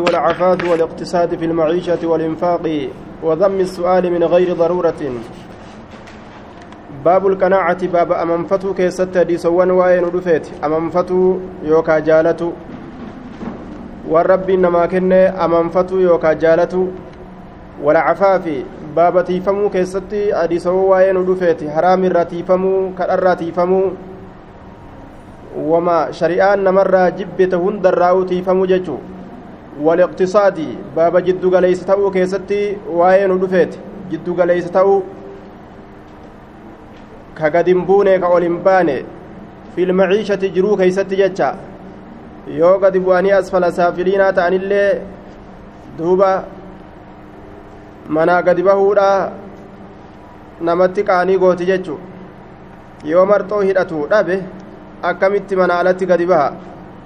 والعفاف 0.00 0.70
والاقتصاد 0.70 1.34
في 1.38 1.44
المعيشة 1.44 2.06
والإنفاق 2.06 2.88
وذم 3.22 3.60
السؤال 3.60 4.12
من 4.12 4.24
غير 4.24 4.52
ضرورة. 4.52 5.00
باب 7.04 7.26
القناعة 7.26 7.86
باب 7.86 8.12
أمنفتو 8.12 8.74
كيست 8.74 9.18
ديسوان 9.18 9.70
وين 9.70 10.04
رفيت 10.04 10.46
أمنفتو 10.64 11.38
يوكا 11.64 11.98
جالتو 11.98 12.52
والرب 14.08 14.50
إنما 14.50 14.86
كن 14.86 15.12
أمنفتو 15.12 15.98
يوكا 15.98 16.32
جالتو 16.32 16.86
والعفاف 17.82 18.44
باب 18.96 19.24
تيفمو 19.24 19.70
كيست 19.70 20.14
ديسوان 20.48 20.84
وين 20.90 21.16
رفيت 21.16 21.70
حرام 21.70 22.04
الرتيفمو 22.04 22.92
كالرتيفمو 22.98 23.82
وما 25.56 26.10
شريان 26.10 26.64
نمر 26.64 27.08
جبته 27.08 27.56
هندراو 27.68 28.22
تيفمو 28.22 28.66
ججو. 28.66 28.98
والاقتصادي 29.80 30.68
بابا 30.96 31.20
جدو 31.20 31.48
غليس 31.50 31.84
تاو 31.84 32.10
كيستي 32.10 32.76
واين 32.88 33.40
دفيت 33.40 33.72
جدو 34.10 34.34
غليس 34.34 34.70
تاو 34.70 35.02
كغدين 37.38 37.84
بونه 37.84 38.16
كاولين 38.16 38.58
بانه 38.58 39.02
في 39.76 39.82
المعيشة 39.82 40.42
جرو 40.54 40.76
كيستي 40.76 41.16
جتشا 41.16 41.56
yoo 42.46 42.78
gadi 42.78 43.00
bu'anii 43.00 43.32
asfala 43.36 43.72
saafiliinaa 43.76 44.32
ta'anillee 44.32 45.00
duuba 45.98 46.28
manaa 48.16 48.42
gadi 48.48 48.62
bahuudha 48.68 49.06
namatti 50.68 51.04
qaanii 51.08 51.38
gooti 51.44 51.66
jechu 51.70 51.98
yoo 53.12 53.24
marxoo 53.30 53.60
hidhatu 53.68 54.06
dhabe 54.12 54.36
akkamitti 55.10 55.58
mana 55.60 55.78
alatti 55.80 56.06
gadi 56.12 56.26
baha 56.32 56.52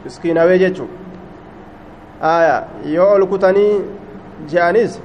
miskiinawee 0.05 0.59
jechu 0.65 0.89
aya 2.21 2.57
yoo 2.95 3.11
ol 3.15 3.27
kutanii 3.27 3.85
je'anis 4.55 5.01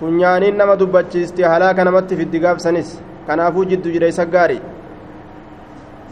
funyaaniin 0.00 0.56
nama 0.56 0.76
dubbachiisti 0.76 1.42
halaaka 1.42 1.84
namatti 1.84 2.16
fiddi 2.16 2.38
gaabsanis 2.46 2.94
kanaafuu 3.26 3.64
jiddu 3.72 3.90
jireessa 3.96 4.26
gaarii 4.36 4.60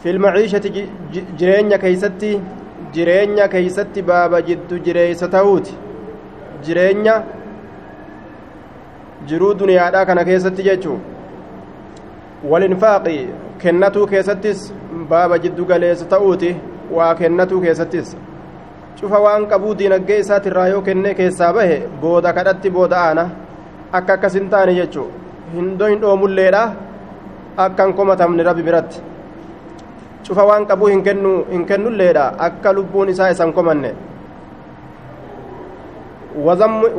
filmaciishati 0.03 0.89
jireenya 1.39 1.77
keeysatti 1.77 2.31
jireenya 2.95 3.47
keeysatti 3.47 4.01
baaba 4.09 4.41
jiddu 4.41 4.79
jireessa 4.87 5.27
ta'uuti. 5.35 5.77
Jireenya 6.65 7.15
jiruu 9.27 9.53
duniyaadhaa 9.59 10.05
kana 10.05 10.25
keessatti 10.29 10.65
jechuu. 10.67 10.99
Walinfaaqi 12.51 13.15
kennatuu 13.63 14.07
keessattis 14.07 14.67
baaba 15.09 15.39
jiddu 15.45 15.65
galeessa 15.65 16.05
ta'uuti 16.13 16.55
waa 16.97 17.15
kennatuu 17.21 17.61
keessattis 17.61 18.15
cufa 18.99 19.19
waan 19.19 19.47
qabuu 19.47 19.73
diinaggee 19.77 20.19
isaatirraa 20.23 20.67
yoo 20.67 20.81
kennee 20.81 21.13
keessaa 21.13 21.53
bahe 21.53 21.77
booda 22.01 22.33
kadhatti 22.33 22.69
booda 22.69 22.97
aana. 23.07 23.25
Akka 23.91 24.13
akkas 24.13 24.35
hin 24.39 24.49
taane 24.49 24.73
jechuu 24.75 25.07
hindoo 25.55 25.87
hin 25.87 26.01
dhoomulleedha. 26.01 26.63
Akka 27.57 27.85
hin 27.85 27.93
komatamne 27.93 28.43
rabbi 28.43 28.63
biratti. 28.69 29.01
Cufa 30.27 30.45
waan 30.49 30.65
qabuu 30.65 30.87
hin 30.93 31.03
kennu 31.03 31.33
hin 31.51 31.65
kennulleedha. 31.65 32.25
Akka 32.47 32.73
lubbuun 32.73 33.09
isaa 33.09 33.29
isan 33.35 33.53
komanne. 33.53 33.93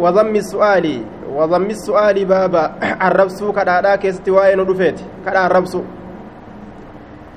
Wazammi 0.03 0.43
su'aalii 0.43 1.01
wazammi 1.35 1.75
su'aalii 1.75 2.25
baaba 2.25 2.71
arrabsuu 3.09 3.53
kadhaadhaa 3.53 3.99
keessatti 3.99 4.31
waa'ee 4.31 4.57
nu 4.57 4.67
dhufeeti. 4.69 5.05
Kadhaa 5.25 5.45
arrabsu. 5.51 5.85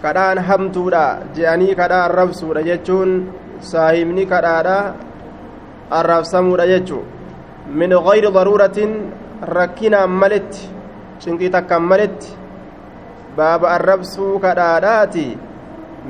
Kadhaan 0.02 0.38
hamtuudha. 0.38 1.06
Je'anii 1.36 1.76
kadhaa 1.76 2.04
arrabsuudha 2.06 2.64
jechuun 2.64 3.16
saahibni 3.60 4.26
kadhaadha 4.26 4.96
arraabsamuudha 6.00 6.68
jechuu 6.74 7.04
min 7.68 7.92
gayri 8.08 8.32
daruuratin 8.32 8.92
rakkinaan 9.42 10.10
maletti 10.10 10.70
cinqii 11.20 11.50
takkaan 11.50 11.84
maletti 11.84 12.38
baaba 13.38 13.70
arrabsuu 13.78 14.40
kadhaadhaati. 14.46 15.28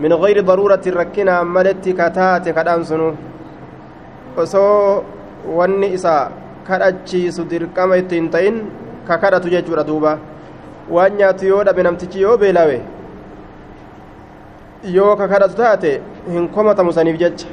Min 0.02 0.12
gayri 0.22 0.42
daruuratin 0.50 0.94
rakkinaan 1.02 1.48
maletti 1.56 1.94
kataate 2.00 2.54
kadhaan 2.58 2.86
sunu. 2.90 3.10
Osoo 4.38 5.04
wanni 5.58 5.94
isa 5.98 6.32
kadhachiisu 6.68 7.44
dirqama 7.52 7.98
itti 8.02 8.16
hin 8.20 8.30
ta'in 8.30 8.56
ka 9.08 9.18
kadhatu 9.24 9.50
jechuudha 9.50 9.88
duuba. 9.90 10.14
Waan 10.96 11.18
nyaatu 11.20 11.50
yoo 11.52 11.64
dhabe 11.68 11.84
namtichi 11.84 12.22
yoo 12.22 12.38
beelawe 12.38 12.78
yoo 14.96 15.16
ka 15.20 15.26
kadhatu 15.32 15.56
taate 15.62 15.92
hin 16.34 16.46
komatamu 16.56 16.92
saniif 16.98 17.18
jecha 17.24 17.48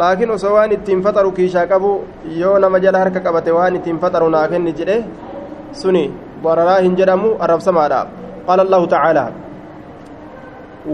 laakiin 0.00 0.30
osoo 0.36 0.52
waan 0.56 0.72
ittiin 0.76 1.02
faxaru 1.06 1.30
kiishaa 1.38 1.66
qabu 1.72 1.90
yoo 2.40 2.58
nama 2.64 2.80
jala 2.84 2.98
harka 3.02 3.20
qabate 3.26 3.50
waan 3.58 3.76
ittiin 3.78 3.98
faxaru 4.02 4.28
naa 4.34 4.46
kenni 4.52 4.72
jedhe 4.80 4.96
suni 5.82 6.04
dararaa 6.44 6.80
hin 6.86 6.94
jedhamu 7.00 7.32
arrabsamaadha 7.46 8.00
qaala 8.46 8.62
allahu 8.66 8.86
tacaalaa 8.96 9.30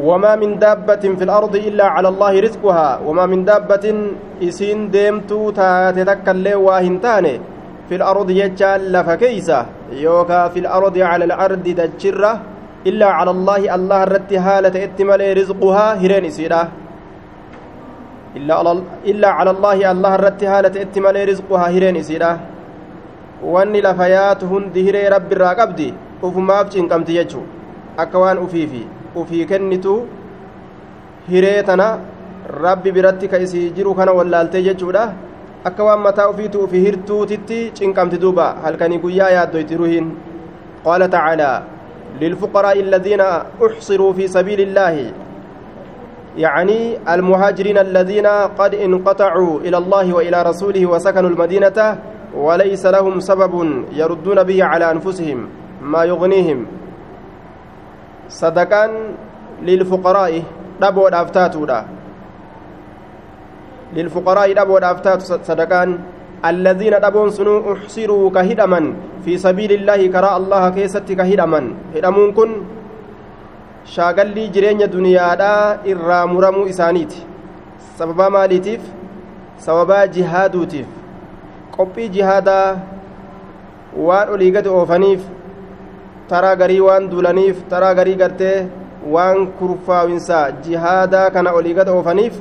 وما 0.08 0.36
من 0.42 0.58
دابة 0.58 1.04
في 1.18 1.24
الأرض 1.28 1.54
إلا 1.56 1.84
على 1.84 2.08
الله 2.08 2.40
رزقها 2.46 2.88
وما 3.06 3.26
من 3.26 3.44
دابة 3.44 3.86
إسين 4.42 4.90
ديمتو 4.94 5.50
تتكلي 5.50 6.54
واهنتاني 6.54 7.34
في 7.88 7.94
الأرض 7.98 8.30
يجعل 8.30 8.92
لفكيسة 8.92 9.66
يوكا 10.06 10.48
في 10.48 10.58
الأرض 10.64 10.96
على 11.10 11.24
الأرض 11.24 11.62
دجرة 11.62 12.32
إلا 12.86 13.08
على 13.18 13.30
الله 13.30 13.74
الله 13.74 14.02
الرت 14.02 14.32
هالة 14.32 14.74
اتمال 14.84 15.20
رزقها 15.40 15.86
هرين 16.02 16.24
إسيرا 16.24 16.62
إلا 18.36 18.54
على 18.54 18.72
إلا 19.10 19.28
على 19.28 19.50
الله 19.50 19.78
الله 19.92 20.12
الرت 20.14 20.42
هالة 20.44 20.74
اتمال 20.84 21.16
رزقها 21.28 21.66
هرين 21.74 21.96
إسيرا 21.96 22.32
wanni 23.40 23.80
lafayaatu 23.80 24.46
hundi 24.52 24.82
hiree 24.86 25.08
rabbi 25.08 25.32
irraa 25.34 25.54
qabdi 25.60 25.86
ufumaaf 26.26 26.66
cinqamti 26.74 27.16
jechu 27.18 27.40
akka 28.02 28.20
waan 28.22 28.38
ufiifi 28.44 28.82
ufii 29.20 29.46
kennitu 29.50 29.94
hiree 31.30 31.62
tana 31.68 31.86
rabbi 32.64 32.92
biratti 32.96 33.30
ka 33.32 33.40
isii 33.46 33.70
jiru 33.76 33.94
kana 33.98 34.12
wallaaltee 34.18 34.62
jechuudha 34.68 35.04
akka 35.68 35.86
waan 35.88 36.04
mataa 36.06 36.28
ufiitu 36.32 36.64
ufi 36.66 36.84
hirtuutitti 36.86 37.60
cinqamti 37.78 38.20
duuba 38.24 38.46
halkanii 38.64 39.00
guyyaa 39.04 39.30
yaaddoyti 39.36 39.80
ruhiin 39.82 40.12
qaala 40.84 41.08
tacaalaa 41.14 41.56
للفقراء 42.20 42.80
الذين 42.80 43.20
أحصروا 43.66 44.12
في 44.12 44.28
سبيل 44.28 44.60
الله. 44.60 45.12
يعني 46.36 46.98
المهاجرين 47.14 47.78
الذين 47.78 48.26
قد 48.58 48.74
انقطعوا 48.74 49.60
إلى 49.60 49.76
الله 49.76 50.06
وإلى 50.14 50.42
رسوله 50.42 50.86
وسكنوا 50.86 51.30
المدينة 51.30 51.78
وليس 52.34 52.86
لهم 52.86 53.20
سبب 53.20 53.54
يردون 53.92 54.42
به 54.42 54.64
على 54.64 54.90
أنفسهم 54.90 55.48
ما 55.82 56.04
يغنيهم. 56.04 56.66
صدقا 58.28 58.84
للفقراء 59.62 60.42
دبو 60.80 61.08
دافتاتو 61.08 61.64
دا. 61.64 61.84
للفقراء 63.96 64.52
دبو 64.54 64.78
دافتاتو 64.78 65.24
صدقان 65.42 65.98
الذين 66.44 66.94
دبون 67.04 67.30
سنو 67.30 67.72
احصروا 67.72 68.30
كهدما 68.30 68.80
في 69.24 69.38
سبيل 69.38 69.72
الله 69.72 70.06
كراء 70.06 70.36
الله 70.36 70.62
كيست 70.70 71.12
كهدما 71.12 71.60
هدمون 71.94 72.32
كن 72.32 72.50
شاغلي 73.84 74.48
جرين 74.54 74.80
دنيادا 74.96 75.52
إرى 75.90 76.20
مرمو 76.32 76.66
إسانيت 76.72 77.12
سببا 77.98 78.28
ماليتيف 78.28 78.80
سببا 79.58 80.04
جهادوتيف 80.04 80.88
waan 83.96 84.28
olii 84.30 84.52
gadi 84.54 84.68
oofaniif 84.68 85.22
taraa 86.30 86.54
garii 86.56 86.80
waan 86.80 87.08
duulaniif 87.10 87.62
taraa 87.70 87.94
garii 87.98 88.14
gartee 88.22 88.68
waan 89.14 89.46
kurfaawinsa 89.58 90.38
jihaadaa 90.66 91.30
kana 91.34 91.54
olii 91.58 91.74
gadi 91.74 91.90
oofaniif 91.90 92.36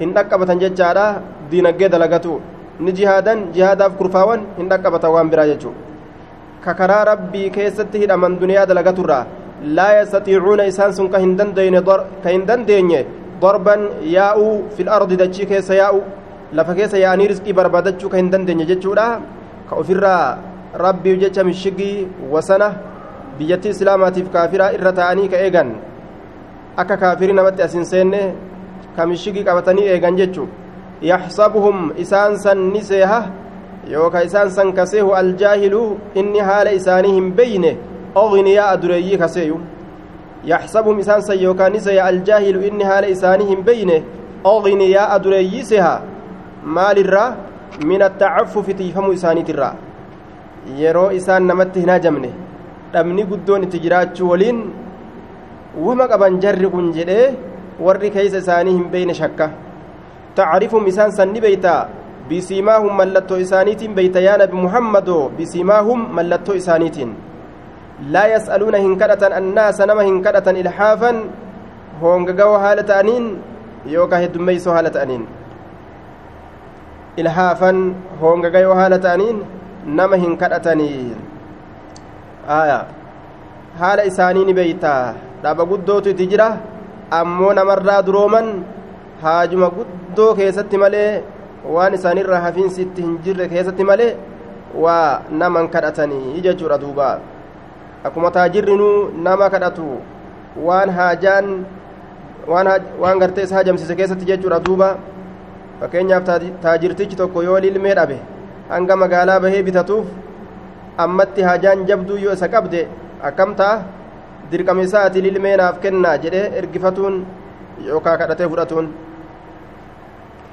hin 0.00 0.14
dhaqqabatan 0.16 0.62
jechaadha 0.62 1.06
diinaggee 1.50 1.88
dalagatu 1.94 2.40
ni 2.80 2.92
jihaadan 2.92 3.48
jihaadaaf 3.56 3.96
kurfaawan 4.00 4.46
hin 4.58 4.68
dhaqqabatan 4.68 5.10
waan 5.16 5.30
biraa 5.32 5.46
jechuudha 5.52 5.80
ka 6.64 6.74
karaa 6.80 7.04
rabbii 7.12 7.50
keessatti 7.56 8.02
hidhaman 8.04 8.38
duniyaa 8.42 8.66
dalagaturraa 8.70 9.24
laa 9.78 9.92
yastatiicuuna 10.00 10.66
isaan 10.72 10.92
sun 10.94 11.10
ka 11.12 11.18
hin 11.18 12.46
dandeenye 12.46 13.04
darban 13.42 13.80
yaa'uu 14.16 14.70
fil 14.76 14.88
ardi 14.96 15.16
dachii 15.22 15.46
keessa 15.52 15.74
yaa'u 15.74 16.00
lafa 16.58 16.74
keessa 16.78 16.98
yaa'anii 17.04 17.28
rizqii 17.32 17.56
barbaadachuu 17.60 18.10
ka 18.12 18.16
hin 18.16 18.30
dandeenye 18.32 18.66
jechuudha 18.72 19.06
ka 19.68 19.76
ofirraa 19.82 20.38
rabbiif 20.84 21.20
jecha 21.24 21.44
mishigii 21.44 22.08
wasana 22.34 22.68
biyyattii 23.38 23.74
islaamaatiif 23.76 24.30
kaafiraa 24.34 24.72
irra 24.76 24.92
ta'anii 25.00 25.28
ka 25.32 25.38
eegan 25.46 25.72
akka 26.82 26.96
kaafirii 26.96 27.36
namatti 27.40 27.62
as 27.66 27.74
hin 27.78 27.86
seenne 27.92 28.20
ka 28.96 29.06
mishigii 29.12 29.44
qabatanii 29.48 29.88
eegan 29.94 30.16
jechuu 30.22 30.48
san 32.44 32.58
ni 32.72 32.82
seeha 32.82 33.20
yookaan 33.90 34.26
isaan 34.26 34.50
san 34.50 34.72
kaseehu 34.72 35.12
aljaahilu 35.12 35.98
inni 36.14 36.40
haala 36.40 36.72
isaanii 36.72 37.14
hin 37.14 37.32
beeyne 37.32 37.76
ogniyaa'a 38.14 38.76
dureeyyii 38.82 39.18
kaseeyu 39.18 39.60
yaxsabuhum 40.52 40.98
isaan 40.98 41.22
san 41.22 41.42
yookaan 41.42 41.72
ni 41.72 41.80
seeha 41.80 42.06
aljaahilu 42.12 42.62
inni 42.68 42.84
haala 42.84 43.06
isaanii 43.16 43.48
hin 43.48 43.64
beeyne 43.64 44.02
ogniyaa'a 44.44 45.18
dureeyyii 45.24 45.64
seha 45.72 45.92
maalirraa 46.78 47.28
min 47.90 48.02
attacaffufi 48.08 48.74
tiifamuu 48.80 49.12
isaaniitirraa 49.18 49.74
yeroo 50.80 51.10
isaan 51.20 51.46
namatti 51.52 51.80
hin 51.84 51.90
hajamne 51.94 52.30
dhabni 52.92 53.24
guddoon 53.32 53.62
itti 53.68 53.78
jiraachuu 53.86 54.30
waliin 54.30 54.60
wama 55.86 56.08
qaban 56.08 56.40
jarri 56.44 56.70
kun 56.74 56.92
jedhee 56.98 57.26
warri 57.86 58.10
ni 61.32 61.40
beeytaa 61.40 61.88
bisiimaahum 62.28 62.92
mallattoo 62.96 63.38
isaaniitiin 63.44 63.94
beeyta 63.94 64.20
yaa 64.26 64.36
nabi 64.42 64.56
muhammadoo 64.56 65.28
bisiimaahum 65.38 66.06
mallattoo 66.18 66.54
isaaniitiin 66.60 67.10
laa 68.14 68.26
yas'aluuna 68.34 68.78
hin 68.84 68.94
kadhatan 69.02 69.32
annaasa 69.40 69.86
nama 69.90 70.02
hin 70.08 70.22
kadhatan 70.26 70.56
ilhaafan 70.62 71.18
hoongagawoo 72.00 72.58
haala 72.64 72.82
ta'aniin 72.90 73.26
yookaa 73.92 74.22
heddummeeysoo 74.24 74.74
haala 74.76 74.90
ta'aniin 74.96 75.26
ilhaafan 77.24 77.84
hoongagayoo 78.22 78.74
haala 78.80 78.98
ta'aniin 79.06 79.44
nama 80.00 80.16
hin 80.24 80.36
kadhatanii 80.44 81.16
aya 82.60 82.78
haala 83.82 84.08
isaanii 84.12 84.44
ni 84.48 84.54
beeytaa 84.60 85.14
dhaba 85.44 85.68
guddootu 85.74 86.10
itti 86.14 86.26
jira 86.32 86.48
ammoo 87.20 87.52
haajuma 89.22 89.68
guddoo 89.76 90.34
keessatti 90.40 90.76
malee 90.82 91.22
waan 91.76 91.94
isaanirraa 91.98 92.40
hafiinsi 92.46 92.82
itti 92.86 93.02
hin 93.06 93.14
jirre 93.24 93.48
keessatti 93.52 93.84
malee 93.90 94.10
waa 94.86 95.22
naman 95.30 95.68
kadhatanii 95.68 96.40
jechuudha 96.46 96.78
duuba. 96.84 97.08
Akkuma 98.04 98.30
taajirrinuu 98.36 99.10
nama 99.26 99.50
kadhatu 99.50 99.86
waan 100.66 100.90
haajaan 100.98 101.50
waan 102.48 103.18
gartee 103.24 103.44
isa 103.48 103.54
hajamsiise 103.60 103.94
keessatti 104.02 104.24
jechuudha 104.32 104.60
duuba. 104.68 104.90
Fakkeenyaaf 105.80 106.24
taajirtichi 106.62 107.16
tokko 107.16 107.42
yoo 107.42 107.58
lilmee 107.66 107.94
dhabe 108.00 108.18
hanga 108.68 108.96
magaalaa 108.96 109.40
bahee 109.44 109.62
bitatuuf 109.62 110.06
ammatti 111.04 111.42
haajaan 111.42 111.86
jabduu 111.88 112.18
yoo 112.24 112.32
isa 112.38 112.48
qabde 112.48 112.82
akkam 113.30 113.54
ta'a 113.60 113.82
dirqama 114.50 114.82
isaati 114.88 115.22
lilmee 115.26 115.56
naaf 115.60 115.80
kennaa 115.84 116.14
jedhee 116.24 116.44
ergifatuun 116.60 117.16
yookaa 117.88 118.16
kadhatee 118.22 118.48
fudhatuun 118.52 118.88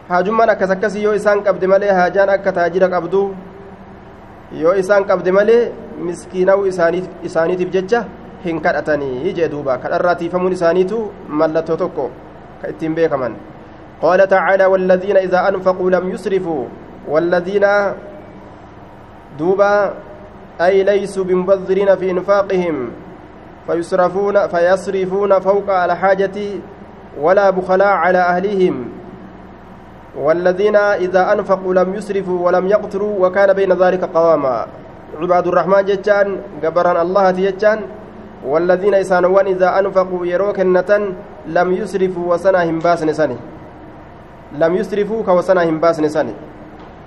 haajummaan 0.09 0.53
akkas 0.53 0.73
akkasii 0.75 1.03
yoo 1.03 1.13
isaan 1.19 1.43
qabde 1.47 1.67
malee 1.73 1.91
haajaan 1.99 2.33
akka 2.35 2.51
taajira 2.57 2.89
qabdu 2.95 3.21
yoo 4.63 4.73
isaan 4.83 5.05
qabde 5.11 5.31
malee 5.39 5.61
miskiinawuu 6.09 6.67
isaaniitiif 7.29 7.71
jecha 7.77 8.03
hin 8.45 8.61
kadhatanii 8.67 9.33
jee 9.39 9.49
duuba 9.55 9.77
kadharraa 9.87 10.15
tiifamuun 10.21 10.59
isaaniitu 10.59 11.01
mallattoo 11.41 11.77
tokko 11.83 12.11
ka 12.61 12.75
ittiin 12.75 12.95
beekaman 12.99 13.35
qaala 14.05 14.27
tacaala 14.35 14.69
waalladhiina 14.75 15.27
idaa 15.29 15.43
anfaquu 15.51 15.89
lam 15.97 16.13
yusrifuu 16.13 16.61
والذين 17.07 17.65
دوبا 19.39 19.93
أي 20.61 20.83
ليسوا 20.83 21.23
بمبذرين 21.23 21.95
في 21.95 22.11
إنفاقهم 22.11 22.91
فيصرفون 23.67 24.47
فيصرفون 24.47 25.39
فوق 25.39 25.69
الحاجة 25.69 26.37
ولا 27.19 27.49
بخلاء 27.49 27.93
على 28.03 28.17
أهلهم 28.17 28.75
والذين 30.17 30.75
إذا 30.75 31.33
أنفقوا 31.33 31.73
لم 31.73 31.95
يسرفوا 31.95 32.39
ولم 32.45 32.67
يقتروا 32.67 33.27
وكان 33.27 33.53
بين 33.53 33.71
ذلك 33.73 34.03
قواما. 34.03 34.65
عباد 35.21 35.47
الرحمن 35.47 35.85
جتان 35.85 36.27
جبران 36.63 36.97
الله 36.97 37.31
جتان 37.31 37.79
والذين 38.47 38.93
إسانوان 38.93 39.45
إذا 39.47 39.79
أنفقوا 39.79 40.25
يروك 40.25 40.59
النتن 40.59 41.13
لم 41.47 41.67
يسرفوا 41.73 42.25
وسناهم 42.33 42.79
باسن 42.79 43.13
سني 43.13 43.37
لم 44.61 44.71
يسرفوا 44.75 45.41
سني 46.07 46.33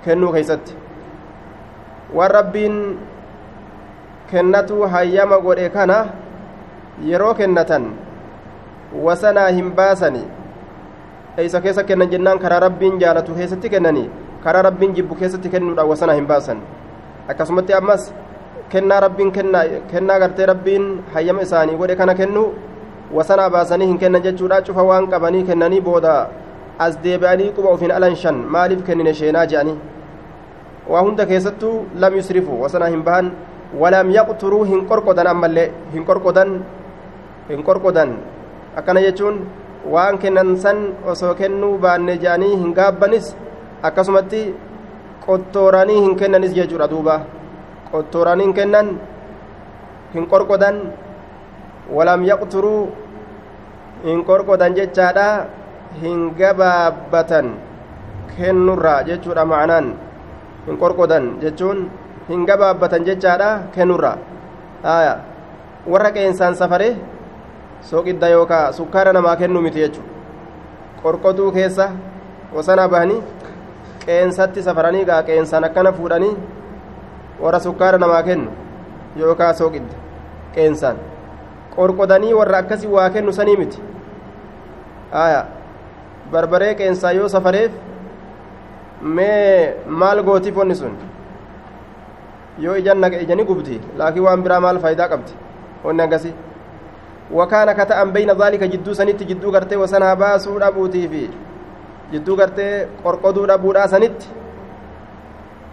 kennuu 0.05 0.29
keeysatti 0.33 0.77
waan 2.13 2.31
rabbiin 2.31 2.75
kennatu 4.31 4.85
hayyama 4.95 5.39
godhe 5.45 5.69
kana 5.73 5.97
yeroo 7.09 7.33
kennatan 7.39 7.87
wasanaa 9.03 9.47
hin 9.57 9.71
baasani 9.79 10.23
eeysa 11.37 11.61
keessa 11.61 11.83
kennan 11.83 12.09
jennaan 12.11 12.39
karaa 12.39 12.59
rabbiin 12.67 12.99
jaalatu 12.99 13.33
keessatti 13.39 13.69
kennanii 13.69 14.09
karaa 14.43 14.61
rabbiin 14.69 14.95
jibbu 14.95 15.15
keessatti 15.15 15.49
kennuudhaan 15.49 15.89
wasanaa 15.89 16.15
hin 16.15 16.27
baasan 16.27 16.61
akkasumatti 17.33 17.73
ammas 17.73 18.13
kennaa 18.69 18.99
rabbiin 19.05 19.31
kennaa 19.91 20.19
gartee 20.19 20.45
rabbiin 20.51 20.85
hayyama 21.13 21.41
isaanii 21.47 21.77
godhe 21.81 21.95
kana 21.95 22.15
kennu 22.21 22.45
wasanaa 23.17 23.49
baasanii 23.49 23.87
hin 23.87 23.97
kennan 24.03 24.23
jechuudha 24.27 24.61
cufa 24.69 24.83
waan 24.91 25.07
qabanii 25.13 25.43
kennanii 25.49 25.81
booda 25.81 26.13
as 26.87 26.95
deebi'anii 27.03 27.51
quba 27.57 27.69
ofiin 27.77 27.91
alanshan 27.97 28.39
maaliif 28.55 28.85
kennine 28.87 29.13
sheenaa 29.13 29.45
je'anii 29.51 29.75
waa 30.93 31.01
hunda 31.09 31.25
keessattuu 31.25 31.75
lam 32.05 32.15
yusrifu 32.21 32.61
wasanaa 32.61 32.89
hin 32.95 33.03
bahan 33.03 33.31
walam 33.83 34.11
yaqturuu 34.17 34.63
hin 34.71 34.85
qorqodan 34.93 35.27
ammallee 35.33 35.67
hin 35.93 36.05
qorqodan 36.09 36.55
hin 37.49 37.63
qorqodan 37.69 38.17
akkana 38.75 38.99
jechuun 39.05 39.35
waan 39.93 40.17
kennan 40.21 40.57
san 40.63 40.77
osoo 41.11 41.33
kennuu 41.39 41.77
baanne 41.83 42.13
je'anii 42.23 42.55
hin 42.61 42.71
gaabbanis 42.77 43.27
akkasumatti 43.87 44.41
qottooranii 45.25 46.01
hin 46.05 46.15
kennanis 46.19 46.53
jechuudha 46.57 46.87
duuba 46.93 47.15
qottooranii 47.91 48.47
hin 48.47 48.55
kennan 48.59 48.87
hin 50.13 50.25
qorqodan 50.31 50.77
walam 51.97 52.21
yaqturuu 52.31 52.81
hin 54.05 54.19
qorqodan 54.29 54.75
jechaadha 54.79 55.27
hin 56.01 56.19
gabaabbatan 56.39 57.47
kennurraa 58.35 58.99
jechuudha 59.09 59.45
ma'anaan 59.51 59.87
hin 60.67 60.77
qorqodan 60.83 61.25
jechuun 61.43 61.89
hin 62.29 62.45
gabaabbatan 62.49 63.05
jechaadha 63.07 63.49
kennurraa 63.75 64.17
warra 65.91 66.09
qeensaan 66.15 66.55
safare 66.61 66.89
sooqidda 67.89 68.27
yookaa 68.35 68.71
sukkaara 68.77 69.13
namaa 69.17 69.35
kennuu 69.41 69.61
miti 69.65 69.79
jechuudha 69.79 70.11
qorqoduu 71.03 71.51
keessa 71.57 71.89
wasanaa 72.55 72.87
bahanii 72.93 73.21
qeensatti 74.05 74.63
safaranii 74.67 75.05
gaa 75.09 75.23
qeensaan 75.29 75.63
akkana 75.69 75.91
fuudhanii 75.97 76.33
warra 77.43 77.59
sukkaara 77.65 77.97
namaa 78.05 78.23
kennu 78.29 78.51
yookaa 79.23 79.53
sooqidda 79.59 79.95
qeensaan 80.55 80.97
qorqodanii 81.75 82.33
warra 82.39 82.57
akkasii 82.63 82.91
waa 82.95 83.09
kennu 83.17 83.33
sanii 83.39 83.57
miti 83.63 83.81
barbaree 86.31 86.73
qeensaa 86.81 87.11
yoo 87.19 87.27
safareef 87.35 87.71
mee 89.17 89.75
maal 90.03 90.23
gootiif 90.29 90.57
wanni 90.57 90.75
sun 90.81 90.95
yoo 92.65 92.75
ijaan 92.81 92.99
naqa 93.05 93.17
ijani 93.27 93.43
gubdi 93.51 93.79
laakiin 94.01 94.25
waan 94.27 94.43
biraa 94.43 94.59
maal 94.67 94.79
faayidaa 94.85 95.09
qabdi 95.13 95.31
wanni 95.83 96.03
akkasi 96.07 96.33
ka 97.31 97.85
ta'an 97.85 98.11
bayna 98.13 98.33
daalika 98.35 98.67
jidduu 98.67 98.93
sanitti 98.93 99.25
jidduu 99.25 99.51
gartee 99.51 99.77
wasanaa 99.77 100.15
baasuu 100.15 100.59
dhabuutii 100.59 101.07
fi 101.07 101.29
jidduu 102.11 102.35
gartee 102.35 102.87
qorqoduu 103.03 103.47
dhabuudhaa 103.47 103.87
sanitti 103.87 104.27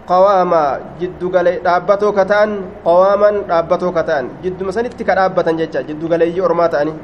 qawaama 0.07 0.79
jiddu 0.99 1.29
galee 1.29 1.59
dhaabbatoo 1.63 2.11
ka 2.11 2.25
ta'an 2.25 2.63
qawaaman 2.83 3.47
dhaabbatoo 3.47 3.91
ka 3.95 4.03
ta'an 4.03 4.29
jidduma 4.43 4.71
sanitti 4.75 5.03
ka 5.05 5.15
dhaabbatan 5.15 5.57
jecha 5.57 5.83
jiddu 5.83 6.07
galeeyyii 6.11 6.41
ormaa 6.41 6.67
ta'anii 6.69 6.97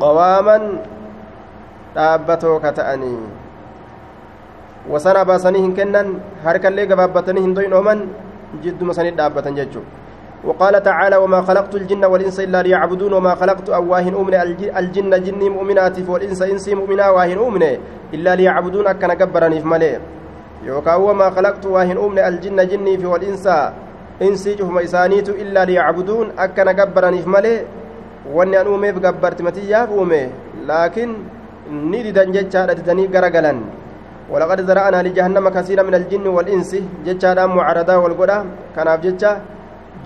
qawaaman 0.00 0.62
dhaabbatoo 1.94 2.60
ka 2.60 2.72
ta'anii 2.72 3.18
wasana 4.90 5.24
baasanii 5.24 5.62
hin 5.64 5.74
kennan 5.74 6.20
harkallee 6.44 6.86
gabaabbatanii 6.86 7.42
hin 7.46 7.54
وقال 10.46 10.82
تعالى 10.82 11.16
وما 11.16 11.40
خلقت 11.42 11.74
الجن 11.74 12.04
والإنس 12.04 12.40
إلا 12.40 12.62
ليعبدون 12.62 13.12
وما 13.12 13.34
خلقت 13.34 13.68
أواهن 13.70 14.14
أمن 14.14 14.34
الجن 14.80 15.12
جني 15.24 15.48
مؤمنات 15.48 15.96
والإنس 16.08 16.42
إنسي 16.42 16.74
مؤمنا 16.74 17.10
واهن 17.10 17.38
أمن 17.38 17.64
إلا 18.14 18.32
ليعبدون 18.34 18.86
أكن 18.86 19.10
جبرني 19.20 19.60
في 19.60 19.66
ملئ 19.66 19.98
يوكا 20.68 20.94
وما 20.94 21.30
خلقت 21.30 21.64
واهن 21.66 21.98
أمن 21.98 22.18
الجن 22.18 22.58
جني 22.68 22.98
في 22.98 23.06
والإنس 23.06 23.46
إنسي 24.22 24.54
جهم 24.54 24.78
إسانيت 24.78 25.28
إلا 25.28 25.64
ليعبدون 25.64 26.26
أكن 26.38 26.68
جبرني 26.78 27.18
في 27.22 27.28
ملئ 27.28 27.56
أن 28.42 28.54
أمي 28.54 28.92
بجبرت 28.92 29.42
متياف 29.42 29.88
أمي 29.92 30.22
لكن 30.68 31.08
نددا 31.92 32.24
جتشا 32.34 32.72
ددني 32.78 33.04
غرغلا 33.14 33.54
ولقد 34.32 34.58
زرعنا 34.68 34.98
لجهنم 35.06 35.46
كثيرا 35.48 35.82
من 35.88 35.94
الجن 35.94 36.26
والإنس. 36.36 36.70
جتشا 37.06 37.46
معرضا 37.46 37.96
والقدا 38.02 38.38
كان 38.76 38.88
جتشا 39.04 39.30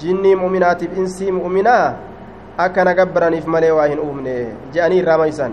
jinnii 0.03 0.35
mu'minaatiif 0.43 0.97
insii 0.99 1.33
mu'minaa 1.33 1.95
akka 2.59 2.85
na 2.85 2.95
gabbaraniif 2.95 3.47
malee 3.47 3.71
waa 3.71 3.87
hin 3.87 3.99
uumne 4.05 4.35
je'anii 4.77 4.99
irraa 5.03 5.19
maysan 5.19 5.53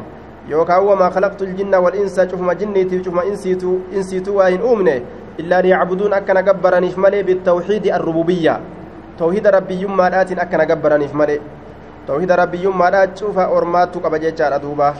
yookaan 0.49 0.85
wamaa 0.85 1.09
khalaqtu 1.17 1.45
ljinna 1.45 1.79
wal 1.79 1.95
insa 1.95 2.25
cufuma 2.31 2.55
jinniitiif 2.55 3.03
cufuma 3.03 3.25
insiitu 3.25 3.81
insiitu 3.93 4.37
waa 4.37 4.47
hin 4.53 4.61
uumne 4.61 4.95
illaa 5.37 5.61
liyacbuduun 5.61 6.13
akka 6.13 6.33
na 6.33 6.41
gabbaraniif 6.43 6.97
malee 6.97 7.23
bitawxiidi 7.23 7.91
arrububiyya 7.91 8.59
tawhida 9.17 9.51
rabbiyyummaadhaatiin 9.57 10.39
akka 10.39 10.57
na 10.57 10.65
gabbaraniif 10.65 11.13
malee 11.13 11.39
tawhida 12.07 12.35
rabbiyyummaadhaa 12.41 13.07
cufa 13.19 13.47
ormaattu 13.57 13.99
qaba 13.99 14.19
jechaadha 14.19 14.59
duuba 14.59 14.93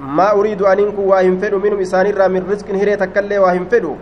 maa 0.00 0.32
uriidu 0.34 0.66
aniin 0.66 0.92
kun 0.92 1.08
waa 1.12 1.20
hin 1.20 1.38
fedhu 1.40 1.60
minum 1.60 1.80
isaanirraa 1.80 2.28
min 2.28 2.48
risqin 2.52 2.76
hiree 2.76 2.96
takkaillee 2.96 3.38
waa 3.44 3.52
hin 3.52 3.66
fedhu 3.74 3.96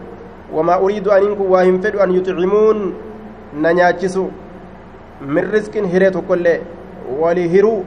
wamaa 0.58 0.78
uriidu 0.86 1.12
aniin 1.12 1.36
kun 1.36 1.50
waa 1.54 1.62
hin 1.68 1.80
fedhu 1.82 2.00
an 2.04 2.14
yuxcimuun 2.18 2.94
na 3.64 3.72
nyaachisu 3.80 4.30
min 5.26 5.50
rizqin 5.52 5.86
hiree 5.92 6.10
tokkoillee 6.10 6.60
walii 7.20 7.48
hiruu 7.48 7.84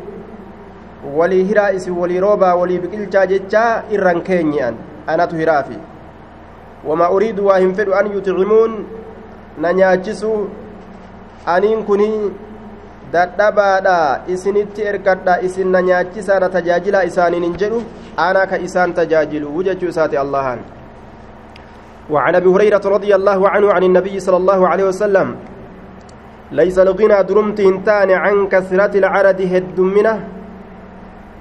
walii 1.16 1.44
hiraa 1.44 1.70
isin 1.80 1.98
walii 2.02 2.20
roobaa 2.20 2.56
walii 2.56 2.80
biqilchaa 2.80 3.26
jechaa 3.34 3.84
irran 3.98 4.22
keenye'an 4.30 4.76
anatu 5.08 5.36
hiraafi 5.42 5.78
wamaa 6.88 7.10
uriidu 7.18 7.46
waa 7.48 7.58
hin 7.58 7.74
fedhu 7.76 7.94
an 8.00 8.12
yuxcimuun 8.14 8.86
na 9.66 9.74
nyaachisu 9.74 10.32
aniin 11.56 11.84
kunii 11.90 12.32
dadhabaadha 13.12 13.98
isinitti 14.28 14.82
ergadha 14.92 15.42
isin 15.50 15.68
na 15.76 15.82
nyaachisaa 15.90 16.40
na 16.40 16.50
tajaajilaa 16.56 17.04
isaaniin 17.12 17.44
hin 17.44 17.58
jedhu 17.64 17.84
ana 18.28 18.48
ka 18.48 18.58
isaan 18.70 18.94
tajaajilu 18.94 19.64
jechuu 19.70 19.90
isaati 19.96 20.18
allahan 20.18 20.60
وعن 22.10 22.36
ابي 22.36 22.50
هريره 22.50 22.86
رضي 22.86 23.16
الله 23.16 23.50
عنه 23.50 23.74
عن 23.74 23.84
النبي 23.84 24.20
صلى 24.20 24.38
الله 24.38 24.68
عليه 24.68 24.84
وسلم 24.84 25.36
ليس 26.52 26.78
الغنى 26.80 27.24
درمت 27.24 27.60
انتان 27.60 28.12
عن 28.12 28.48
كثرة 28.48 28.94
العرد 29.02 29.40
هدمنه 29.54 30.16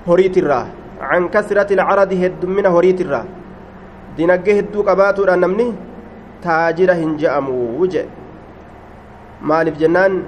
هريت 0.08 0.36
الراه 0.38 0.66
عن 1.00 1.28
كثرة 1.28 1.70
العرد 1.76 2.12
هدمنه 2.22 2.78
هريت 2.78 3.00
الراه 3.00 3.26
hedduu 4.16 4.84
qabaatuudha 4.84 5.36
namni 5.36 5.74
taajira 6.44 6.94
hin 6.94 7.16
je'amu 7.18 7.78
wuje 7.78 8.06
maaliif 9.42 9.76
jennaan 9.82 10.22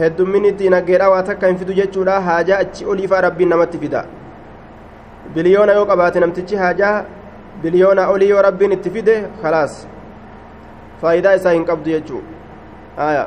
heddumminni 0.00 0.52
dinaggeedha 0.52 1.10
waa 1.10 1.22
takka 1.22 1.50
hin 1.50 1.58
fidu 1.58 1.74
jechuudha 1.80 2.20
haajaa 2.20 2.58
achi 2.58 2.86
oliifaa 2.86 3.20
rabbiin 3.20 3.48
namatti 3.48 3.78
fida 3.78 4.04
biliyoona 5.34 5.72
yoo 5.72 5.86
qabaate 5.86 6.20
namtichi 6.20 6.56
haajaa 6.56 7.04
biliyoona 7.62 8.08
olii 8.14 8.28
yoo 8.28 8.42
rabbiin 8.42 8.72
itti 8.72 8.90
fide 8.90 9.14
khalaas 9.42 9.74
faayidaa 11.00 11.34
isaa 11.40 11.52
hin 11.58 11.64
qabdu 11.64 11.90
jechuu 11.90 12.22
aya 12.96 13.26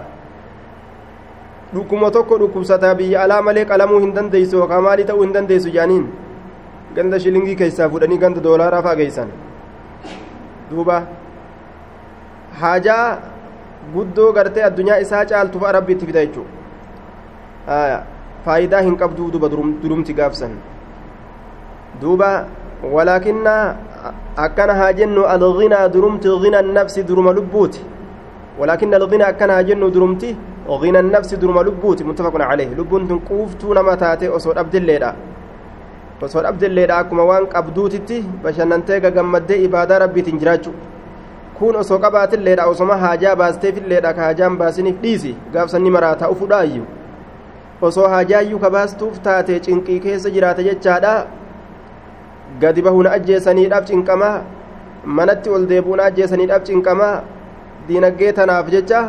dhukkuma 1.73 2.11
tokko 2.11 2.37
dhukkubsataa 2.43 2.95
biyya 2.95 3.23
alaa 3.23 3.41
malee 3.41 3.65
qalamuu 3.71 3.99
hin 4.05 4.13
dandeeysu 4.15 4.57
yookaan 4.61 4.83
maalii 4.87 5.05
ta'uu 5.11 5.23
hin 5.25 5.33
dandeeysu 5.37 5.69
jaaniin 5.77 6.05
ganda 6.95 7.19
shilingii 7.19 7.55
keessaa 7.61 7.89
fudhanii 7.93 8.17
ganda 8.25 8.43
doolaaraa 8.47 8.81
faa 8.87 8.95
geeysan 9.01 9.31
duuba 10.71 10.99
haajaa 12.61 13.05
guddoo 13.95 14.29
gartee 14.37 14.63
addunyaa 14.67 14.99
isaa 15.07 15.25
caaltu 15.31 15.59
fa'a 15.63 15.71
rabbi 15.79 15.93
itti 15.97 16.05
fida 16.11 16.25
jechuu 16.27 16.45
faayidaa 18.45 18.81
hin 18.87 18.97
qabduu 19.01 19.31
duba 19.35 19.49
durumti 19.55 20.13
gaafsan 20.21 20.55
duuba 22.01 22.29
walaakinna 22.95 23.53
akkana 24.47 24.73
haa 24.81 24.93
jennu 24.99 25.25
alghinaa 25.35 25.85
durumti 25.93 26.29
ghina 26.43 26.61
nafsi 26.61 27.03
duruma 27.03 27.33
lubbuuti 27.37 27.81
walaakinna 28.59 28.97
alghinaa 29.01 29.27
akkana 29.33 29.53
haa 29.59 29.63
jennu 29.69 29.89
durumti 29.95 30.35
غنى 30.67 30.99
النفس 30.99 31.33
درما 31.33 31.61
لبوت 31.61 32.03
متفق 32.03 32.41
عليه. 32.41 32.69
لبون 32.73 33.07
تنقوفتو 33.07 33.73
نما 33.73 33.95
تاتي 33.95 34.27
أصول 34.33 34.57
أبد 34.57 34.75
الليلة. 34.75 35.13
أصول 36.23 36.45
أبد 36.45 36.63
الليلة 36.63 36.99
أكما 36.99 37.23
وان 37.23 37.45
قبدوتتي 37.45 38.23
بشننتي 38.43 38.99
قمد 38.99 39.51
إبادة 39.51 39.97
ربي 39.97 40.21
تنجراجو. 40.21 40.73
kun 41.55 41.75
osoo 41.75 41.99
qabaatin 42.03 42.43
leedha 42.43 42.67
osoma 42.67 42.97
haajaa 42.97 43.35
baasteefin 43.35 43.85
leedha 43.87 44.13
ka 44.13 44.21
haajaan 44.21 44.57
baasiniif 44.59 44.97
dhiisi 45.03 45.31
gaafsanni 45.53 45.89
maraa 45.95 46.15
ta'u 46.21 46.35
fudhaayyuu 46.35 46.87
osoo 47.81 48.07
haajaayyuu 48.13 48.59
ka 48.59 48.69
baastuuf 48.75 49.19
taate 49.27 49.59
cinqii 49.65 49.99
keessa 50.05 50.29
jiraate 50.35 50.63
jechaadha 50.67 51.13
gadi 52.63 52.81
bahuun 52.87 53.07
ajjeesaniidhaaf 53.07 53.85
cinqamaa 53.91 54.35
manatti 55.19 55.49
ol 55.49 55.63
deebuun 55.71 55.99
ajjeesaniidhaaf 56.07 56.63
cinqamaa 56.69 57.15
diinaggee 57.87 58.31
tanaaf 58.41 58.67
jecha 58.75 58.99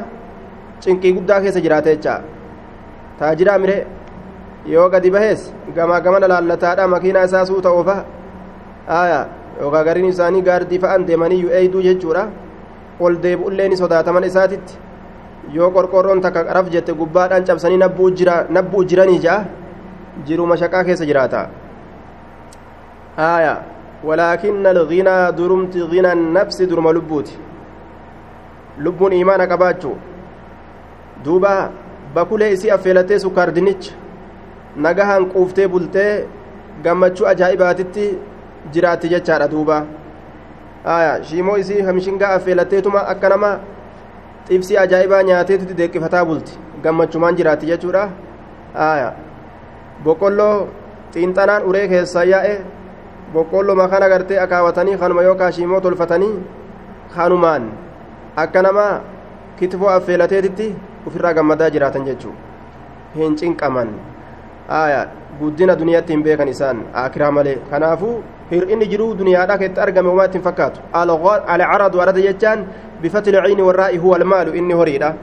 cinqii 0.81 1.13
guddaa 1.19 1.41
keessa 1.41 1.61
jiraata 1.67 1.95
jecha 1.95 2.15
taajiraa 3.19 3.59
mire 3.59 3.77
yoo 4.75 4.89
gadi 4.95 5.11
bahees 5.11 5.53
gamaa 5.77 6.01
gamana 6.01 6.29
laallataadha 6.33 6.89
makiinaa 6.95 7.25
isaa 7.31 7.45
suuta 7.51 7.71
oofa 7.71 7.97
aya 9.01 9.21
yookaan 9.61 9.85
gariin 9.89 10.09
isaanii 10.15 10.43
gaardii 10.49 10.79
fa'an 10.85 11.07
deemanii 11.11 11.45
eeyduu 11.59 11.83
jechuudha 11.89 12.25
ol 13.01 13.17
deebi'ullee 13.23 13.69
ni 13.69 13.77
sodaataman 13.83 14.25
isaatitti 14.31 14.79
yoo 15.59 15.71
qorqorroon 15.77 16.21
takka 16.27 16.45
qaraf 16.49 16.71
jette 16.75 16.93
gubbaadhaan 17.01 17.45
cabsanii 17.51 17.79
nabbuu 18.59 18.85
jiranii 18.91 19.21
ja'a 19.27 19.45
jiru 20.27 20.47
mashaqaa 20.53 20.85
keessa 20.91 21.07
jiraata 21.13 21.47
aya 23.29 23.55
walaakinna 24.05 24.71
alghinaa 24.77 25.33
durumti 25.33 25.87
ghina 25.93 26.15
nafsi 26.15 26.67
duruma 26.67 26.93
lubbuuti 26.99 27.39
lubbuun 28.85 29.13
imaana 29.23 29.47
qabaachuu 29.53 29.97
duuba 31.25 31.71
bakulee 32.15 32.53
isii 32.53 32.71
affeelatee 32.71 33.19
sukkaar 33.19 33.53
dinicha 33.55 33.93
nagahaan 34.77 35.27
quuftee 35.33 35.69
bultee 35.69 36.27
gammachuu 36.85 37.27
ajaa'ibaatitti 37.33 38.07
jiraatti 38.73 39.09
jechaadha 39.09 39.49
duuba. 39.51 39.85
Shiimoo 41.29 41.57
isii 41.63 41.83
hamishingaa 41.83 42.35
affeelatteetuma 42.39 43.01
akka 43.13 43.29
nama 43.29 43.51
xibsii 44.49 44.77
ajaa'ibaa 44.85 45.23
nyaateetutti 45.29 45.75
deeqifataa 45.79 46.25
bulti 46.25 46.59
gammachumaan 46.83 47.37
jiraatti 47.37 47.67
jechuudha. 47.73 48.09
Boqqolloo 50.05 50.69
xiinxanaan 51.13 51.63
uree 51.69 51.89
keessaa 51.89 52.25
yaa'e 52.33 52.55
boqqolloo 53.33 53.77
makana 53.83 54.09
gartee 54.09 54.39
akaawatanii 54.45 54.97
kanuma 55.03 55.23
yookaan 55.29 55.53
shiimoo 55.53 55.81
tolfatanii 55.81 56.35
kanumaan 57.15 57.71
akka 58.43 58.63
nama 58.63 58.87
kitifoo 59.59 59.89
affeelateetitti 59.97 60.69
ofirraa 61.07 61.35
gammadaa 61.41 61.71
jiraatan 61.77 62.07
jechuudha 62.09 63.21
hin 63.21 63.37
cinqaman 63.43 63.93
guddina 65.41 65.77
duniyaatti 65.83 66.13
hin 66.17 66.25
beekan 66.27 66.49
isaan 66.55 66.83
akiraa 67.05 67.31
malee 67.39 67.59
kanaafuu 67.71 68.17
hir'inni 68.51 68.91
jiruu 68.93 69.13
duniyaadhaa 69.21 69.59
keessatti 69.63 69.85
argame 69.87 70.09
homaa 70.13 70.27
ittiin 70.31 70.45
fakkaatu 70.49 70.81
alcaradu 71.03 72.03
arada 72.05 72.27
jechaan 72.29 72.67
بفتح 73.03 73.29
العين 73.29 73.61
والراء 73.61 73.99
هو 73.99 74.17
المال 74.17 74.57
إني 74.57 74.75
هريدة 74.75 75.15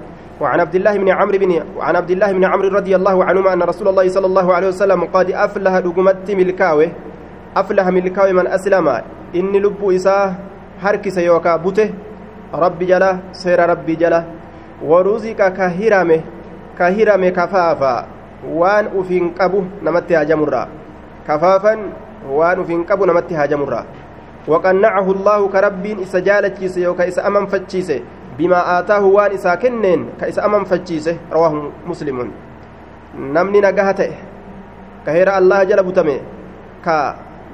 وعن 0.42 0.60
عبد 0.60 0.76
الله 0.76 0.98
بن 0.98 1.10
عمرو 1.10 1.38
بن 1.38 1.52
وعن 1.78 1.96
عبد 1.96 2.12
الله 2.12 2.32
بن 2.32 2.44
عمرو 2.46 2.68
رضي 2.68 2.96
الله 2.96 3.24
عنهما 3.24 3.54
أن 3.54 3.62
رسول 3.62 3.88
الله 3.88 4.08
صلى 4.10 4.26
الله 4.26 4.54
عليه 4.54 4.68
وسلم 4.68 5.02
قد 5.14 5.32
أفلح 5.32 5.74
دقمت 5.80 6.32
ملكاوي 6.32 6.88
أفلح 7.58 7.86
ملكاوي 7.88 8.34
من 8.34 8.48
أسلم 8.48 8.88
إني 9.36 9.60
لب 9.60 9.82
إساه 9.82 10.34
هركس 10.82 11.18
يوكا 11.18 11.56
بوته 11.56 11.90
ربي 12.54 12.86
جلا 12.86 13.12
سير 13.32 13.60
ربي 13.70 13.96
جلا 13.96 14.24
ورزق 14.84 15.40
كهرمه 15.58 16.20
كهرمه 16.80 17.30
كفافا 17.30 17.96
waan 18.44 18.92
ufiin 19.00 19.32
qabu 19.40 19.64
namatti 19.82 20.14
haajamurraa 20.20 20.68
kafaafan 21.28 21.80
waan 22.28 22.60
ufiin 22.60 22.84
qabu 22.86 23.06
namatti 23.08 23.36
haajamurraa 23.36 23.86
وقنعه 24.44 25.08
الله 25.12 25.40
كربين 25.48 26.04
إسا 26.04 26.20
جالتشيسه 26.20 26.82
يوكا 26.84 27.08
إسا 27.08 27.24
أمن 27.28 27.48
فتشيسه 27.48 28.04
بما 28.36 28.60
آتاه 28.80 29.00
وان 29.00 29.32
إسا 29.40 29.56
كنين 29.56 30.20
كإسا 30.20 30.44
أمن 30.44 30.68
فتشيسه 30.68 31.32
رواه 31.32 31.72
مسلم 31.88 32.18
نمني 33.16 33.60
نقهته 33.64 34.12
كهير 35.08 35.28
الله 35.38 35.64
جل 35.64 35.80
بتمي 35.88 36.18
كا 36.84 36.96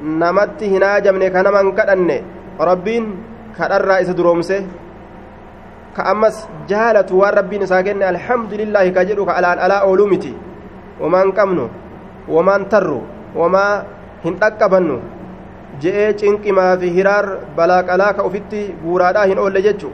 نمت 0.01 0.59
هنا 0.65 0.99
جمني 1.05 1.29
كنمن 1.29 1.65
كدن 1.77 2.09
ربين 2.57 3.03
كدر 3.53 3.89
إسا 4.01 4.17
درومسه 4.17 4.57
كأمس 4.57 4.65
جالت 4.65 4.88
وان 7.11 7.33
ربين 7.39 7.61
إسا 7.63 7.81
كن 7.81 8.03
الحمد 8.03 8.51
لله 8.53 8.85
كجلوك 8.89 9.29
على 9.29 9.47
على 9.47 9.77
أولومتي 9.87 10.33
ومن 11.01 11.31
كمنو 11.31 11.67
ومن 12.29 12.69
ترو 12.69 13.01
وما 13.35 13.65
هنتقبنو 14.25 14.99
cinqimaa 16.19 16.77
fi 16.81 16.87
hiraar 16.95 17.25
balaa 17.55 17.83
qalaa 17.83 18.13
ka 18.13 18.23
ufitti 18.23 18.61
guuraadhaa 18.83 19.27
hin 19.31 19.39
oolle 19.39 19.61
jechu 19.61 19.91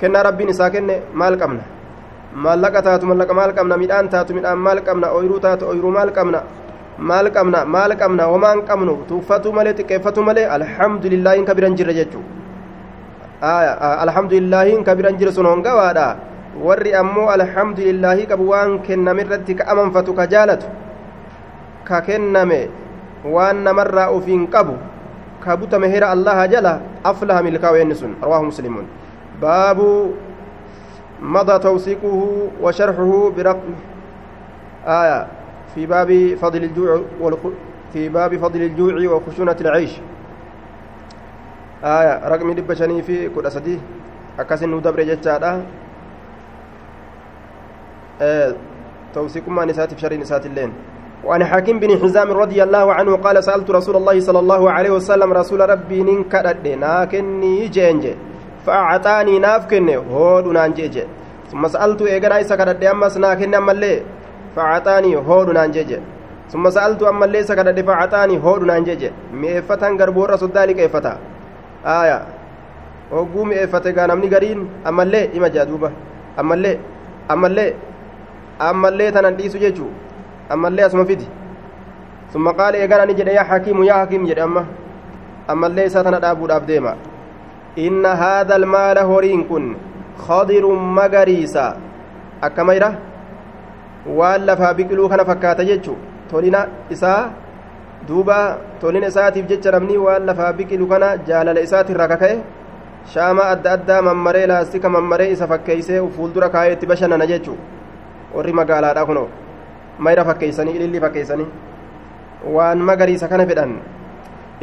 kennaa 0.00 0.22
rabbiin 0.22 0.48
isaa 0.54 0.70
kenne 0.70 1.02
maal 1.12 1.36
qabna 1.42 1.64
maallaqa 2.44 2.82
taatu 2.86 3.06
maallaqa 3.06 3.34
maal 3.34 3.52
qabna 3.58 3.76
midhaan 3.82 4.08
taatu 4.08 4.34
midhaan 4.34 4.58
maal 4.58 4.80
qabna 4.88 5.12
ooyiruu 5.16 5.40
taatu 5.46 5.68
ooyiruu 5.70 5.92
maal 5.98 6.10
qabna 6.18 6.40
maal 6.98 7.30
qabna 7.36 7.64
maal 7.64 7.96
qabna 8.02 8.24
homaan 8.32 8.64
qabnu 8.70 8.96
tuuffatu 9.08 9.52
malee 9.52 9.74
xiqqeeffatu 9.78 10.22
malee 10.28 10.46
alhamdulillaahin 10.56 11.44
ka 11.44 11.54
biran 11.54 11.76
jirre 11.76 11.94
jechu 13.40 13.76
alhamdulillaahin 14.06 14.84
ka 14.84 14.94
biran 14.94 15.16
jirre 15.18 15.32
sun 15.32 15.46
hongawaadha 15.46 16.16
warri 16.62 16.94
ammoo 16.94 17.28
alhamdulillaahii 17.28 18.26
qabu 18.26 18.48
waan 18.48 18.80
kennamirratti 18.82 19.54
ka 19.54 19.64
amanfatu 19.68 20.14
ka 20.16 20.26
jaalatu 20.26 20.66
ka 21.84 22.00
kenname 22.00 22.68
waan 23.24 23.62
namarraa 23.64 24.10
ufiin 24.10 24.46
qabu 24.48 24.76
ka 25.44 25.56
butame 25.56 25.88
hera 25.88 26.10
allaha 26.16 26.48
jala 26.48 26.80
aflaha 27.04 27.42
milkaa'u 27.42 27.76
inni 27.76 27.94
sun 27.94 28.16
rawaahu 28.22 28.48
muslimuun 28.52 28.86
baabu 29.40 30.14
مضى 31.16 31.58
توثيقه 31.58 32.48
وشرحه 32.60 33.30
برقم 33.36 33.74
آية 34.86 35.26
في 35.74 35.86
باب 35.86 36.36
فضل 36.36 36.64
الجوع 36.64 37.00
والخ... 37.20 37.40
في 37.92 38.08
باب 38.08 38.36
فضل 38.36 38.62
الجوع 38.62 38.94
وخشونة 39.12 39.56
العيش 39.60 39.92
آية 41.84 42.28
رقم 42.28 42.52
دبشني 42.52 43.02
في 43.02 43.28
كل 43.28 43.46
أسدي 43.46 43.78
akkasin 44.36 44.68
nu 44.68 44.80
dabre 44.84 45.04
jechaadha. 45.08 45.64
توثيقمان 49.14 49.72
ساتف 49.72 49.98
شرين 49.98 50.24
ساتلين 50.24 50.72
وعن 51.24 51.44
حكيم 51.44 51.80
بن 51.80 51.90
حزام 52.00 52.32
رضي 52.32 52.62
الله 52.62 52.86
عنه 52.92 53.16
قال 53.16 53.44
سألت 53.44 53.70
رسول 53.70 53.96
الله 53.96 54.20
صلى 54.20 54.38
الله 54.38 54.62
عليه 54.70 54.90
وسلم 54.90 55.32
رسول 55.32 55.60
ربي 55.70 56.02
ننكرد 56.02 56.68
ناكني 56.68 57.68
جنج 57.68 58.04
فأعطاني 58.66 59.38
نافكن 59.38 59.88
هود 60.12 60.46
نانجيج 60.46 60.96
ثم 61.52 61.62
سألت 61.68 62.02
إيغنا 62.02 62.40
إسا 62.40 62.56
كرد 62.56 62.84
أمس 62.84 63.16
ناكن 63.16 63.54
أمالي 63.54 64.02
فأعطاني 64.56 65.16
هود 65.16 65.48
نانجيج 65.56 65.90
ثم 66.52 66.64
سألت 66.70 67.02
أمالي 67.02 67.40
إسا 67.40 67.54
كرد 67.54 67.80
فأعطاني 67.88 68.36
هود 68.44 68.62
نانجيج 68.64 69.02
مئفتان 69.32 69.92
غربور 70.00 70.30
رسول 70.30 70.50
ذلك 70.56 70.80
إفتا 70.80 71.35
aaya 71.94 72.18
hogguu 73.10 73.44
mi'eeffate 73.50 73.92
gaa 73.96 74.06
namni 74.10 74.28
gariin 74.28 74.66
ammallee 74.84 75.24
ima 75.38 75.48
jaa 75.56 75.64
duuba. 75.70 75.90
Ammallee 76.36 76.76
ammallee 77.34 77.70
ammallee 78.68 79.10
tanan 79.16 79.36
dhiisu 79.38 79.58
jechuu. 79.64 79.90
Ammallee 80.50 80.84
asuma 80.86 81.04
fidi. 81.10 81.26
Summa 82.32 82.52
qaala 82.58 82.76
eeganani 82.82 83.14
jedhe 83.18 83.34
yaa 83.38 83.44
hakiimu 83.50 83.84
yaa 83.90 83.98
hakiim 84.02 84.26
jedhe 84.30 84.42
amma. 84.48 84.64
Ammallee 85.54 85.86
isaa 85.90 86.04
tana 86.04 86.20
dhaabuudhaaf 86.24 86.66
deema. 86.70 86.94
Inna 87.86 88.16
haadha 88.22 88.54
almaala 88.60 89.02
horiin 89.10 89.44
kun 89.48 89.76
kadirun 90.26 90.80
magariisa. 90.98 91.64
Akkamayra 92.48 92.90
waan 94.18 94.44
lafaa 94.50 94.74
biqiluu 94.74 95.08
kana 95.08 95.24
fakkaata 95.24 95.64
jechuu. 95.70 95.96
Tolina 96.30 96.66
isaa 96.90 97.30
duuba 98.08 98.58
tolina 98.80 99.08
isaatiif 99.12 99.46
jecha 99.52 99.72
namni 99.74 99.96
waan 100.04 100.26
lafaa 100.28 100.52
biqilu 100.58 100.86
kana 100.92 101.08
jaalala 101.28 101.64
isaatirraa 101.66 102.08
kaka'e 102.12 102.36
shaama 103.14 103.48
adda 103.54 103.72
addaa 103.76 104.02
mammaree 104.08 104.46
laastika 104.52 104.88
mammaree 104.96 105.30
isa 105.34 105.48
fakkeeysee 105.52 106.00
fuuldura 106.16 106.48
kaayee 106.54 106.76
itti 106.76 106.86
bashannana 106.92 107.26
jechuu 107.32 107.56
warri 108.36 108.52
magaalaadha 108.60 109.06
kunoo 109.10 109.28
mayra 110.08 110.24
fakkeeysanii 110.30 110.76
ililli 110.78 111.00
fakkeeysanii 111.06 111.50
waan 112.56 112.86
magariisa 112.90 113.28
kana 113.32 113.46
fedhan 113.50 113.74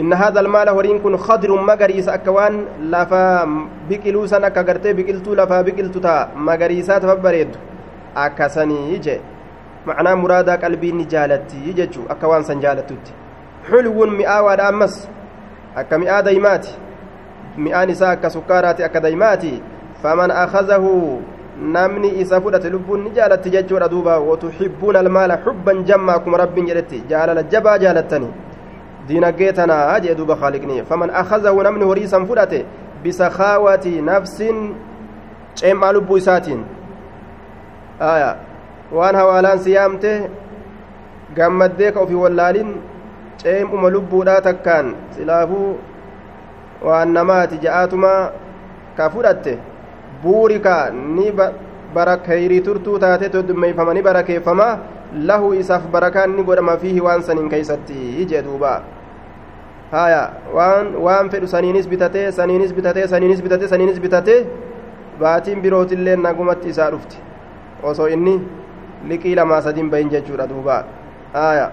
inna 0.03 0.15
haadha 0.23 0.39
almaala 0.45 0.77
horiin 0.79 1.01
kun 1.01 1.17
khadrun 1.27 1.65
magariisa 1.71 2.13
akka 2.17 2.31
waan 2.39 2.63
lafaa 2.95 3.45
biqiluu 3.89 4.25
san 4.27 4.43
akka 4.49 4.63
gartee 4.71 4.93
biqiltuu 4.99 5.35
lafaa 5.41 5.63
biqiltu 5.69 5.99
taa 6.07 6.21
magariisaa 6.49 6.99
tafa 6.99 7.17
akkasanii 8.15 8.99
jee 9.05 9.21
macnaa 9.85 10.15
muraadaa 10.15 10.57
qalbiin 10.63 11.05
jaalatti 11.13 11.73
jechuu 11.79 12.05
akka 12.15 12.27
waan 12.31 12.43
san 12.49 12.61
jaalattutti 12.65 13.22
xulwun 13.69 14.17
mi'aawaadha 14.17 14.67
ammas 14.67 15.09
akka 15.75 15.97
mi'aa 15.97 16.21
daymaati 16.21 16.75
mi'aan 17.57 17.89
isaa 17.89 18.11
akka 18.11 18.29
sukkaaraati 18.29 18.83
akka 18.83 18.99
daymaati 18.99 19.61
faman 20.01 20.31
akazahu 20.31 21.21
namni 21.61 22.19
isa 22.21 22.41
fudhate 22.41 22.69
lubbuun 22.69 23.03
ni 23.03 23.09
jaalatti 23.09 23.49
jechuudha 23.49 23.87
duuba 23.89 24.19
watuxibbuuna 24.19 24.99
almaala 24.99 25.37
xubban 25.45 25.83
jammaa 25.85 26.15
akkuma 26.15 26.37
rabbiin 26.37 26.67
jedhetti 26.67 27.03
jaalala 27.09 27.43
jabaa 27.43 27.77
jaalattani 27.77 28.27
diinagdee 29.07 29.51
tanaa 29.51 29.99
jee 29.99 30.15
duuba 30.15 30.35
khaaliqni 30.35 30.83
faman 30.89 31.09
akazahu 31.09 31.63
namni 31.63 31.85
horii 31.85 32.07
san 32.07 32.27
fudhate 32.27 32.65
bisakaawati 33.03 34.01
nafsin 34.01 34.75
ceem'aa 35.55 35.93
lubbuu 35.93 36.17
isaatiin 36.17 36.65
waan 38.97 39.15
hawaalaan 39.15 39.59
siyaamte 39.59 40.11
gammaddee 41.35 41.91
ka 41.91 41.99
ofii 41.99 42.15
wallaalin 42.25 42.75
ceem'uma 43.37 43.89
lubbuudhaa 43.89 44.41
takkaan. 44.41 44.95
Silaafuu 45.17 45.77
waan 46.83 47.13
namaati 47.13 47.59
ja'aatuma 47.65 48.13
ka 48.97 49.09
fudhatte 49.09 49.57
buurika 50.23 50.89
ni 50.93 51.31
barakeyrii 51.93 52.61
turtuu 52.61 52.99
taate 52.99 53.29
toddummeeyfama 53.29 53.93
ni 53.93 54.01
barakeeffama 54.01 54.67
lahu 55.29 55.53
isaaf 55.53 55.83
barakaan 55.95 56.35
ni 56.35 56.43
godhama 56.43 56.77
fiihi 56.77 57.01
waan 57.01 57.23
saniin 57.23 57.49
keeysatti 57.49 58.25
jee 58.31 58.41
duuba. 58.43 58.81
Haya 59.91 60.21
waan 60.53 60.95
waan 61.05 61.29
fedhu 61.29 61.47
saniinis 61.47 61.87
bitatee 61.87 62.31
saniinis 62.31 62.73
bitatee 62.73 63.07
saniinis 63.07 63.43
bitatee 63.43 63.67
saniinis 63.67 63.99
bitatee 63.99 64.39
baatiin 65.19 65.61
birootillee 65.61 66.15
nagumatti 66.15 66.69
isaa 66.69 66.89
dhufti. 66.91 67.17
Osoo 67.83 68.07
inni 68.07 68.35
liqii 69.07 69.35
lamaa 69.35 69.61
sadiin 69.61 69.89
bahin 69.91 70.09
jechuudha 70.09 70.47
duuba. 70.49 70.83
Haya 71.33 71.71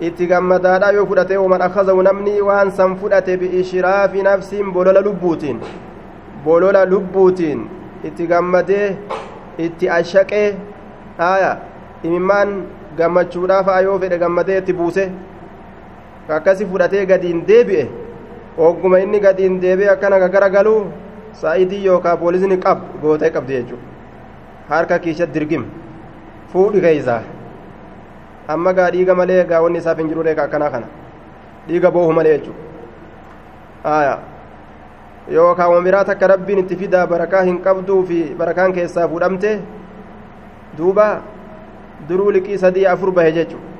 itti 0.00 0.26
gammadaadha 0.26 0.92
yoo 0.92 1.06
fudhate 1.06 1.36
waman 1.36 1.62
akazahu 1.62 2.02
namni 2.02 2.40
waan 2.40 2.70
san 2.70 2.96
fudhate 2.96 3.36
biishraafi 3.36 4.22
nafsiin 4.22 4.72
bolola 4.72 5.00
lubbuutiin 5.00 5.60
bolola 6.44 6.84
lubbuutiin 6.84 7.66
itti 8.04 8.26
gammadee 8.26 8.96
itti 9.58 9.90
ashaqee 9.90 10.56
haya 11.18 11.58
imimmaan 12.02 12.56
gammachuudhaaf 12.98 13.68
yoo 13.84 13.98
fedhe 13.98 14.18
gammadee 14.18 14.58
itti 14.58 14.72
buuse. 14.72 15.10
Akkasi 16.28 16.66
fudhatee 16.66 17.06
gadiin 17.06 17.44
deebi'e 17.48 17.88
ogguma 18.58 19.00
inni 19.00 19.20
gadiin 19.20 19.60
deebi'e 19.62 19.90
akkana 19.90 20.18
gagara 20.18 20.48
galuu 20.48 20.86
saa'idii 21.40 21.84
yookaan 21.86 22.18
poolisni 22.18 22.58
qab 22.58 22.78
gootee 23.02 23.30
qabdi 23.30 23.52
jechuudha. 23.52 23.86
Harka 24.68 24.98
kiisha 24.98 25.26
dirgim 25.34 25.64
fuudhi 26.52 26.80
keeysaa 26.80 27.20
amma 28.48 28.72
gaa 28.72 28.90
dhiiga 28.90 29.14
malee 29.14 29.44
gaa 29.44 29.60
wanni 29.66 29.78
isaaf 29.78 29.98
hin 29.98 30.08
jiru 30.12 30.22
reeka 30.28 30.42
akkanaa 30.44 30.70
kana 30.70 30.86
dhiiga 31.68 31.90
boohu 31.90 32.12
malee 32.12 32.38
jechuudha 32.38 34.16
yookaan 35.36 35.70
wamiraa 35.74 36.04
takka 36.04 36.26
rabbiin 36.34 36.58
itti 36.64 36.76
fidaa 36.76 37.06
barakaa 37.06 37.42
hin 37.50 37.60
qabduu 37.68 38.00
fi 38.08 38.18
barakaan 38.38 38.72
keessaa 38.78 39.08
fuudhamte 39.12 39.52
duuba 40.78 41.06
duruu 42.08 42.30
liqii 42.38 42.58
sadii 42.64 42.86
afur 42.94 43.12
bahe 43.20 43.32
jechuudha 43.38 43.72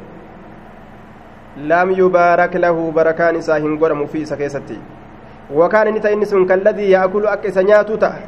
lam 1.73 1.91
yubaarak 2.03 2.55
lahu 2.67 2.93
barakaan 2.93 3.37
isaa 3.39 3.59
hin 3.65 3.77
godhamu 3.79 4.07
fi 4.15 4.23
isa 4.27 4.37
keessatti 4.37 4.79
wakaan 5.55 5.89
inni 5.91 6.01
ta'e 6.01 6.13
inni 6.17 6.27
sun 6.27 6.47
kalladii 6.47 6.91
yaakulu 6.93 7.29
akka 7.35 7.49
isa 7.49 7.63
nyaatu 7.63 7.99
ta'a 7.99 8.19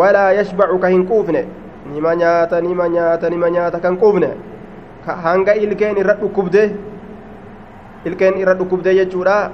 walaa 0.00 0.32
yashbacu 0.38 0.78
ka 0.84 0.88
hin 0.94 1.04
quufne 1.06 1.44
nima 1.92 2.14
nyaata 2.16 2.60
nima 2.60 2.88
nyaata 2.88 3.30
nima 3.30 3.50
nyaata 3.50 3.78
kan 3.84 3.96
quufne 3.96 4.30
hanga 5.06 5.54
ilkeen 5.54 5.96
irra 5.98 6.14
dhukkubde 6.20 6.62
ilkeen 8.04 8.38
irra 8.38 8.54
dhukkubde 8.54 8.94
jechuudha 8.94 9.50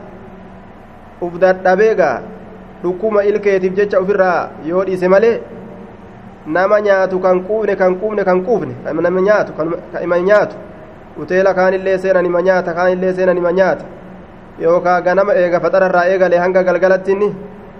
uf 1.21 1.39
dadhabeegaa 1.41 2.21
dhukkuma 2.83 3.23
ilkeetiif 3.25 3.75
jecha 3.75 4.01
ofirraa 4.01 4.51
yoo 4.71 4.85
dhiise 4.85 5.09
malee 5.09 5.41
nama 6.47 6.81
nyaatu 6.81 7.21
kan 7.21 7.41
quufne 7.49 7.77
kan 7.77 7.97
quufne 8.01 8.25
kan 8.25 8.43
quufne 8.45 8.75
nama 8.85 9.21
nyaatu 9.21 9.53
kan 9.53 9.73
ima 10.03 10.19
nyaatu 10.31 10.57
uteela 11.23 11.55
kaanillee 11.55 11.99
seenan 11.99 12.27
ima 12.27 12.43
nyaata 12.43 12.75
kaanillee 12.75 13.13
seenan 13.13 13.39
ima 13.39 13.53
nyaata 13.53 13.85
yookaan 14.61 15.03
ganama 15.05 15.35
eega 15.35 15.61
faxararraa 15.61 16.07
eegalee 16.13 16.39
hanga 16.39 16.63
galgalatti 16.63 17.17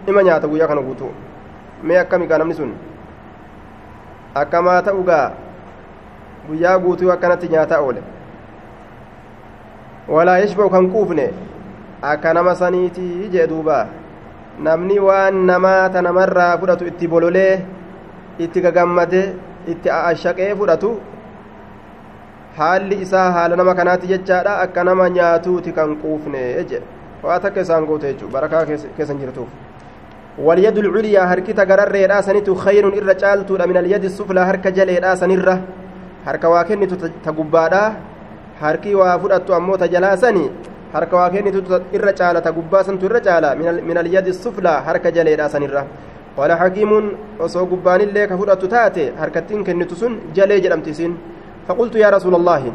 ima 0.07 0.23
nyaata 0.23 0.49
guyyaa 0.49 0.69
kana 0.69 0.83
guutuu 0.83 1.13
mee 1.83 1.99
akkamigaa 1.99 2.39
namni 2.39 2.55
sun 2.55 2.73
akkamaa 4.35 4.83
ta'ugaa 4.83 5.31
guyyaa 6.49 6.79
guutuu 6.79 7.11
akkanatti 7.13 7.49
nyaata 7.49 7.81
oole. 7.81 8.03
Walaa 10.09 10.39
yashba'u 10.39 10.71
kan 10.71 10.91
quufne 10.93 11.27
akka 12.03 12.35
nama 12.35 12.55
saniitii 12.55 13.29
jee 13.33 13.47
duuba. 13.47 13.87
Namni 14.67 14.99
waan 14.99 15.47
namaa 15.51 15.89
ta 15.89 16.03
namarraa 16.03 16.59
fudhatu 16.59 16.87
itti 16.91 17.09
bololee 17.09 17.53
itti 18.39 18.61
gagammade 18.61 19.23
itti 19.73 19.91
ashaqee 19.91 20.55
fudhatu 20.61 20.91
haalli 22.59 23.03
isaa 23.05 23.31
haala 23.37 23.57
nama 23.57 23.75
kanaatti 23.81 24.07
jechaadha 24.13 24.59
akka 24.65 24.85
nama 24.85 25.09
nyaatuuti 25.17 25.73
kan 25.73 25.97
quufne 26.03 26.43
jedhe 26.71 26.83
waa 27.23 27.39
takka 27.45 27.61
isaan 27.67 27.87
goote 27.87 28.07
jechuu 28.13 28.29
barakaa 28.37 28.65
keessan 28.97 29.19
jirtuuf. 29.21 29.49
Walyadu 30.47 30.83
lculyaa 30.83 31.27
harkita 31.27 31.67
gararreedhaa 31.67 32.23
sanitu 32.23 32.55
khayrun 32.55 32.95
irra 32.95 33.15
caaltuudha. 33.15 33.67
Min 33.67 33.77
alyadi 33.77 34.11
suflaa 34.11 34.45
harka 34.45 34.71
jaleedhaa 34.71 35.17
sanirra. 35.17 35.59
اليد 36.27 36.27
السفلى 36.27 36.27
هرك 36.27 36.27
جلي 36.27 36.27
راسنيرة 36.27 36.27
هرك 36.27 36.45
واكن 36.45 36.89
تغبادا 37.25 37.85
هركي 38.61 38.95
وافدت 38.95 39.51
أمو 39.51 39.77
تجلاسني 39.77 40.51
harka 40.93 41.17
waa 41.17 41.31
kennitu 41.31 41.61
irra 41.93 42.13
caala 42.13 42.41
ta 42.41 42.53
gubbaa 42.53 42.85
santu 42.85 43.07
irra 43.07 43.21
caala 43.21 43.55
min 43.57 43.97
alyadi 44.03 44.33
suflaa 44.33 44.81
harka 44.87 45.13
jaleedha 45.13 45.49
sanirra 45.49 45.85
qaala 46.37 46.57
hakiimuun 46.57 47.07
osoo 47.47 47.67
gubbaanillee 47.73 48.27
ka 48.31 48.39
fudhatu 48.41 48.69
taate 48.75 49.13
harkattiin 49.21 49.65
kennitu 49.65 49.97
sun 49.97 50.17
jalee 50.37 50.61
jedhamti 50.65 50.91
isin 50.97 51.13
faqultu 51.69 51.99
yaa 51.99 52.11
rasuula 52.17 52.41
allaahi 52.41 52.73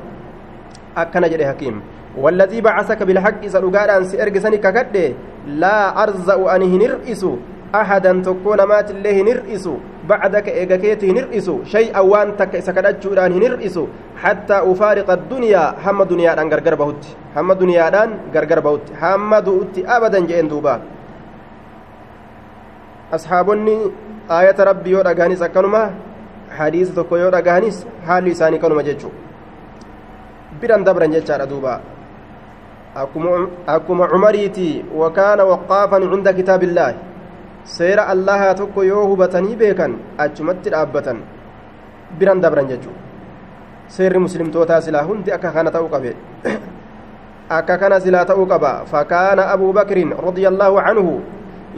akkana 0.96 1.30
jedhe 1.34 1.50
hakiim 1.52 1.82
والذي 2.14 2.62
بعثك 2.62 3.04
بالحق 3.04 3.42
سرقان 3.48 3.90
أنسي 3.90 4.22
أرجسني 4.22 4.58
ككده 4.58 5.14
لا 5.58 6.04
أرزأ 6.04 6.56
أن 6.56 6.62
هنرئس 6.62 7.26
أحدا 7.76 8.22
تكون 8.22 8.64
مات 8.64 8.92
الله 8.92 9.22
هنرئس 9.22 9.66
بعدك 10.10 10.48
إيجاكيت 10.50 11.02
هنرئس 11.10 11.48
شيئا 11.74 12.00
وان 12.00 12.38
تك 12.40 12.60
سكدتشوران 12.60 13.32
هنرئس 13.38 13.76
حتى 14.24 14.58
أفارق 14.72 15.10
الدنيا 15.12 15.64
هم 15.86 16.04
دنيا 16.04 16.32
دان 16.38 16.48
غرغر 16.54 16.76
بهت 16.82 17.04
هم 17.38 17.54
دنيا 17.54 17.90
دان 17.96 18.10
غرغر 18.36 18.60
بهت 18.60 18.86
هم 19.02 19.32
دوت 19.48 19.76
أبدا 19.96 20.20
جئن 20.30 20.48
دوبا 20.52 20.76
asxaabonni 23.16 23.76
aayata 24.36 24.66
rabbii 24.70 24.94
yoo 24.96 25.04
dhagaanis 25.08 25.42
akkanuma 25.48 25.82
hadiisa 26.58 26.94
tokko 26.98 27.18
yoo 27.22 27.32
dhagaanis 27.36 27.78
haalli 28.08 28.32
isaanii 28.36 28.62
kanuma 28.64 28.84
jechuudha 28.88 29.20
biran 30.62 30.86
dabran 30.88 31.14
jechaadha 31.16 31.46
duuba 31.52 31.74
akkuma 33.76 34.08
cumariiti 34.14 34.86
wakaana 35.02 35.46
waqaafan 35.52 36.10
cunda 36.14 36.34
kitaabillaahi 36.40 37.13
seera 37.64 38.08
allahaa 38.08 38.54
tokko 38.54 38.84
yoo 38.84 39.06
hubatanii 39.08 39.56
beekan 39.56 39.96
achumatti 40.18 40.70
dhaabbatan 40.70 41.24
biran 42.20 42.42
dabran 42.42 42.68
jechuudha 42.68 43.00
seerri 43.88 44.20
muslimtootaa 44.20 44.82
silaa 44.82 45.04
hundi 45.08 45.32
akka 45.32 45.52
kana 45.52 45.72
ta'uu 45.72 45.90
qabe 45.90 46.16
akka 47.50 47.78
kana 47.78 48.00
silaa 48.00 48.26
ta'uu 48.26 48.46
qaba 48.48 48.74
fakaana 48.92 49.48
abuu 49.54 49.74
bakrin 49.74 50.12
radia 50.28 50.50
allaahu 50.50 50.82
canhu 50.88 51.16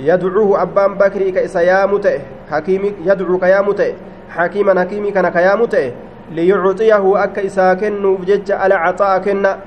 yadcuuhu 0.10 0.58
abbaan 0.58 0.98
bakrii 0.98 1.32
ka 1.32 1.42
isa 1.50 1.64
yaamu 1.64 2.00
ta'e 2.00 2.22
hakiimi 2.50 2.96
yadcuu 3.06 3.40
ka 3.40 3.48
yaamu 3.54 3.74
ta'e 3.74 3.96
hakiiman 4.38 4.78
hakiimii 4.78 5.12
kana 5.12 5.32
ka 5.32 5.42
yaamu 5.42 5.68
ta'e 5.68 5.94
liyucxiyahu 6.32 7.16
akka 7.18 7.42
isaa 7.42 7.76
kennuuf 7.76 8.26
jecha 8.26 8.60
alcaxa'a 8.60 9.20
kenna 9.22 9.58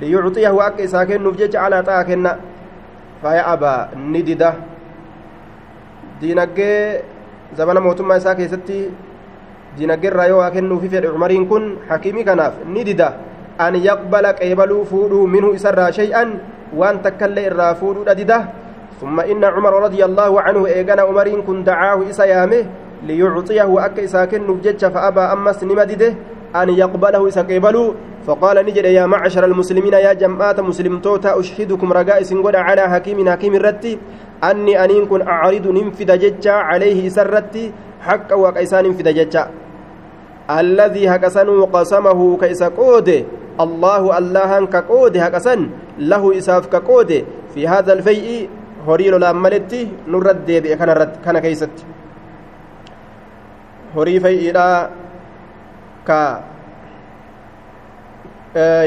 liyucxiyahu 0.00 0.60
akka 0.60 0.82
isaa 0.82 1.06
kennuuf 1.06 1.36
jecha 1.38 1.62
alcaxa'a 1.68 2.04
kenna 2.04 2.36
faya 3.22 3.46
abaa 3.54 3.88
ni 3.96 4.22
dida 4.22 4.71
diinaggee 6.22 7.02
zabana 7.58 7.80
mootummaa 7.82 8.16
isaa 8.22 8.34
keessatti 8.38 8.78
diinaggeerraa 9.76 10.30
yoo 10.30 10.38
waa 10.38 10.54
kennuufi 10.54 10.88
fedhe 10.94 11.10
cumariin 11.14 11.46
kun 11.50 11.68
hakiimii 11.90 12.24
kanaaf 12.30 12.62
ni 12.74 12.84
dida 12.88 13.12
an 13.58 13.76
yaqbala 13.88 14.32
qeebaluu 14.40 14.84
fuudhuu 14.90 15.26
minhu 15.36 15.52
isarraa 15.58 15.92
shay'an 16.00 16.34
waan 16.80 17.02
takkaillee 17.06 17.46
irraa 17.52 17.74
fuudhuudha 17.84 18.14
dida 18.22 18.40
ثم 19.02 19.18
إن 19.20 19.42
عمر 19.44 19.90
رضي 19.90 19.98
الله 20.04 20.30
عنه 20.40 20.62
إيغانا 20.66 21.02
عمرين 21.02 21.42
كن 21.42 21.66
دعاه 21.66 22.06
إسا 22.10 22.22
يامه 22.24 22.62
ليعطيه 23.02 23.66
أك 23.86 23.98
إسا 24.06 24.30
كن 24.30 24.46
نبجج 24.46 24.78
فأبى 24.78 25.20
أمس 25.34 25.58
نمدده 25.66 26.10
أن 26.56 26.68
يقبله 26.68 27.28
إسا 27.28 27.42
قبلوا 27.42 27.92
فقال 28.26 28.56
نجد 28.66 28.84
يا 28.84 29.06
معشر 29.06 29.44
المسلمين 29.44 29.92
يا 29.92 30.12
جماعة 30.12 30.60
مسلم 30.60 30.98
توتا 30.98 31.40
أشهدكم 31.40 31.92
رجاء 31.92 32.22
سنقول 32.22 32.56
على 32.56 32.82
حكيم 32.92 33.28
حكيم 33.30 33.54
الرتي. 33.54 33.98
أني 34.44 34.84
أنين 34.84 35.06
كن 35.06 35.22
أعرض 35.22 35.66
ننفد 35.66 36.10
ججا 36.18 36.52
عليه 36.52 37.08
سرتي 37.08 37.72
حق 38.00 38.30
وكيسان 38.32 38.84
ننفد 38.84 39.08
ججا. 39.08 39.44
الذي 40.50 41.08
هكسن 41.08 41.48
قسمه 41.64 42.20
كيس 42.40 42.62
قوده. 42.62 43.18
الله 43.60 44.18
الله 44.18 44.66
كقوده 44.66 45.22
هكسن 45.22 45.60
له 45.98 46.38
إساف 46.38 46.66
كقوده 46.66 47.20
في 47.54 47.68
هذا 47.68 47.92
الفيء 47.92 48.48
horii 48.86 49.10
lolaan 49.14 49.38
maletti 49.38 49.86
nurra 50.06 50.34
deebi'e 50.34 50.76
kana 51.24 51.40
keeysatti 51.44 51.84
horii 53.94 54.20
fay'iidhaa 54.24 54.90
ka 56.04 56.20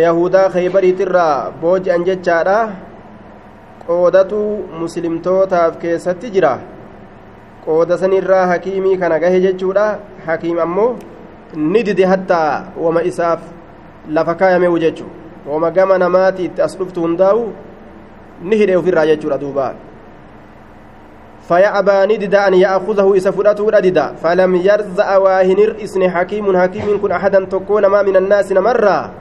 yahudaa 0.05 0.49
keeybariitirraa 0.55 1.51
booji'an 1.61 2.05
jechaadha 2.09 2.57
qoodatu 3.87 4.39
muslimtootaaf 4.81 5.77
keessatti 5.83 6.29
jira 6.35 6.53
qooda 7.65 7.97
sanirraa 7.97 8.45
hakiimii 8.53 8.97
kana 8.97 9.19
gahe 9.19 9.41
jechuudha 9.47 9.85
hakiim 10.25 10.59
ammoo 10.65 10.89
ni 11.73 11.83
dide 11.83 12.05
hattaa 12.05 12.63
wama 12.85 13.03
isaaf 13.11 13.41
lafa 14.17 14.35
kaayameewu 14.41 14.79
jechu 14.85 15.05
wama 15.47 15.71
gama 15.71 15.97
namaati 15.97 16.45
itti 16.45 16.61
as 16.61 16.77
dhuftu 16.77 17.01
hundaa'u 17.01 17.43
ni 18.41 18.57
hidhe 18.61 18.75
ofirraa 18.81 19.05
jechuudha 19.11 19.37
duuba 19.37 19.73
فيأبى 21.47 21.97
ندد 22.15 22.35
أن 22.35 22.53
يأخذه 22.53 23.17
إسفرته 23.17 23.65
رددا 23.69 24.05
فلم 24.23 24.55
يرزأ 24.55 25.17
واهنر 25.17 25.75
إسن 25.83 26.01
حكيم 26.09 26.57
حكيم 26.57 27.01
كن 27.01 27.11
أحدا 27.11 27.45
تكون 27.45 27.85
ما 27.85 28.01
من 28.01 28.15
الناس 28.15 28.51
مرة 28.51 29.11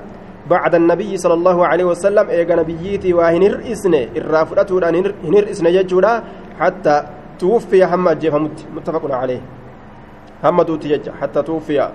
بعد 0.50 0.74
النبي 0.74 1.16
صلى 1.16 1.34
الله 1.34 1.66
عليه 1.66 1.84
وسلم 1.84 2.28
إيغا 2.28 2.54
نبييتي 2.54 3.12
واهنر 3.12 3.60
إسن 3.72 3.94
الرافرته 4.16 4.74
هنر 5.24 5.44
إسن 5.50 5.66
يجولا 5.66 6.22
حتى 6.60 6.96
توفي 7.38 7.86
حمد 7.86 8.18
جيف 8.18 8.34
متفق 8.76 9.04
عليه. 9.14 9.40
حمد 10.42 10.68
تيجا 10.80 11.12
حتى 11.20 11.42
توفي. 11.42 11.88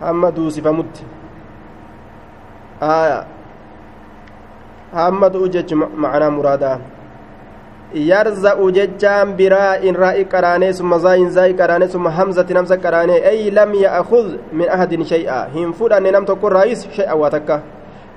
حمد 0.00 0.38
وصف 0.38 0.66
مت. 0.66 0.96
آية. 2.82 3.20
حمد 4.94 5.34
أجج 5.36 5.74
معنا 5.74 6.28
مرادا. 6.28 6.80
Yarza'u 7.94 8.70
jechaan 8.72 9.32
biraa 9.32 9.80
in 9.80 9.96
raa'i 9.96 10.24
qaraanee 10.24 10.72
summa 10.72 10.98
zaayin 10.98 11.30
zaa'i 11.30 11.54
qaraanee 11.56 11.88
summa 11.88 12.10
hamzati 12.10 12.54
namsa 12.54 12.76
qaraanee 12.76 13.24
ay 13.24 13.50
lam 13.50 13.72
ya'khud 13.74 14.52
min 14.52 14.68
ahadin 14.68 15.04
shay'a 15.04 15.48
hin 15.54 15.72
fudhanne 15.72 16.12
nam 16.12 16.26
tokko 16.26 16.48
raayis 16.52 16.84
shay'a 16.92 17.16
waa 17.16 17.30
takka 17.30 17.62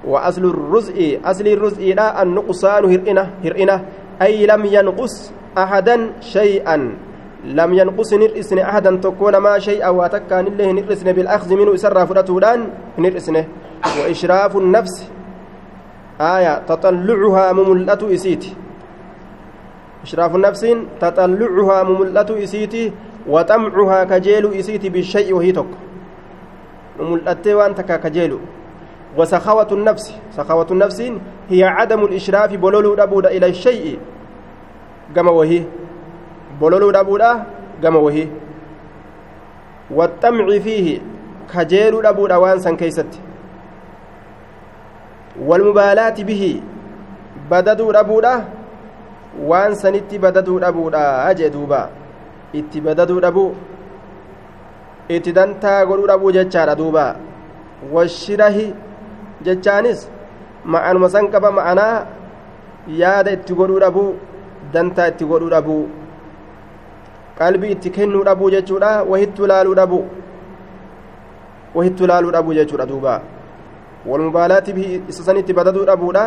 wa 0.04 0.24
aslu 0.28 0.52
ruz'i 0.52 1.20
asli 1.24 1.56
ruz'iidha 1.56 2.20
annuqsaanu 2.20 2.92
hir'ina 2.92 3.24
hir'ina 3.44 3.82
ay 4.20 4.44
lam 4.46 4.66
yanqus 4.66 5.32
ahadan 5.56 6.20
shay'an 6.20 6.92
lam 7.46 7.74
yanqus 7.74 8.12
hin 8.12 8.28
hir'isne 8.28 8.60
ahadan 8.64 9.00
tokko 9.00 9.32
namaa 9.32 9.60
shay'a 9.60 9.92
waa 9.94 10.10
takkaanillee 10.10 10.68
hin 10.68 10.84
hir'isne 10.84 11.16
bil'akhzi 11.16 11.56
minhu 11.56 11.74
isarraa 11.80 12.06
fudhatuudhaan 12.06 12.68
hin 12.98 13.06
hir'isne 13.08 13.48
wa 13.82 14.04
إشراف 20.04 20.36
النفس 20.36 20.64
تطلعها 21.00 21.84
مملة 21.84 22.30
إسيتي 22.44 22.94
وطمعها 23.28 24.04
كجيل 24.04 24.54
إسيتي 24.54 24.90
بالشيء 24.90 25.34
وهي 25.34 25.52
تك 25.52 25.72
مملأتي 27.00 27.54
وأنت 27.54 27.82
كجيل. 27.82 28.38
وسخاوة 29.18 29.68
النفس. 29.72 30.16
سخاوة 30.32 30.68
النفس 30.72 31.00
هي 31.50 31.64
عدم 31.64 32.06
الإشراف 32.06 32.54
بلولو 32.56 32.96
دبودا 32.96 33.30
إلى 33.30 33.46
الشيء. 33.46 34.00
كما 35.16 35.32
وهي. 35.32 35.64
بلولو 36.62 36.92
دبودا 36.92 37.44
كما 37.84 38.00
وهي. 38.00 38.28
والطمع 39.92 40.48
فيه 40.60 41.00
كجيل 41.54 42.02
دبودا 42.02 42.36
وانسا 42.36 42.72
كيست. 42.76 43.20
والمبالاة 45.42 46.18
به 46.24 46.62
بددوا 47.52 47.92
دبودا 48.02 48.36
waan 49.40 49.76
sanitti 49.76 50.20
badaduu 50.20 50.60
dhabuudha 50.60 51.34
jee 51.40 51.50
duuba 51.50 51.90
itti 52.54 52.82
badaduu 52.82 53.20
dhabuu 53.22 53.52
itti 55.10 55.32
dantaa 55.34 55.86
godhuu 55.86 56.08
dhabuu 56.12 56.32
jechaadha 56.38 56.76
duuba 56.76 57.06
washirahi 57.94 58.68
jechaanis 59.46 60.10
ma'anuma 60.66 61.10
san 61.10 61.32
qaba 61.32 61.52
ma'anaa 61.60 62.06
yaada 63.02 63.32
itti 63.38 63.54
godhuu 63.54 63.80
dhabuu 63.80 64.10
dantaa 64.74 65.08
itti 65.14 65.26
godhuu 65.26 65.50
dhabuu 65.56 65.84
qalbii 67.40 67.72
itti 67.76 67.90
kennuu 67.98 68.24
dhabuu 68.30 68.52
jechuudha 68.56 68.92
wahittu 69.12 69.48
laaluu 69.52 69.76
dhabuu 69.82 70.06
wahittu 71.76 72.08
laaluu 72.08 72.32
dhabuu 72.32 72.54
jechuudha 72.60 72.86
duuba 72.86 73.22
walmubaalaati 74.06 74.72
isa 75.08 75.24
sanitti 75.24 75.54
badaduu 75.54 75.86
dhabuudha 75.86 76.26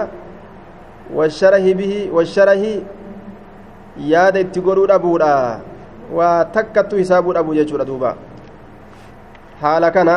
washarahi 1.12 1.75
bihi 1.75 1.99
washarahi 2.11 2.73
yaada 4.12 4.40
itti 4.40 4.61
godhuu 4.61 4.87
dhabuudha 4.87 5.61
waa 6.12 6.45
takkattu 6.57 6.97
hisaabuu 6.97 7.35
dhabuu 7.35 7.55
jechuudha 7.55 7.85
duuba 7.85 8.14
haala 9.61 9.90
kana 9.90 10.17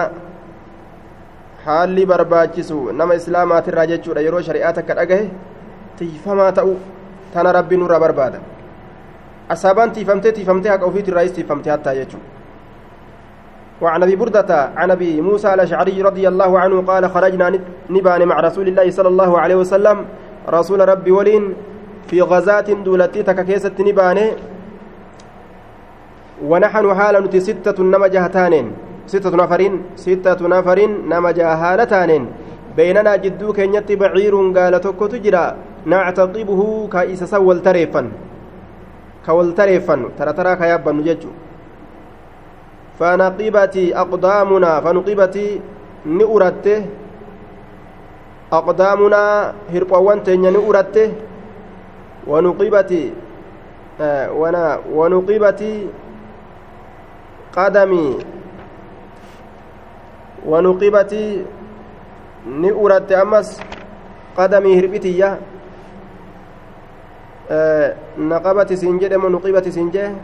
haalli 1.65 2.05
barbaachisu 2.05 2.79
nama 3.01 3.19
islaamaatirraa 3.19 3.87
jechuudha 3.93 4.21
yeroo 4.27 4.41
shari'aa 4.49 4.73
takka 4.79 4.95
dhagahe 5.01 5.27
tiifamaa 5.99 6.51
ta'u 6.61 6.73
tana 7.33 7.51
rabbi 7.59 7.77
nurraa 7.83 7.99
barbaada 8.05 8.39
asaabaan 9.55 9.91
tiifamtee 9.99 10.31
tiifamtee 10.39 10.73
haqa 10.75 10.89
ofiitirraayis 10.91 11.37
tiifamtee 11.37 11.71
hattaa 11.75 11.95
jechuudha 12.01 12.35
وعن 13.81 14.03
ابي 14.03 14.15
برده 14.15 14.69
عن 14.75 14.91
ابي 14.91 15.21
موسى 15.21 15.53
الاشعري 15.53 16.01
رضي 16.01 16.27
الله 16.27 16.59
عنه 16.59 16.81
قال 16.81 17.09
خرجنا 17.09 17.59
نبان 17.89 18.25
مع 18.25 18.39
رسول 18.39 18.67
الله 18.67 18.89
صلى 18.89 19.07
الله 19.07 19.39
عليه 19.39 19.55
وسلم 19.55 19.97
رسول 20.49 20.89
ربي 20.89 21.11
ولين 21.11 21.53
في 22.07 22.21
غزاة 22.21 22.69
دولتي 22.85 23.23
تككيسة 23.23 23.75
نباني 23.79 24.25
ونحن 26.45 26.85
حال 26.95 27.15
نتي 27.23 27.39
ستة 27.39 27.83
نما 27.83 28.07
جهتانين 28.07 28.71
ستة 29.07 29.35
نفرين 29.35 29.73
ستة 29.95 30.39
نفرين 30.47 30.91
نما 31.09 31.31
جهالتانين 31.31 32.23
بيننا 32.77 33.15
جدو 33.15 33.53
كينيتي 33.53 33.95
بعير 33.95 34.35
قال 34.55 34.81
توكو 34.81 35.07
تجرى. 35.07 35.45
نعتقبه 35.87 36.61
كايس 36.91 37.23
سول 37.23 37.61
تريفا 37.63 38.11
كول 39.25 39.47
تريفا 39.55 39.95
ترى 40.19 40.33
ترى 40.33 40.55
كيابا 40.55 40.91
نججو. 40.91 41.31
فنقبتي 42.99 43.95
أقدامنا 43.95 44.71
فنقبتي 44.81 45.47
نؤرته. 46.05 46.85
Hirphoowwan 49.71 50.23
teenya 50.23 50.51
ni 50.51 50.57
uratte 50.57 51.11
wanuqibati 52.27 53.27
آه 54.01 54.29
ونقبت 54.93 55.61
قدمي 57.57 58.17
ونقبت 60.45 61.13
نؤرت 62.47 63.11
أمس 63.11 63.49
قدمي 64.37 64.79
هربتي 64.79 65.23
آه 67.51 67.95
نقبت 68.17 68.73
سنجد 68.73 69.13
ونقبت 69.13 69.69
سنجد 69.69 70.15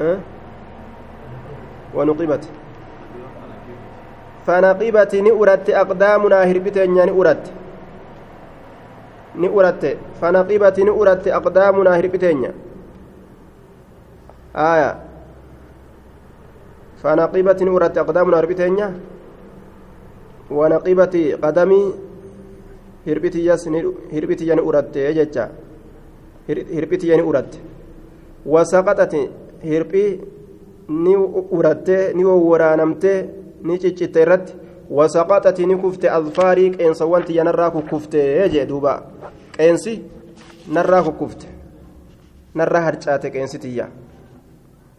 أه؟ 0.00 0.18
ونقبت 1.94 2.44
فنقبت 4.46 5.14
نؤرت 5.14 5.70
أقدامنا 5.70 6.38
هربتين 6.50 6.94
نؤرت 6.94 7.44
نؤرت 9.36 9.84
فنقبت 10.20 10.80
نؤرت 10.80 11.28
أقدامنا 11.28 11.90
هربتين 11.98 12.42
آية 14.56 14.90
فنقبت 17.02 17.62
نؤرت 17.62 17.98
أقدامنا 17.98 18.36
هربتين 18.40 18.78
ونقبت 20.50 21.16
قدمي 21.44 21.82
uratte 24.68 25.14
jecha 25.14 25.48
hirbitiyya 26.48 27.16
ni 27.16 27.22
uratte 27.22 27.58
wasaqaxati 28.46 29.20
hirphii 29.62 30.20
ni 30.88 31.14
uratte 31.58 32.12
ni 32.14 32.24
wawwaraanamte 32.24 33.12
ni 33.62 33.78
ciccitte 33.78 34.22
irratti 34.22 34.54
wasaqaxati 34.90 35.66
ni 35.66 35.76
kufte 35.76 36.08
alfaarii 36.10 36.70
qeensawwan 36.70 37.24
tiyya 37.24 37.44
narraa 37.44 37.70
kukkufte 37.70 38.48
jee 38.52 38.66
duuba. 38.66 39.02
Qeensi 39.56 40.02
narraa 40.68 41.02
kukkufte 41.02 41.46
narraa 42.54 42.80
harcaate 42.80 43.30
qeensi 43.30 43.58
tiyya. 43.58 43.88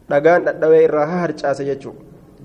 Dhagaan 0.09 0.43
dhadhawee 0.45 0.83
irraa 0.83 1.05
haa 1.05 1.19
harcaase 1.25 1.65
jechuu. 1.65 1.93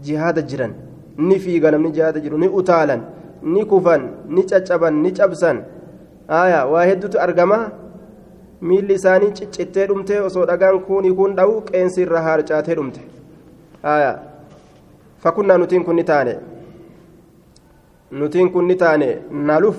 Jihaada 0.03 0.43
jiran 0.43 0.75
ni 1.19 1.39
fiiga 1.39 1.71
namni 1.71 1.91
jihaada 1.93 2.21
jiru 2.21 2.39
ni 2.39 2.49
utaalan 2.49 3.03
ni 3.43 3.65
kufan 3.65 4.09
ni 4.29 4.43
caccaban 4.47 5.03
ni 5.03 5.13
cabsan. 5.13 5.63
Aya 6.29 6.67
waa 6.67 6.85
hedduutu 6.85 7.21
argama? 7.21 7.71
Miilli 8.61 8.95
isaanii 8.95 9.33
ciccittee 9.39 9.87
dhumte 9.87 10.21
osoo 10.21 10.47
dhagaan 10.47 10.81
kuni 10.81 11.11
kun 11.15 11.35
dha'u 11.37 11.61
qeensi 11.71 12.03
irraa 12.03 12.23
harcaatee 12.23 12.75
dhumte. 12.75 13.01
Aya 13.83 14.19
kun 15.87 15.97
ni 15.97 16.05
taane 16.05 16.35
nutiin 18.11 18.51
kun 18.53 18.67
ni 18.69 18.75
taane 18.77 19.09
naluf 19.31 19.77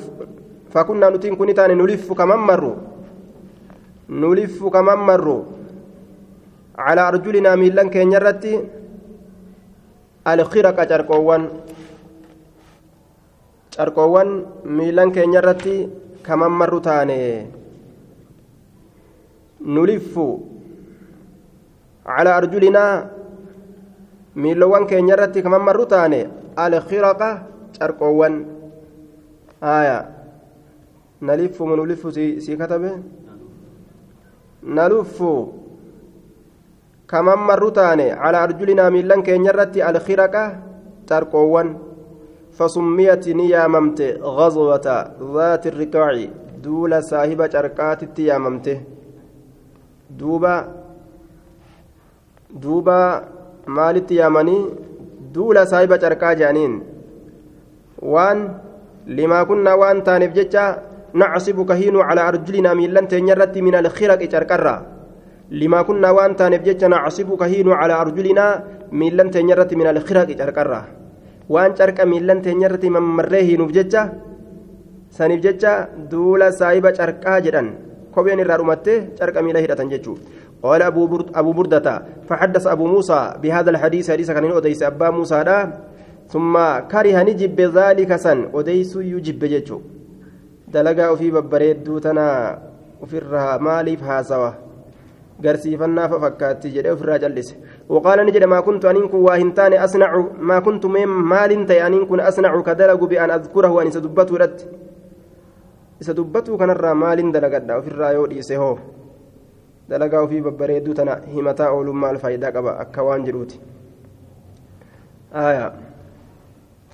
fakunnaa 0.73 1.09
nutiin 1.09 1.37
kun 1.37 1.47
ni 1.47 1.53
taane 1.53 1.75
nuliffu 1.75 2.15
kaman 2.15 2.39
marru 2.39 2.71
nuliffu 4.09 4.71
kaman 4.71 4.99
marru 5.09 5.37
calaa 6.77 7.07
arjulinaa 7.11 7.55
miillan 7.61 7.89
keenya 7.93 8.17
irratti 8.19 8.53
alkhiraqa 10.31 10.85
carqoowwan 13.75 14.29
miillan 14.77 15.11
keenya 15.11 15.39
irratti 15.41 15.75
kaman 16.27 16.51
marru 16.61 16.79
taane 16.87 17.19
nuliffu 19.75 20.27
calaa 22.07 22.35
arjulinaa 22.41 23.12
miilowwan 24.35 24.87
keenya 24.87 25.13
irratti 25.15 25.43
kaman 25.45 25.61
marru 25.61 25.85
taane 25.85 26.29
alkhiraqa 26.55 27.29
carqoowwan 27.77 28.35
aya 29.61 29.97
naliffu 31.21 31.67
nuliffu 31.67 32.11
sii 32.11 32.57
katabe 32.57 32.91
naluffu 34.63 35.31
kaman 37.07 37.39
marru 37.49 37.71
taane 37.71 38.07
calaa 38.21 38.43
arjulinaa 38.47 38.91
miillan 38.95 39.23
keenya 39.23 39.51
irratti 39.53 39.85
alkhiraqa 39.89 40.43
carqoowwan 41.09 41.69
فسميت 42.57 43.25
نياممت 43.29 43.99
غزوة 44.37 44.87
ذات 45.33 45.63
الركاع 45.67 46.13
دول 46.63 47.03
صاحب 47.03 47.39
شركات 47.53 48.19
ياممته 48.19 48.77
دوبا 50.19 50.55
دوبا 52.63 53.01
maalitti 53.67 54.15
yaamanii 54.19 54.61
duula 55.33 55.65
saahiba 55.65 55.97
carqaa 55.97 56.35
jedhaniin 56.39 56.73
waan 58.13 58.39
limaa 59.07 59.45
kunnaa 59.45 59.77
waan 59.81 60.03
taaneef 60.07 60.33
jecha 60.39 60.65
nacsibu 61.13 61.65
kahiinuu 61.65 62.03
calaa 62.09 62.27
arjulinaa 62.31 62.75
miillan 62.75 63.07
teenya 63.07 63.33
irratti 63.35 63.61
min 63.61 63.75
alkhiraqi 63.81 64.27
carqarraa 64.33 64.79
limaa 65.61 65.83
kunnaa 65.87 66.13
waan 66.17 66.35
taaneef 66.35 66.63
jecha 66.67 66.89
nacsibu 66.89 67.37
kahiinuu 67.37 67.75
calaa 67.81 68.01
arjulinaa 68.03 68.51
miillan 68.91 69.31
teenya 69.31 69.55
irratti 69.55 69.75
min 69.79 69.87
alkhiraqi 69.93 70.35
carqarraa 70.41 70.85
waan 71.55 71.73
carqa 71.79 72.05
miillan 72.05 72.41
teenya 72.45 72.67
irratti 72.67 72.89
mammarree 72.97 73.43
hiinuuf 73.49 73.71
jecha 73.77 74.03
saniif 75.17 75.41
jecha 75.45 75.73
duula 76.11 76.51
saahiba 76.59 76.91
carqaa 76.99 77.39
jedhan 77.45 77.67
kopheen 78.15 78.39
irraa 78.43 78.57
dhumattee 78.61 78.99
carqa 79.19 79.41
miila 79.45 79.59
hidhatan 79.65 79.89
jechuudha 79.93 80.42
قال 80.63 80.81
أبو 80.81 81.07
برد 81.07 81.27
أبو 81.35 81.51
بردة 81.51 81.87
فحدث 82.27 82.67
أبو 82.67 82.87
موسى 82.87 83.33
بهذا 83.43 83.69
الحديث 83.69 84.11
حديث 84.11 84.31
كان 84.31 84.51
أديس 84.51 84.83
أبا 84.83 85.09
موسى 85.09 85.43
دا 85.43 85.57
ثم 86.31 86.55
كره 86.91 87.17
نجب 87.23 87.59
ذلك 87.61 88.15
سن 88.15 88.39
أديس 88.55 88.95
يجب 88.95 89.39
جيتشو 89.43 89.79
دلقا 90.73 91.15
في 91.15 91.31
ببريدو 91.31 91.99
تنا 91.99 92.27
وفي 93.01 93.17
الرها 93.17 93.57
مالي 93.57 93.97
فهاسوا 93.97 94.51
قرسيفنا 95.43 96.03
ففكات 96.07 96.67
جدي 96.67 96.91
وفي 96.91 97.03
الراجل 97.03 97.35
وقال 97.89 98.17
نجد 98.25 98.43
ما 98.43 98.59
كنت 98.59 98.85
أنكم 98.85 99.17
واهنتان 99.27 99.73
أصنع 99.73 100.11
ما 100.39 100.57
كنت 100.59 100.85
من 100.85 101.05
مال 101.05 101.71
أنكم 101.71 102.19
أصنع 102.19 102.61
كدلق 102.61 103.01
بأن 103.03 103.31
أذكره 103.31 103.71
وأن 103.75 103.91
سدبته 103.91 104.37
رد 104.37 104.57
سدبته 106.07 106.57
كان 106.57 106.69
الرا 106.69 106.93
مال 106.93 107.19
دلقا 107.35 107.75
وفي 107.77 107.87
الرايو 107.87 108.25
ديسهو 108.31 108.77
dalagaa 109.89 110.21
ofii 110.27 110.41
babbareedduu 110.41 110.93
tana 110.93 111.17
himataa 111.33 111.71
ooluun 111.71 111.97
maal 111.97 112.17
faayidaa 112.17 112.51
qaba 112.51 112.79
akka 112.83 113.03
waan 113.03 113.25
jedhuuti 113.25 113.59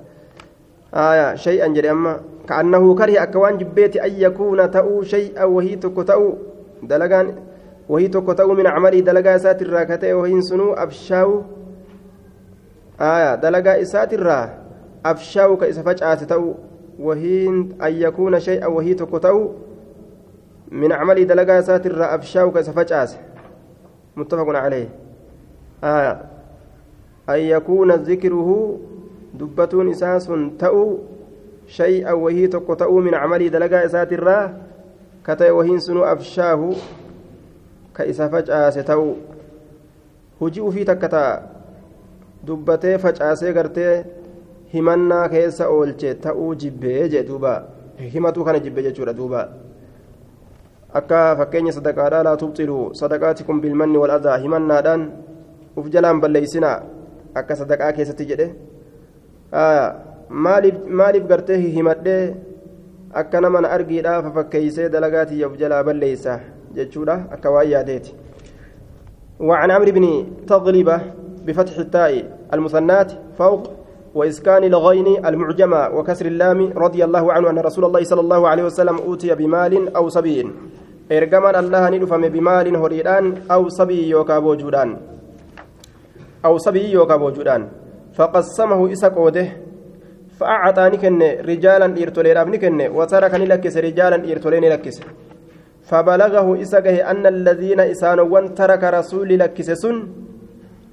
آية 0.94 1.36
شيئا 1.36 1.68
جري 1.68 1.92
أما 1.92 2.20
كأنه 2.50 2.96
كره 2.96 3.24
أكوان 3.24 3.58
جبيت 3.58 3.98
أن 3.98 4.12
يكون 4.12 4.72
تأو 4.72 5.04
شيئا 5.04 5.44
وهي 5.44 5.76
تكو 5.76 6.02
تأو. 6.02 6.38
دلقان 6.84 7.36
وهي 7.90 8.08
تكو 8.08 8.34
تأو 8.34 8.54
من 8.54 8.68
عمل 8.68 9.04
دلقا 9.04 9.38
ساتر 9.38 9.84
كتئ 9.84 10.14
وهن 10.14 10.42
سنو 10.42 10.74
أفشاه. 10.74 11.44
تأو 17.00 17.08
وهين 17.08 17.82
أن 17.82 17.94
يكون 17.94 18.40
شيئا 18.40 18.68
وهي 18.68 18.94
تكتو 18.94 19.50
من 20.72 20.92
عمل 20.92 21.28
دلقا 21.28 21.62
ساتر 21.62 22.16
أفشاو 22.16 22.52
كسفجاس 22.52 23.18
متفق 24.18 24.50
عليه. 24.50 24.90
آه. 25.84 26.22
أن 27.30 27.40
يكون 27.40 27.92
ذكره 27.92 28.80
دبة 29.34 29.92
إساس 29.92 30.32
تأو 30.60 30.98
شيئا 31.68 32.12
وهي 32.12 32.48
تقطعوا 32.48 33.02
من 33.02 33.16
عملي 33.16 33.50
دلقا 33.50 33.86
إسات 33.86 34.14
الراه 34.14 34.54
كتئ 35.26 35.50
وهين 35.50 35.80
سنو 35.80 36.04
أفشاه 36.04 36.74
كإسا 37.96 38.28
فجأة 38.28 38.70
ستو 38.70 39.14
هجئ 40.42 40.72
في 40.72 40.84
تكتا. 40.84 41.50
دبتي 42.44 42.98
فجأة 42.98 43.34
سيقرتي 43.34 44.18
himannaa 44.73 45.29
keessa 45.34 45.69
oolche 45.69 46.13
ta'uu 46.25 46.55
jibbee 46.62 47.10
jee 47.13 47.23
duuba 47.29 47.53
himatu 48.13 48.45
kana 48.45 48.60
jibbe 48.65 48.84
jechuudha 48.88 49.13
duuba 49.13 49.41
akka 50.99 51.36
fakkeenya 51.39 51.71
sadaqaadhaa 51.77 52.23
laa 52.27 52.38
tubxilu 52.43 52.77
sadaqaatikum 53.01 53.62
bilmanni 53.62 53.97
wal 54.03 54.13
adaa 54.17 54.38
himannaadhaan 54.43 55.10
uf 55.77 55.89
jalaan 55.95 56.21
balleeysinaa 56.21 56.77
akka 57.41 57.60
sadaqaa 57.62 57.91
keessatti 57.97 58.29
jedhe 58.32 58.47
maaliif 61.01 61.27
gartee 61.34 61.60
himadhee 61.75 62.23
akka 63.23 63.41
nama 63.41 63.62
na 63.62 63.75
argiidhaaf 63.77 64.34
fakkeeysee 64.39 64.89
dalagaatiyya 64.95 65.51
uf 65.51 65.62
jalaa 65.62 65.84
balleeysa 65.84 66.39
jechuudha 66.79 67.21
akka 67.38 67.51
waan 67.58 67.71
yaadeeti 67.75 68.15
وعن 69.39 69.71
عمرو 69.71 69.91
بن 69.91 70.25
تغلبة 70.47 71.01
بفتح 71.47 71.77
التاء 71.77 72.12
المثنات 72.53 73.12
فوق 73.38 73.79
وإسكان 74.15 74.63
الغين 74.63 75.26
المعجمة 75.26 75.89
وكسر 75.95 76.26
اللام 76.26 76.74
رضي 76.78 77.04
الله 77.04 77.34
عنه 77.34 77.50
أن 77.50 77.60
رسول 77.60 77.86
الله 77.86 78.04
صلى 78.04 78.22
الله 78.22 78.48
عليه 78.48 78.63
وسلم 78.63 78.98
أوتي 78.98 79.36
بمال 79.36 79.95
أو 79.95 80.10
صبي 80.10 80.52
إرجمان 81.12 81.56
الله 81.56 81.89
ندفم 81.89 82.22
بمال 82.22 82.76
هريدان 82.76 83.26
أو 83.52 83.69
صبي 83.69 84.10
يوكا 84.10 84.39
بوجودان. 84.39 84.98
أو 86.45 86.58
صبي 86.58 86.91
يوكا 86.91 87.15
بوجودان. 87.15 87.67
فقسمه 88.13 88.91
إسا 88.91 89.08
قوده 89.08 89.48
فأعطاني 90.39 90.98
كن 90.98 91.22
رجالا 91.22 91.86
إرتوليراب 92.04 92.48
نكن 92.48 92.82
وتركني 92.95 93.45
لكس 93.45 93.78
رجالا 93.78 94.32
إرتولين 94.32 94.65
لكس 94.74 95.02
فبلغه 95.89 96.62
إسقه 96.62 97.12
أن 97.12 97.26
الذين 97.26 97.80
إسانوا 97.80 98.48
ترك 98.48 98.84
رسول 98.84 99.30
لكس 99.39 99.72
سن. 99.72 100.08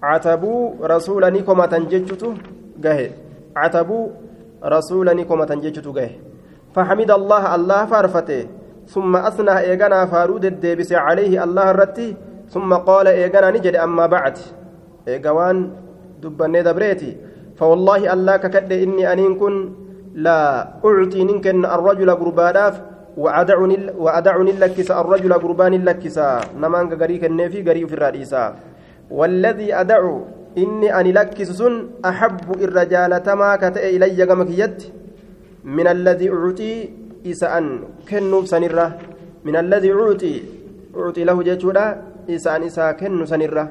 عتبوا 0.02 0.87
رسولا 0.92 1.31
نكما 1.31 1.66
تنججته 1.66 2.35
قه 2.84 3.10
عتبوا 3.56 4.06
رسولا 4.64 5.12
نكما 5.14 5.44
تنججته 5.44 5.92
قه 5.92 6.10
فحمد 6.74 7.10
الله 7.10 7.54
الله 7.54 7.80
فارفته 7.86 8.42
ثم 8.86 9.16
أثنى 9.16 9.58
إيغانا 9.58 10.06
فارود 10.06 10.44
الديبس 10.44 10.92
عليه 10.92 11.44
الله 11.44 11.70
الرتي 11.70 12.08
ثم 12.50 12.70
قال 12.74 13.06
إيغانا 13.06 13.50
نجد 13.50 13.74
أما 13.76 14.06
بعد 14.06 14.38
إيغوان 15.08 15.56
دبني 16.22 16.62
دبريتي 16.62 17.10
فوالله 17.58 18.12
الله 18.12 18.36
ككد 18.36 18.72
إني 18.72 19.12
أنين 19.12 19.34
كن 19.40 19.54
لا 20.14 20.40
أعطي 20.84 21.24
ننكن 21.24 21.64
الرجل 21.64 22.10
قرباناف 22.10 22.74
وأدعني 23.16 23.76
وأدعني 23.98 24.52
لكس 24.52 24.90
الرجل 24.90 25.32
قربان 25.32 25.74
لكس 25.84 26.18
نمان 26.62 26.84
غريك 27.00 27.24
النفي 27.24 27.58
غري 27.68 27.86
في 27.86 27.94
الرئيسة 27.94 28.54
والذي 29.10 29.74
أدعو 29.74 30.24
إني 30.62 30.88
أني 30.99 31.12
لكس 31.12 31.51
سن 31.61 31.75
أحب 32.05 32.49
الرجال 32.66 33.12
تما 33.23 33.57
كتئ 33.62 33.85
إلي 33.97 34.23
قمكيت 34.31 34.79
من 35.77 35.87
الذي 35.87 36.27
أعطي 36.31 36.73
إسأن 37.27 37.66
كنوب 38.09 38.45
سنرة 38.53 38.87
من 39.47 39.57
الذي 39.57 39.90
أعطي 39.92 40.35
أعطي 40.97 41.23
له 41.29 41.37
جيشودا 41.42 41.85
إسأن 42.31 42.62
إسا 42.69 42.92
كنو 42.99 43.25
سنرة 43.33 43.64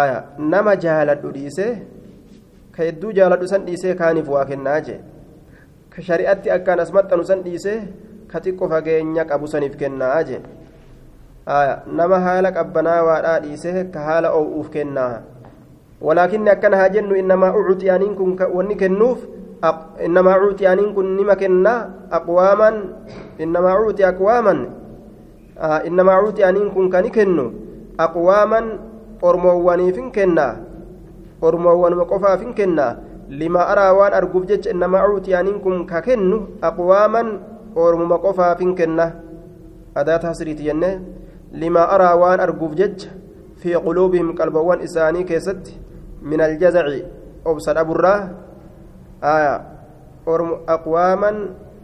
آية 0.00 0.18
نما 0.38 0.74
جهالت 0.82 1.26
ديسه 1.26 1.70
ka 2.80 2.86
hedduu 2.88 3.12
jaaladhu 3.18 3.48
san 3.50 3.66
dhiisee 3.66 3.94
kaaniif 4.00 4.28
waa 4.34 4.44
kennaa 4.50 4.78
jee 4.86 5.00
ka 5.94 6.02
shari'atti 6.08 6.52
akkaan 6.54 6.80
as 6.84 6.92
maxxanu 6.96 7.24
san 7.30 7.42
dhiisee 7.46 7.76
ka 8.30 8.40
xiqqoo 8.44 8.68
fageenya 8.72 9.24
qabu 9.30 9.50
saniif 9.54 9.74
kennaa 9.82 10.22
jee 10.28 10.40
nama 12.00 12.20
haala 12.26 12.52
qabbanaawaadhaa 12.58 13.40
dhiisee 13.46 13.84
ka 13.96 14.06
haala 14.08 14.32
oo'uuf 14.38 14.70
kennaa 14.76 15.12
walaakinni 16.00 16.50
akkana 16.50 16.76
haa 16.76 16.88
jennu 16.88 17.14
innamaa 17.22 17.52
ucutiyaaniin 17.60 18.14
kun 18.14 18.38
wanni 18.54 18.76
kennuuf 18.76 19.18
innamaa 20.06 20.38
ucutiyaaniin 20.42 20.94
kun 20.94 21.16
nima 21.16 21.36
kennaa 21.36 21.78
aqwaaman 22.10 22.76
innamaa 23.38 23.76
ucuti 23.80 24.04
aqwaaman 24.04 24.60
innamaa 25.84 26.20
ucutiyaaniin 26.22 26.70
kun 26.70 26.90
kani 26.90 27.10
kennu 27.10 27.44
aqwaaman 27.98 28.66
ormoowwaniifin 29.22 30.10
kennaa 30.10 30.52
ormoowwanuma 31.42 32.04
qofaaf 32.04 32.40
hin 32.40 32.54
kenna 32.54 32.86
lima 33.28 33.66
araa 33.72 33.92
waan 33.94 34.14
arguuf 34.14 34.46
jecha 34.50 34.70
innamaa 34.70 35.06
cuutiyaaniin 35.08 35.60
kun 35.64 35.86
ka 35.86 36.02
kennu 36.02 36.38
aqwaaman 36.68 37.28
ormuma 37.76 38.18
qofaaf 38.24 38.60
hin 38.60 38.74
kenna 38.74 39.06
adaata 39.94 40.28
hasriiti 40.32 40.64
jenne 40.68 40.90
lima 41.52 41.86
araa 41.96 42.16
waan 42.22 42.40
arguuf 42.46 42.74
jecha 42.80 43.10
fi 43.62 43.76
quluubihim 43.86 44.34
qalbawwan 44.40 44.82
isaanii 44.88 45.24
keessatti 45.30 45.76
min 46.22 46.40
aljazaci 46.40 47.04
obsa 47.44 47.74
dhaburraa 47.74 48.28
aya 49.20 49.54
aqwaaman 50.66 51.36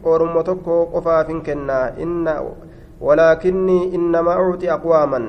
ormuma 0.05 0.45
tokko 0.45 0.93
qofaaf 0.93 1.29
hin 1.29 1.43
kenna 1.43 1.97
inna 1.99 2.41
walaakinnii 3.01 3.93
innamaa 3.97 4.37
cuuti 4.41 4.71
aqwaaman 4.71 5.27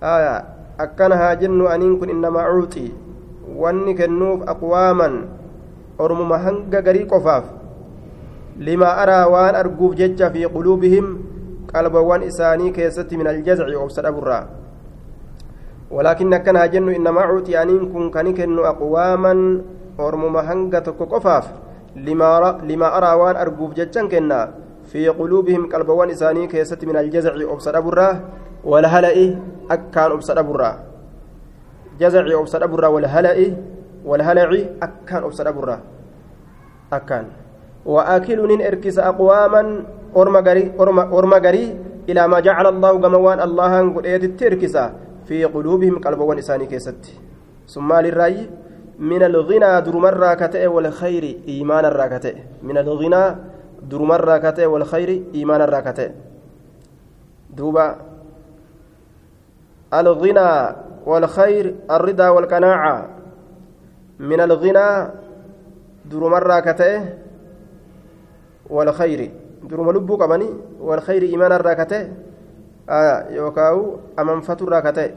aya 0.00 0.34
akkana 0.78 1.16
haa 1.16 1.36
jennu 1.36 1.66
aniin 1.68 1.98
kun 1.98 2.10
innamaa 2.10 2.46
cuuxi 2.50 2.94
wanni 3.62 3.94
kennuuf 3.94 4.42
aqwaaman 4.46 5.14
ormuma 5.98 6.38
hanga 6.38 6.82
garii 6.82 7.06
qofaaf 7.10 7.44
limaa 8.58 8.94
araa 9.02 9.26
waan 9.30 9.56
arguuf 9.58 9.94
jecha 9.98 10.30
fi 10.30 10.46
quluubihim 10.46 11.06
qalbawwan 11.72 12.22
isaanii 12.26 12.72
keessatti 12.72 13.16
min 13.18 13.26
aljazaci 13.26 13.74
obsa 13.76 14.02
dhaburraa 14.02 14.46
haa 15.90 16.68
jennu 16.68 16.92
innamaa 16.92 17.28
cuuxi 17.28 17.56
aniin 17.56 17.88
kun 17.92 18.10
kani 18.10 18.34
kennu 18.34 18.64
aqwaaman 18.64 19.62
ormuma 19.98 20.42
hanga 20.42 20.80
tokko 20.80 21.06
qofaaf 21.06 21.46
limaa 21.96 22.90
araa 22.98 23.16
waan 23.16 23.36
arguuf 23.36 23.72
jechan 23.74 24.08
kenna 24.08 24.52
fi 24.90 25.08
quluubihim 25.18 25.68
qalbawwan 25.72 26.10
isaanii 26.10 26.48
keessatti 26.48 26.86
min 26.86 26.96
aljazaci 26.96 27.44
obsa 27.44 27.72
dhaburraa 27.72 28.38
والهلئ 28.64 29.18
أكان 29.70 30.10
أبصد 30.12 30.38
برا 30.38 30.70
جزعي 32.00 32.34
أبصد 32.34 32.62
برا 32.64 32.88
والهلئ 32.88 33.52
والهلع 34.04 34.50
أكان 34.82 35.22
أبصد 35.22 35.48
برا 35.54 35.78
أكان 36.92 37.24
وآكل 37.86 38.38
نين 38.48 38.60
إركس 38.62 38.98
أقواما 38.98 39.62
أرما 40.16 41.38
غري 41.38 41.66
إلى 42.08 42.22
ما 42.28 42.40
جعل 42.40 42.66
الله 42.66 42.92
جموان 42.98 43.38
الله 43.40 43.72
قد 43.94 44.36
تركس 44.38 44.76
في 45.28 45.44
قلوبهم 45.44 45.98
قلب 45.98 46.20
ونساني 46.20 46.66
كيست. 46.66 47.04
ثم 47.68 47.92
للرأي 47.92 48.50
من 48.98 49.22
الغنى 49.22 49.80
درمر 49.80 50.14
راكتئ 50.16 50.66
والخير 50.66 51.24
إيمان 51.48 51.84
الراكتئ 51.84 52.36
من 52.62 52.78
الغنى 52.78 53.36
درمر 53.82 54.24
راكتئ 54.24 54.64
والخير 54.66 55.22
إيمان 55.34 55.60
الراكتئ 55.60 56.10
دوبا 57.52 57.96
الغنى 59.94 60.76
والخير 61.06 61.74
الرضا 61.90 62.28
والقناعة. 62.28 63.08
من 64.18 64.40
الغنى 64.40 64.88
در 66.10 66.18
مرة 66.28 66.60
كتئه 66.60 67.02
والخير. 68.70 69.30
در 69.70 69.80
ملبو 69.80 70.16
قبني 70.16 70.48
والخير 70.80 71.22
إيمان 71.22 71.52
الراكتة. 71.52 72.08
yookaan 73.30 74.00
amanfaturraa 74.16 74.82
ka 74.82 74.92
ta'e. 74.92 75.14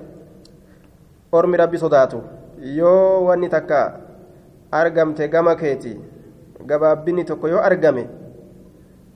Ormi 1.31 1.57
rabbi 1.57 1.77
sodaatu. 1.77 2.23
Yoo 2.61 3.25
wanni 3.25 3.49
takka 3.49 3.99
argamte 4.71 5.27
gama 5.27 5.55
keeti 5.55 5.97
gabaabbinni 6.67 7.25
tokko 7.25 7.47
yoo 7.47 7.59
argame 7.59 8.07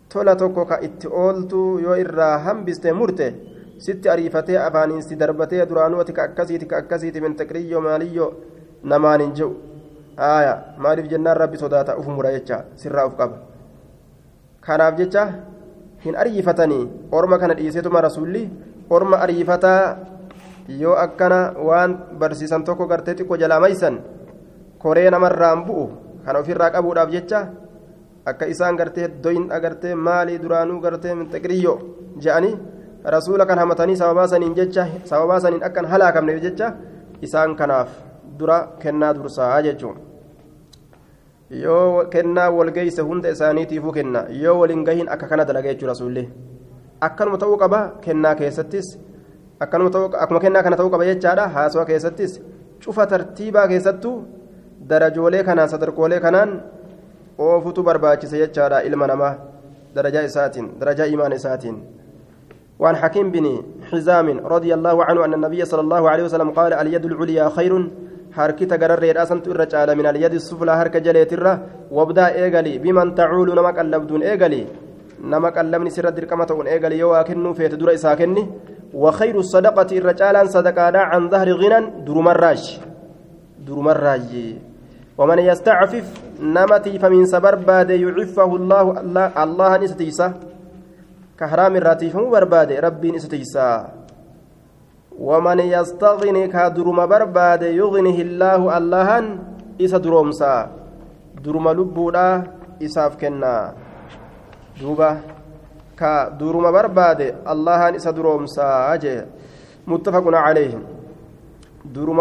tola 0.09 0.36
tokko 0.36 0.65
ka 0.65 0.79
itti 0.82 1.07
ooltu 1.07 1.79
yoo 1.79 1.95
irraa 1.95 2.39
hambiste 2.39 2.91
murte 2.93 3.27
sitti 3.77 4.09
ariifatee 4.09 4.57
afaaniin 4.57 5.03
si 5.03 5.15
darbatee 5.15 5.65
duraanuu 5.69 5.99
ati 6.01 6.13
ka 6.13 6.23
akkasiiti 6.23 6.65
ka 6.65 6.77
akkasiiti 6.77 7.21
min 7.21 7.36
maaliyyoo 7.84 8.34
namaan 8.84 9.21
hin 9.21 9.34
jiru. 9.34 9.55
Maaliif 10.77 11.09
jennaan 11.09 11.38
rabbi 11.38 11.57
sodaata? 11.57 11.97
Uf 11.97 12.07
mura 12.07 12.32
jecha 12.32 12.65
sirraa 12.75 13.05
uf 13.05 13.15
qaba. 13.17 13.38
Kanaaf 14.61 14.95
jechaa 14.97 15.27
hin 16.05 16.15
ariifatanii 16.23 16.83
orma 17.11 17.39
kana 17.41 17.57
dhiiseetuma 17.59 18.01
rasuulli 18.07 18.43
orma 18.89 19.17
ariifataa 19.25 19.81
yoo 20.81 20.95
akkana 21.05 21.39
waan 21.67 21.97
barsiisan 22.19 22.63
tokko 22.63 22.87
gartee 22.87 23.15
xiqqoo 23.19 23.37
jalaa 23.37 23.59
maysan 23.59 23.99
koree 24.79 25.09
namarraan 25.09 25.65
bu'u 25.67 25.85
kan 26.25 26.35
ofirraa 26.41 26.71
qabuudhaaf 26.77 27.11
jecha 27.15 27.39
akka 28.25 28.45
isaan 28.53 28.77
gartee 28.77 29.07
doyin 29.23 29.51
agartee 29.51 29.95
maalii 29.95 30.41
duraanuu 30.43 30.79
gartee 30.81 31.15
min 31.15 31.29
taqriyyoo 31.29 31.77
je'anii 32.23 32.55
rasuula 33.15 33.45
kan 33.45 33.59
hamatanii 33.59 33.97
sababaa 34.01 34.39
jecha 34.55 34.87
sababaa 35.05 35.39
saniin 35.39 35.63
akkan 35.63 35.85
halaakamneef 35.85 36.41
jecha 36.41 36.73
isaan 37.21 37.55
kanaaf 37.55 37.89
dura 38.39 38.57
kennaa 38.81 39.13
dursaa 39.13 39.61
jechuun 39.61 39.97
yoo 41.49 42.05
kennaa 42.13 42.49
walgeeyse 42.49 43.01
hunda 43.01 43.29
isaaniitiifuu 43.29 43.91
kenna 43.91 44.25
yoo 44.29 44.59
waliin 44.59 44.83
gahin 44.83 45.09
akka 45.09 45.27
kana 45.27 45.45
dalaga 45.45 45.73
jechuudha 45.73 45.93
rasuullee 45.93 46.27
akkanuma 47.01 47.37
ta'uu 47.37 47.57
qaba 47.57 47.79
kennaa 48.01 48.35
keessattis 48.35 48.97
akkuma 49.59 50.39
kennaa 50.39 50.63
kana 50.63 50.77
ta'uu 50.77 50.89
qaba 50.89 51.05
jechaadha 51.05 51.47
haasawaa 51.57 51.85
keessattis 51.85 52.41
cufa 52.85 53.07
tartiibaa 53.07 53.67
keessattuu 53.67 54.15
darajoolee 54.89 55.43
kanaan 55.43 55.69
sadarkoolee 55.69 56.19
kanaan 56.19 56.61
oofutu 57.39 57.83
barbaachise 57.83 58.37
jechaadha 58.37 58.81
ilma 58.89 59.07
namaa 59.07 59.35
darajaa 59.95 60.25
isaatiin 60.31 60.71
darajaa 60.79 61.05
imaana 61.17 61.35
isaatiin 61.35 61.77
وعن 62.79 62.95
حكيم 62.95 63.31
بن 63.31 63.45
حزام 63.91 64.27
رضي 64.43 64.73
الله 64.73 65.03
عنه 65.03 65.25
أن 65.25 65.33
النبي 65.33 65.65
صلى 65.65 65.81
الله 65.81 66.09
عليه 66.09 66.23
وسلم 66.23 66.49
قال 66.51 66.73
اليد 66.73 67.05
العليا 67.05 67.49
خير 67.49 67.73
harkita 68.38 68.77
gararreedha 68.77 69.25
santu 69.25 69.51
irra 69.53 69.65
caala 69.73 69.95
min 69.95 70.05
alyadi 70.11 70.39
suflaa 70.39 70.77
harka 70.81 70.99
jaleetirra 70.99 71.59
wabdaa 71.91 72.29
eegali 72.41 72.79
biman 72.79 73.15
tacuulu 73.15 73.55
nama 73.55 73.73
qallabduun 73.77 74.23
eegali 74.31 74.61
nama 75.33 75.51
qallabni 75.51 75.91
sirra 75.91 76.11
dirqama 76.11 76.45
ta'uun 76.45 76.67
eegali 76.67 76.99
yoo 76.99 77.11
waa 77.15 77.23
kennuu 77.23 77.53
feete 77.59 77.77
dura 77.81 77.93
isaa 77.99 78.15
kenni 78.15 78.43
وخير 78.95 79.39
الصدقة 79.39 79.97
الرجال 79.97 80.49
صدقة 80.49 80.97
عن 80.97 81.29
ظهر 81.29 81.51
غنى 81.51 82.05
درمراج 82.07 82.79
درمراج 83.67 84.31
ومن 85.17 85.39
يستعفف 85.39 86.05
نمتي 86.41 86.99
فمن 86.99 87.25
سبر 87.25 87.55
باد 87.55 87.89
يعفه 87.89 88.55
الله 88.55 88.99
الله, 89.01 89.43
الله 89.43 89.77
نستيسا 89.77 90.33
كهرام 91.39 91.75
الراتي 91.75 92.09
فمو 92.09 92.29
برباد 92.29 92.71
ربي 92.71 93.11
نستيسا 93.11 93.67
ومن 95.20 95.59
يستغني 95.59 96.47
كدرم 96.47 96.99
برباد 97.05 97.63
يغنه 97.63 98.18
الله 98.28 98.61
اللهن 98.78 99.26
إسا 99.82 99.97
درومسا. 99.97 100.53
درم 101.43 101.66
لبودا 101.70 102.43
إساف 102.84 103.16
كنا. 103.22 103.74
دوبا 104.82 105.09
كدرم 105.99 106.66
برباد 106.72 107.22
اللهن 107.47 107.95
إسا 107.95 108.11
درومسا 108.11 108.99
متفق 109.88 110.26
عليه 110.45 110.74
درم 111.95 112.20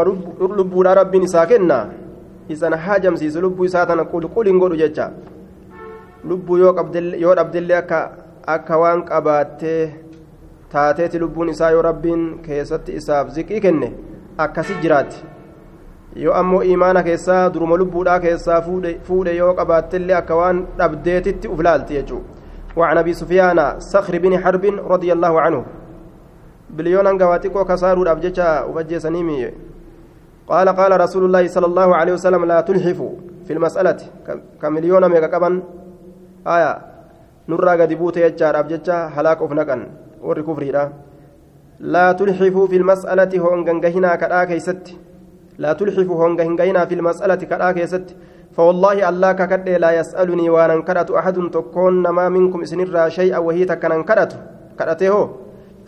لبودا 0.59 0.93
ربي 0.95 1.25
إسا 1.25 1.45
كنا. 1.45 1.81
إسا 2.53 2.69
نحاجم 2.69 3.17
سيس 3.17 3.37
لبو 3.37 3.65
إسا 3.65 3.85
تنقل 3.85 4.25
قل 4.35 4.47
انقل 4.49 4.77
ججا 4.77 5.07
lubbuu 6.25 6.57
yoo 6.57 7.35
dhabdellee 7.37 7.77
akka 7.77 7.99
akka 8.49 8.79
waan 8.81 9.05
qabaattee 9.05 10.04
taateeti 10.77 11.22
lubbuun 11.25 11.55
isaa 11.55 11.70
yoo 11.77 11.83
rabbiin 11.89 12.22
keessatti 12.47 12.97
isaaf 13.01 13.35
ziqii 13.39 13.64
kenne 13.66 13.91
akkasi 14.47 14.79
jiraatti 14.85 15.25
yoo 16.27 16.39
ammoo 16.43 16.62
imaana 16.77 17.03
keessaa 17.09 17.43
duruma 17.57 17.83
lubbuudhaa 17.83 18.20
keessaa 18.29 18.62
fuudhe 19.09 19.37
yoo 19.41 19.53
qabaattellee 19.61 20.16
akka 20.22 20.41
waan 20.41 20.64
dhabdeetitti 20.79 21.53
uf 21.57 21.68
laalti 21.68 22.01
jechuudha 22.01 22.43
وعن 22.77 22.99
ابي 22.99 23.12
سفيان 23.14 23.79
صخر 23.79 24.18
بن 24.18 24.39
حرب 24.43 24.64
رضي 24.64 25.12
الله 25.12 25.41
عنه 25.41 25.64
بليون 26.70 27.07
انغواتيكو 27.07 27.64
كسارو 27.64 28.03
ابجچا 28.03 28.62
وبجي 28.62 28.99
سنيمي 28.99 29.51
قال 30.49 30.68
قال 30.68 31.01
رسول 31.01 31.25
الله 31.25 31.45
صلى 31.47 31.66
الله 31.66 31.89
عليه 31.97 32.12
وسلم 32.12 32.45
لا 32.45 32.61
تلحفوا 32.61 33.12
في 33.47 33.53
المسألة 33.53 34.01
كمليون 34.62 35.09
ميغا 35.09 35.27
قبن 35.27 35.62
آية 36.47 36.72
نرى 37.49 37.72
قد 37.81 37.93
بوت 37.93 38.16
يجار 38.16 38.55
ابجچا 38.61 38.97
هلاك 39.14 39.43
افنقن 39.43 39.81
warri 40.29 40.43
kufriidha. 40.43 40.85
Laa 41.95 42.14
tulxifuu 42.14 42.68
fi 42.68 42.79
lmas'alati 42.85 43.43
hongangahinaa 43.47 44.16
kadhaa 44.22 44.47
keeysatti 44.53 44.99
laa 45.59 45.75
tulxifuu 45.75 46.22
hongahingahinaa 46.22 46.87
fi 46.87 47.03
lmas'alati 47.03 47.51
kadhaa 47.53 47.75
keessatti. 47.81 48.14
فوالله 48.57 49.09
الله 49.09 49.33
ككد 49.33 49.68
لا 49.68 49.91
يسألني 49.99 50.51
وأنا 50.51 50.87
كرت 50.87 51.11
أحد 51.11 51.37
تكون 51.51 52.03
نما 52.03 52.29
منكم 52.29 52.62
إسنرا 52.62 53.09
شيئا 53.09 53.39
وهي 53.39 53.64
تكنا 53.64 54.03
كرت 54.03 54.33
كرته 54.79 55.14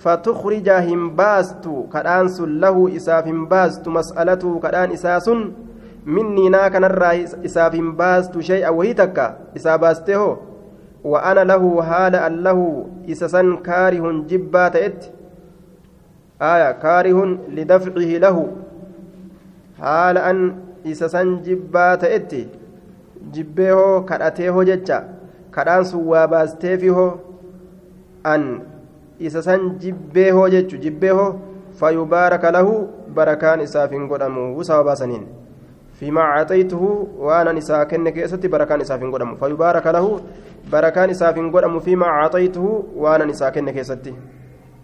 فتخرج 0.03 0.69
هم 0.69 1.17
باست 1.17 1.65
كدانس 1.95 2.41
له 2.41 2.97
إساف 2.97 3.27
باست 3.51 3.89
مسألته 3.89 4.61
كدان 4.61 4.91
إساس 4.93 5.31
مني 6.07 6.49
ناك 6.49 6.77
نرى 6.77 7.25
إساف 7.47 7.75
باست 7.77 8.41
شيئا 8.41 8.69
وهي 8.69 8.93
تكا 8.95 9.27
إسا 9.57 9.77
باسته 9.77 10.37
وأنا 11.07 11.43
له 11.51 11.63
هال 11.91 12.15
أن 12.27 12.35
له 12.47 12.61
إسسا 13.13 13.43
كاره 13.67 14.07
جبا 14.31 14.65
تئت 14.75 15.01
آية 16.43 16.71
كاره 16.83 17.19
لدفعه 17.57 18.11
له. 18.25 18.37
هال 19.79 20.17
أن 20.19 20.39
إسسا 20.91 21.23
جبا 21.47 21.95
تئت 22.03 22.33
جبه 23.35 23.79
كرأته 24.09 24.55
ججا. 24.69 24.99
كرأن 25.55 25.83
سوا 25.91 26.27
باستيفه 26.27 26.99
أن 28.27 28.43
إسسا 29.27 29.57
جبه 29.83 30.37
جج 30.49 30.71
جبه 30.85 31.19
فيبارك 31.79 32.45
له. 32.57 32.69
بركان 33.17 33.61
إساف 33.65 33.91
قدمه 34.11 34.47
وسوى 34.59 34.95
سنين 34.97 35.25
فيما 36.01 36.21
أعطيته 36.21 37.09
وأنا 37.19 37.53
نساء 37.53 37.85
كن 37.85 38.09
كيستي 38.09 38.49
بركان 38.49 38.81
إساف 38.81 39.01
قدم 39.15 39.37
فيبارك 39.41 39.87
له 39.87 40.21
بركان 40.73 41.11
إساف 41.11 41.37
قدم 41.55 41.81
فيما 41.81 42.07
أعطيته 42.07 42.85
وأنا 42.97 43.25
نساء 43.25 43.51
كن 43.51 43.71
كيستي. 43.71 44.15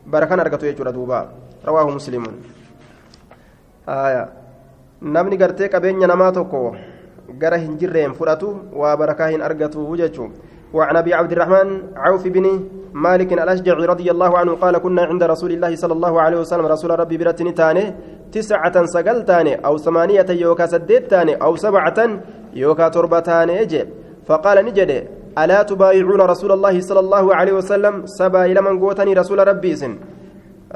بركان 0.07 0.41
أرقته 0.41 0.67
يجور 0.67 0.91
دوبا. 0.91 1.21
رواه 1.67 1.87
مسلم. 1.91 2.25
آية. 3.89 4.43
namni 5.03 5.37
gartee 5.37 5.69
qabeenya 5.69 6.07
namaa 6.07 6.31
tokko 6.33 6.77
gara 7.39 7.57
hin 7.59 7.77
jirreen 7.79 8.13
fudhatu 8.15 8.51
waa 8.73 8.97
argatu 9.47 9.97
jechuun 9.97 10.31
وعن 10.73 10.97
أبي 10.97 11.15
عبد 11.15 11.33
الرحمن 11.33 11.69
عوف 11.97 12.29
بن 12.29 12.47
مالك 12.93 13.33
الأشجعي 13.33 13.85
رضي 13.87 14.11
الله 14.11 14.39
عنه 14.39 14.53
قال 14.53 14.79
كنا 14.79 15.03
عند 15.03 15.23
رسول 15.23 15.53
الله 15.53 15.77
صلى 15.77 15.93
الله 15.93 16.21
عليه 16.21 16.39
وسلم 16.41 16.67
رسول 16.67 16.91
ربي 17.01 17.17
برتني 17.17 17.53
تاني 17.53 17.95
تسعة 18.33 18.87
سقلتان 18.87 19.49
أو 19.65 19.79
ثمانية 19.79 20.27
يوكا 20.31 20.67
سديتان 20.67 21.29
أو 21.29 21.57
سبعة 21.57 21.99
يوكا 22.55 22.89
تربتان 22.89 23.49
يجي 23.49 23.85
فقال 24.27 24.65
نجد 24.65 24.91
ألا 25.39 25.63
تبايعون 25.63 26.21
رسول 26.21 26.53
الله 26.53 26.81
صلى 26.81 27.01
الله 27.01 27.35
عليه 27.35 27.53
وسلم؟ 27.53 28.07
سبا 28.07 28.45
إلى 28.45 28.61
من 28.61 28.81
قوتني 28.81 29.13
رسول 29.15 29.49
ربي 29.49 29.77
سن. 29.77 29.97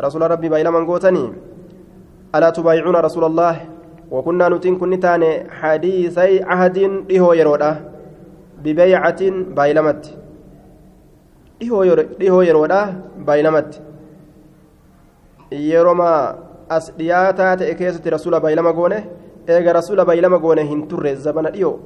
رسول 0.01 0.31
ربي 0.31 0.47
إلى 0.47 0.71
من 0.71 0.87
قوتني 0.87 1.33
ألا 2.35 2.51
تبايعون 2.51 2.97
رسول 2.97 3.25
الله؟ 3.25 3.61
وكنا 4.11 4.49
نتين 4.49 4.77
كنتان 4.81 5.51
حديثي 5.51 6.43
عهد 6.43 6.79
إهو 7.17 7.33
يرودا. 7.33 7.96
ببيعة 8.65 9.21
بايلمت. 9.57 10.05
إهو 12.23 12.43
يرودا 12.43 12.83
بايلمت. 13.27 13.71
يروما 15.53 16.13
as 16.69 16.91
dhiyaataa 16.99 17.57
ta'e 17.57 17.75
keessatti 17.79 18.11
rasuula 18.11 18.41
baay'ilama 18.43 18.73
goone 18.73 18.99
eega 19.47 19.73
rasuula 19.73 20.05
baay'ilama 20.05 20.39
goone 20.39 20.63
hin 20.71 20.81
turre 20.91 21.15
zabana 21.15 21.51
dhiyoo 21.55 21.79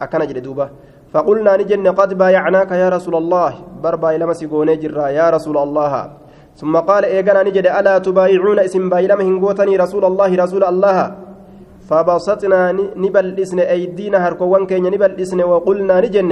akkana 0.00 0.26
jedhe 0.26 0.44
duuba 0.44 0.68
فقلنا 1.14 1.56
نجن 1.56 1.86
قد 1.88 2.18
بايعناك 2.18 2.70
يا 2.70 2.88
رسول 2.88 3.14
الله. 3.14 3.52
بر 3.82 3.96
بايلما 3.96 4.34
سيغوني 4.34 4.76
جرا 4.82 5.08
يا 5.08 5.30
رسول 5.30 5.56
الله. 5.58 6.10
ثم 6.56 6.74
قال 6.76 7.04
ايغنا 7.04 7.42
نجد 7.42 7.66
ألا 7.66 7.98
تبايعون 7.98 8.58
اسم 8.58 8.90
بايلما 8.90 9.22
هنغوتني 9.22 9.76
رسول 9.76 10.04
الله 10.04 10.30
رسول 10.44 10.64
الله. 10.64 10.98
فبسطنا 11.88 12.60
نبل 13.04 13.26
اسن 13.44 13.58
أيدينا 13.60 14.18
هركوان 14.24 14.62
كين 14.70 14.84
نبل 14.94 15.12
اسن 15.20 15.40
وقلنا 15.50 16.00
نجن 16.04 16.30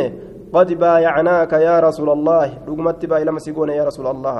قد 0.54 0.68
بايعناك 0.82 1.52
يا 1.68 1.76
رسول 1.86 2.08
الله. 2.16 2.48
رغمت 2.68 3.02
بايلما 3.10 3.40
سيغوني 3.44 3.72
يا 3.80 3.84
رسول 3.88 4.06
الله. 4.14 4.36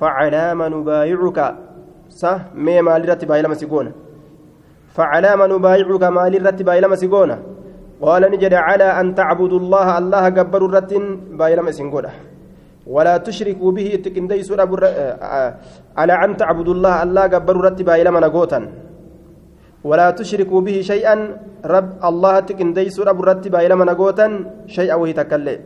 فعلى 0.00 0.44
ما 0.58 0.66
نبايعك. 0.74 1.38
صح؟ 2.20 2.38
مي 2.64 2.76
مال 2.86 3.08
رتي 3.08 3.24
بايلما 3.30 3.54
سيغونا 3.60 3.92
فعلى 4.96 5.30
ما 5.40 5.46
نبايعك 5.52 6.04
مال 6.16 6.34
رتي 6.46 6.62
بايلما 6.68 6.96
سيغونا 7.02 7.36
قال 8.04 8.22
نجد 8.32 8.54
على 8.54 8.88
أن 9.00 9.06
تعبدوا 9.14 9.60
الله. 9.62 9.86
الله 9.98 10.24
جبر 10.36 10.62
الرت 10.68 10.92
بايلما 11.40 11.70
سيغونا 11.78 12.10
ولا 12.94 13.14
تشركوا 13.26 13.70
به 13.76 13.88
تكندي 14.04 14.42
سورة 14.48 14.64
بر... 14.64 14.82
على 16.00 16.14
أن 16.24 16.30
تعبدوا 16.40 16.74
الله. 16.76 16.94
الله 17.04 17.24
جبر 17.34 17.54
الرت 17.56 17.78
بايلما 17.88 18.20
نغوتا 18.20 18.60
ولا 19.84 20.10
تشركوا 20.10 20.60
به 20.60 20.80
شيئا. 20.80 21.16
رب 21.62 21.90
الله 22.02 22.40
تكندي 22.40 22.90
سورة 22.90 23.12
برت 23.12 23.48
بايلما 23.48 23.84
نغوتا 23.84 24.26
شيئا 24.66 24.94
وهي 24.94 25.12
تكلي 25.12 25.60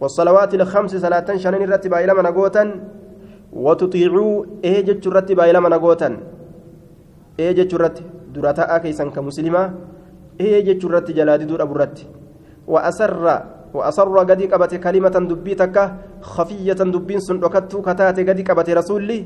والصلوات 0.00 0.54
الخمس 0.54 0.92
صلاة 0.98 1.28
شنن 1.36 1.62
الرت 1.62 1.86
بايلما 1.86 2.22
نغوتا 2.22 2.64
وتطيعوا 3.52 4.44
إيه 4.64 4.82
جچو 4.86 5.10
رتي 5.10 5.34
بايلا 5.38 5.60
من 5.60 5.74
غوتن 5.74 6.14
إيه 7.38 7.52
جچو 7.54 7.76
رتي 7.78 8.02
دراتا 8.34 8.78
كيسن 8.82 9.10
كمسلمة 9.14 9.62
جچو 10.40 10.88
رتي 10.90 11.12
جلادي 11.12 11.44
دور 11.46 11.62
أبو 11.62 11.74
رتي 11.78 12.06
واسر 12.66 13.42
وأسر 13.74 14.08
غدي 14.18 14.46
قبت 14.46 14.74
كلمة 14.74 15.16
دبي 15.30 15.54
تكا 15.54 15.84
خفية 16.20 16.72
دبين 16.72 17.20
سن 17.20 17.36
وكتو 17.44 17.82
كتاتي 17.82 18.22
غدي 18.28 18.42
قبت 18.42 18.70
رسولي. 18.70 19.24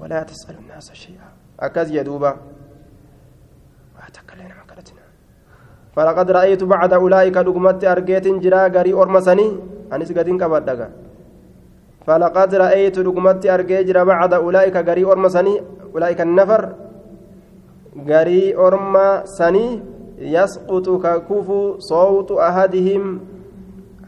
ولا 0.00 0.22
تسأل 0.22 0.56
الناس 0.62 0.92
شيئا. 0.92 1.28
أكاد 1.60 1.90
يدوبا 1.90 2.36
فلقد 5.96 6.30
رأيت 6.30 6.62
بعد 6.64 6.92
أولئك 6.92 7.36
دقمت 7.38 7.84
أرجيت 7.84 8.26
جرا 8.44 8.62
غري 8.74 8.92
أرمسني. 8.94 9.46
أنس 9.92 10.10
قدين 10.16 10.38
كبدك 10.38 10.80
فلقد 12.06 12.54
رأيت 12.54 12.96
دقمت 12.98 13.42
أرجيت 13.46 13.86
جرا 13.88 14.02
بعد 14.04 14.32
أولئك 14.34 14.76
غري 14.88 15.04
أرمسني. 15.04 15.54
أولئك 15.94 16.20
النفر. 16.20 16.62
غري 18.08 18.56
أرمسني. 18.56 19.66
يسقط 20.36 20.86
ككفو 21.04 21.78
صوت 21.78 22.30
أحدهم. 22.32 23.02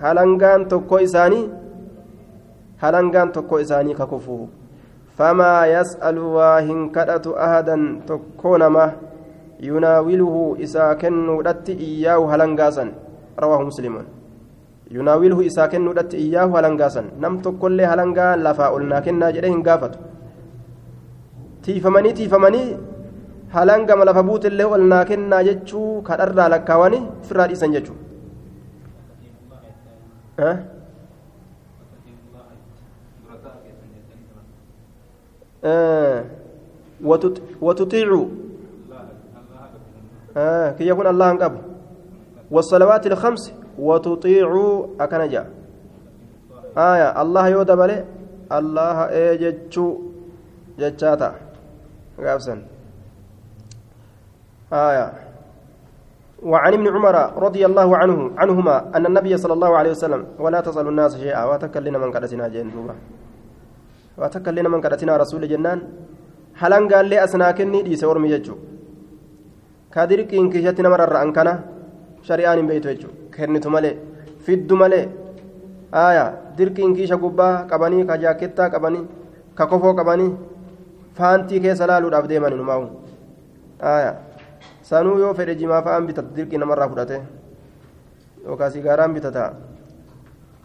هلنغان 0.02 0.60
تكو 0.68 0.96
إساني. 0.96 1.42
هلنغان 2.82 3.28
تكو 3.32 3.58
إساني 3.58 3.94
ككفو 3.94 4.38
فما 5.18 5.66
يسأل 5.66 6.18
واهن 6.18 6.88
كدت 6.88 7.26
أحدا 7.26 7.76
تكونما 8.08 8.86
يناوله 9.62 10.34
إسا 10.64 10.86
كنو 11.00 11.36
دت 11.46 11.66
إياه 11.86 12.20
هلنغاسا 12.30 12.84
رواه 13.42 13.60
مسلم. 13.68 13.94
يناوله 14.96 15.38
إسا 15.48 15.64
كنو 15.72 15.92
دت 15.98 16.12
إياه 16.22 16.48
هلنغاسا 16.54 17.02
نم 17.22 17.34
تكل 17.44 17.78
هلنغا 17.90 18.26
لفا 18.44 18.66
قلنا 18.74 18.98
كنا 19.04 19.26
جرين 19.34 19.62
قافت 19.66 19.94
تيفمني 21.64 22.10
تيفمني. 22.18 22.64
halangama 23.54 24.04
lafa 24.08 24.22
buutillee 24.28 24.68
ol 24.74 24.84
naa 24.92 25.04
kennaa 25.08 25.42
jechuu 25.48 25.88
kadharraa 26.08 26.48
lakkaawani 26.54 27.00
firraa 27.28 27.48
dhiisan 27.50 27.74
jechuu 27.76 27.98
وتطيعوا 37.66 38.26
كي 40.78 40.86
يكون 40.88 41.06
الله 41.06 41.30
انقب 41.30 41.54
والصلوات 42.50 43.06
الخمس 43.06 43.42
وتطيعوا 43.78 44.86
أكنجا 45.00 45.42
آية 46.76 47.22
الله 47.22 47.48
يودا 47.48 47.74
بلي 47.74 47.98
الله 48.52 48.96
ايجتشو 49.16 49.86
جتشاتا 50.78 51.30
غابسن 52.20 52.58
آية 54.72 55.06
وعن 56.42 56.72
ابن 56.72 56.86
عمر 56.96 57.16
رضي 57.46 57.62
الله 57.66 57.88
عنه 57.96 58.30
عنهما 58.36 58.76
أن 58.96 59.06
النبي 59.06 59.36
صلى 59.36 59.52
الله 59.52 59.76
عليه 59.76 59.90
وسلم 59.90 60.26
ولا 60.38 60.60
تسأل 60.60 60.86
الناس 60.88 61.16
شيئا 61.16 61.44
وتكلنا 61.44 61.98
من 61.98 62.10
قدتنا 62.14 62.48
جين 62.48 62.70
دوبا 62.70 62.94
وتكلنا 64.18 64.68
من 64.68 64.80
قدتنا 64.80 65.16
رسول 65.16 65.48
جنان 65.48 65.80
halan 66.60 66.88
gaallee 66.88 67.20
asnaa 67.20 67.52
kenni 67.58 67.82
dhiise 67.86 68.06
ormi 68.06 68.28
jechuu. 68.28 68.58
Ka 69.94 70.06
dirqiin 70.10 70.50
kiishatti 70.52 70.82
nama 70.82 70.96
rarra'an 71.02 71.32
kana 71.32 71.52
shari'aan 72.28 72.58
hin 72.60 72.68
beeytu 72.70 72.88
jechuu 72.92 73.12
kennitu 73.34 73.70
malee 73.74 73.94
fiddu 74.46 74.76
malee 74.82 75.04
aya 76.04 76.24
dirqiin 76.58 76.94
kiisha 76.96 77.16
gubbaa 77.24 77.54
qabanii 77.72 78.04
ka 78.10 78.18
jaakettaa 78.24 78.68
qabanii 78.74 79.04
ka 79.54 79.66
kofoo 79.72 79.94
qabanii 80.00 80.30
faantii 81.18 81.60
keessa 81.64 81.86
laaluudhaaf 81.90 82.28
deeman 82.30 82.56
numaa'u 82.60 82.86
aya 83.96 84.14
sanuu 84.92 85.18
yoo 85.24 85.34
fedhe 85.40 85.58
jimaa 85.60 85.82
fa'aan 85.88 86.08
bitatu 86.08 86.34
dirqii 86.38 86.62
namarraa 86.64 86.88
fudhate 86.94 87.20
yookaan 88.46 88.72
sigaaraan 88.78 89.14
bitata 89.18 89.52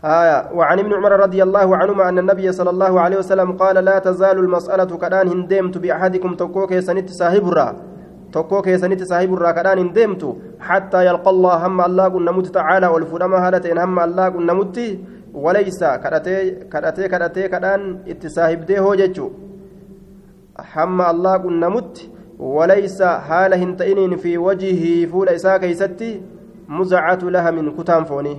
آية 0.04 0.54
وعن 0.54 0.80
ابن 0.80 0.94
عمر 0.94 1.12
رضي 1.20 1.44
الله 1.44 1.78
عنهما 1.78 2.10
أن 2.10 2.20
النبي 2.20 2.52
صلى 2.52 2.70
الله 2.70 3.02
عليه 3.02 3.18
وسلم 3.18 3.58
قال 3.58 3.76
لا 3.76 4.00
تزال 4.00 4.38
المسألة 4.40 4.98
كدان 4.98 5.28
هندمت 5.28 5.78
بأحدكم 5.78 6.36
تكوك 6.36 6.80
سنت 6.80 7.10
صاحبرا 7.10 7.68
تكوك 7.68 7.97
سنت 8.78 9.04
صاحبرا 9.04 9.52
كدان 9.52 9.78
هندمت 9.80 10.24
حتى 10.60 11.06
يلقى 11.06 11.30
الله 11.30 11.66
هم 11.68 11.82
الله 11.82 12.06
قلنا 12.08 12.32
مت 12.32 12.48
تعالى 12.48 12.88
والفرما 12.88 13.38
هالتين 13.48 13.78
هم 13.78 14.00
الله 14.00 14.26
قلنا 14.30 14.54
مت 14.54 14.78
وليس 15.34 15.84
كدتي 16.04 16.52
كدتي 16.72 17.08
كدتي 17.08 17.48
كدان 17.48 17.82
اتصاحب 18.08 18.66
ده 18.66 18.80
هو 18.80 18.96
جتشو 18.96 19.28
هم 20.76 21.02
الله 21.02 21.34
قلنا 21.38 21.70
مت 21.70 22.10
وليس 22.40 23.04
حال 23.04 23.54
هنتئن 23.54 24.16
في 24.16 24.38
وجهه 24.38 25.06
فول 25.12 25.30
إساء 25.30 25.58
كيستي 25.58 26.22
مزعة 26.70 27.20
لها 27.24 27.52
من 27.52 27.66
كتام 27.78 28.04
فوني 28.06 28.36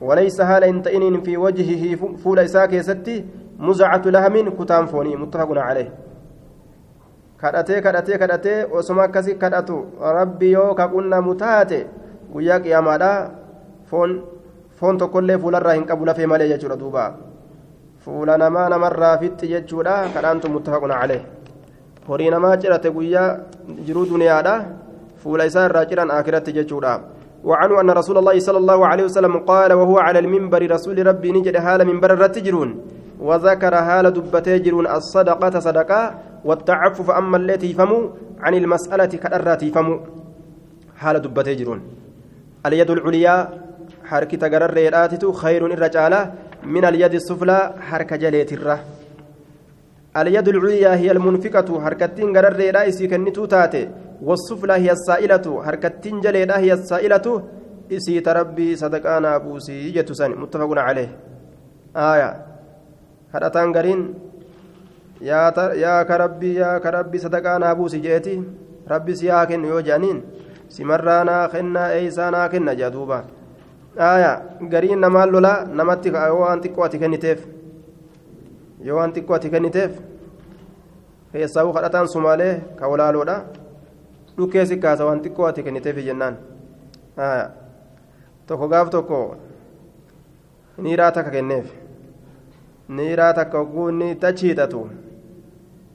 وليس 0.00 0.40
حال 0.40 0.64
هنتئن 0.64 1.20
في 1.20 1.36
وجهه 1.36 1.96
فول 2.22 2.38
إساء 2.38 2.66
كيستي 2.66 3.24
مزعة 3.58 4.02
لها 4.06 4.28
من 4.28 4.50
كتام 4.50 4.86
فوني 4.86 5.16
متفق 5.16 5.50
عليه 5.58 5.88
kadhatee 7.42 7.80
kadhatee 7.82 8.18
kadhatee 8.22 8.58
osoma 8.78 9.02
akkasii 9.08 9.34
kadhatu 9.42 9.76
rabbi 10.18 10.52
yoo 10.52 10.74
ka 10.78 10.88
qunnamu 10.92 11.34
taate 11.42 11.78
guyyaa 12.32 12.60
qiyaamaadha 12.64 13.10
foon 13.90 14.10
foon 14.78 14.98
tokkollee 14.98 15.38
fuularraa 15.44 15.74
hin 15.78 15.86
qabu 15.90 16.06
lafee 16.08 16.28
malee 16.32 16.48
jechuudha 16.52 16.76
duuba 16.82 17.06
fuula 18.04 18.38
namaa 18.42 18.68
namarraa 18.74 19.16
fixxi 19.22 19.50
jechuudha 19.54 19.96
kadhaantu 20.14 20.52
muttafaquna 20.54 21.00
calee 21.00 21.22
horii 22.08 22.30
namaa 22.36 22.56
cirate 22.62 22.94
guyyaa 22.98 23.28
jiruu 23.88 24.06
duniyaadha 24.12 24.54
fuula 25.24 25.50
isaa 25.50 25.66
irraa 25.70 25.88
ciran 25.90 26.14
akiratti 26.20 26.56
jechuudha 26.60 26.94
وعنه 27.44 27.80
أن 27.80 27.90
رسول 27.90 28.18
الله 28.18 28.38
صلى 28.38 28.58
الله 28.62 28.80
عليه 28.86 29.04
وسلم 29.10 29.34
قال 29.50 29.72
وهو 29.72 29.98
على 29.98 30.18
المنبر 30.18 30.62
رسول 30.70 31.06
ربي 31.06 31.32
نجد 31.32 31.56
حال 31.58 31.80
منبر 31.86 32.10
الرتجرون 32.14 32.70
وذكر 33.18 33.74
حال 33.86 34.06
دبتي 34.14 34.58
جرون 34.58 34.86
الصدقة 34.86 35.54
صدقة 35.58 36.00
والتعفف 36.44 37.10
أما 37.10 37.36
التي 37.36 37.70
يفهموا 37.70 38.08
عن 38.40 38.54
المسألة 38.54 39.12
كالرات 39.22 39.62
يفهموا 39.62 39.98
حال 40.96 41.22
دبتي 41.22 41.54
جرون. 41.54 41.80
اليد 42.66 42.90
العليا 42.90 43.36
حركة 44.04 44.42
قرر 44.48 44.76
خير 45.32 45.66
الرجالة 45.66 46.32
من 46.62 46.84
اليد 46.84 47.14
السفلى 47.14 47.58
حركة 47.80 48.16
جليت 48.16 48.52
الره 48.52 48.78
اليد 50.16 50.48
العليا 50.48 50.94
هي 50.94 51.10
المنفقة 51.10 51.68
حركتين 51.84 52.36
قرر 52.36 52.60
رئيسي 52.74 53.06
كنتو 53.06 53.44
تاتي. 53.44 53.88
والسفلى 54.22 54.72
هي 54.72 54.90
السائلة 54.92 55.46
حركتين 55.66 56.20
جليدا 56.20 56.58
هي 56.58 56.72
السائلة. 56.72 57.42
إسي 57.92 58.20
تربي 58.20 58.76
صدقانا 58.76 59.38
بوسي 59.38 59.90
جتسان 59.90 60.30
متفق 60.30 60.70
عليه. 60.78 61.10
آية. 61.96 62.52
kadhataan 63.32 63.72
gariin 63.72 64.00
yaa 65.28 66.04
ka 66.08 66.18
rabbii 66.24 66.56
yaa 66.56 66.80
ka 66.80 66.90
rabbii 66.90 67.18
sadaqaa 67.24 67.58
naa 67.58 67.74
buusi 67.74 68.00
jeeti 68.06 68.34
rabbi 68.92 69.16
si 69.16 69.28
haa 69.28 69.46
kennu 69.46 69.68
yoo 69.72 69.80
jedhaniin 69.88 70.22
simarraa 70.68 71.24
naa 71.24 71.48
kennaa 71.54 71.88
eeysaa 71.98 72.30
naa 72.36 72.48
kenna 72.54 72.74
jea 72.80 72.90
duuba 72.94 73.18
aya 74.10 74.32
gariin 74.72 75.00
namaan 75.04 75.30
lolaa 75.32 75.58
namatti 75.80 76.08
yoo 76.14 76.40
waan 76.40 76.60
xiqqoo 76.62 76.84
ati 76.84 76.98
kenniteef 77.02 77.40
yoo 78.86 78.96
waan 78.98 79.12
xiqqoo 79.16 79.36
ati 79.36 79.50
kenniteef 79.54 79.92
keessaa'uu 81.32 81.72
kadhataan 81.76 82.08
sumaalee 82.14 82.54
ka 82.80 82.88
walaaloodha 82.94 83.36
dhukkeessi 84.38 84.76
kaasa 84.86 85.04
waan 85.10 85.22
xiqqoo 85.26 85.46
ati 85.50 85.62
kenniteef 85.68 85.96
jennaan 86.08 86.36
aya 87.28 87.46
tokko 88.46 88.68
gaaf 88.74 88.90
tokko 88.96 89.20
niiraa 90.86 91.12
takka 91.16 91.30
kenneef 91.36 91.66
niiraa 92.88 93.32
takka 93.38 93.58
ogguunni 93.60 94.14
tachi 94.22 94.48
hidhatu 94.48 94.80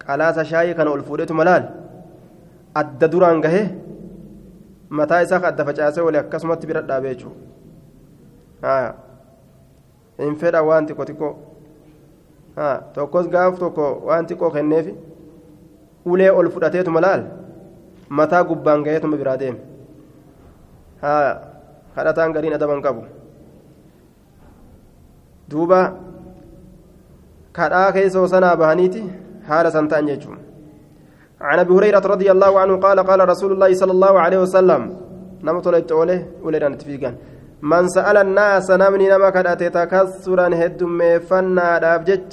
qalaasa 0.08 0.45
shaayii 0.51 0.76
kana 0.78 0.91
ol 0.95 1.03
fuudhetu 1.08 1.34
malaal 1.39 1.64
adda 2.82 3.08
duraan 3.14 3.41
gahe 3.45 3.62
mataa 4.99 5.22
isaa 5.26 5.41
adda 5.51 5.66
facaasee 5.70 6.03
wali 6.08 6.18
akkasumatti 6.24 6.68
bira 6.70 6.82
dhaabee 6.89 7.14
jechuudha 7.16 8.76
hin 10.24 10.36
fedha 10.43 10.64
waan 10.70 10.88
xiqqoo 10.88 11.05
xiqqoo 11.10 11.34
tokkos 12.95 13.28
gaaf 13.36 13.60
tokko 13.64 13.88
waan 14.10 14.26
xiqqoo 14.32 14.51
kenneef 14.55 14.88
ulee 16.16 16.32
ol 16.39 16.49
fudhateetu 16.55 16.91
malaal 16.97 17.22
mataa 18.22 18.43
gubbaan 18.49 18.84
gaheetuma 18.89 19.18
biraa 19.22 19.38
deeme 19.43 19.60
kadhataan 21.95 22.34
gariin 22.36 22.53
adaban 22.60 22.82
qabu 22.86 23.01
duuba. 25.51 25.82
kadhaa 27.58 27.91
keessa 27.95 28.28
sanaa 28.34 28.55
bahaniiti 28.62 29.01
san 29.72 29.88
ta'an 29.88 30.08
jechuun 30.08 30.39
عن 31.41 31.60
أبي 31.60 31.74
هريرة 31.74 32.02
رضي 32.02 32.32
الله 32.32 32.60
عنه 32.60 32.74
قال 32.82 33.00
قال 33.00 33.30
رسول 33.30 33.52
الله 33.54 33.74
صلى 33.74 33.91
الله 33.91 34.14
عليه 34.20 34.39
وسلم 34.41 34.82
نمت 35.45 35.68
ولدت 35.68 35.91
اوله 35.91 36.20
ولدان 36.45 36.78
تفيقان 36.82 37.16
من 37.62 37.84
سأل 37.95 38.18
الناس 38.26 38.68
نمني 38.82 39.06
نما 39.14 39.30
كدات 39.30 39.62
تكسرا 39.78 40.48
هدم 40.62 41.00
فنا 41.30 41.70
دافجج 41.84 42.32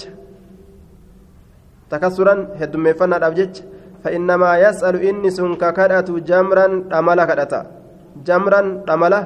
تكسرا 1.91 2.35
هدم 2.61 2.85
فنا 2.99 3.17
دافجج 3.25 3.55
فإنما 4.03 4.51
يسأل 4.65 4.95
إني 5.09 5.31
سنك 5.37 5.63
كدات 5.77 6.09
جمرا 6.29 6.67
دملا 6.93 7.25
كدتا 7.29 7.61
جمرا 8.27 8.61
دملا 8.89 9.21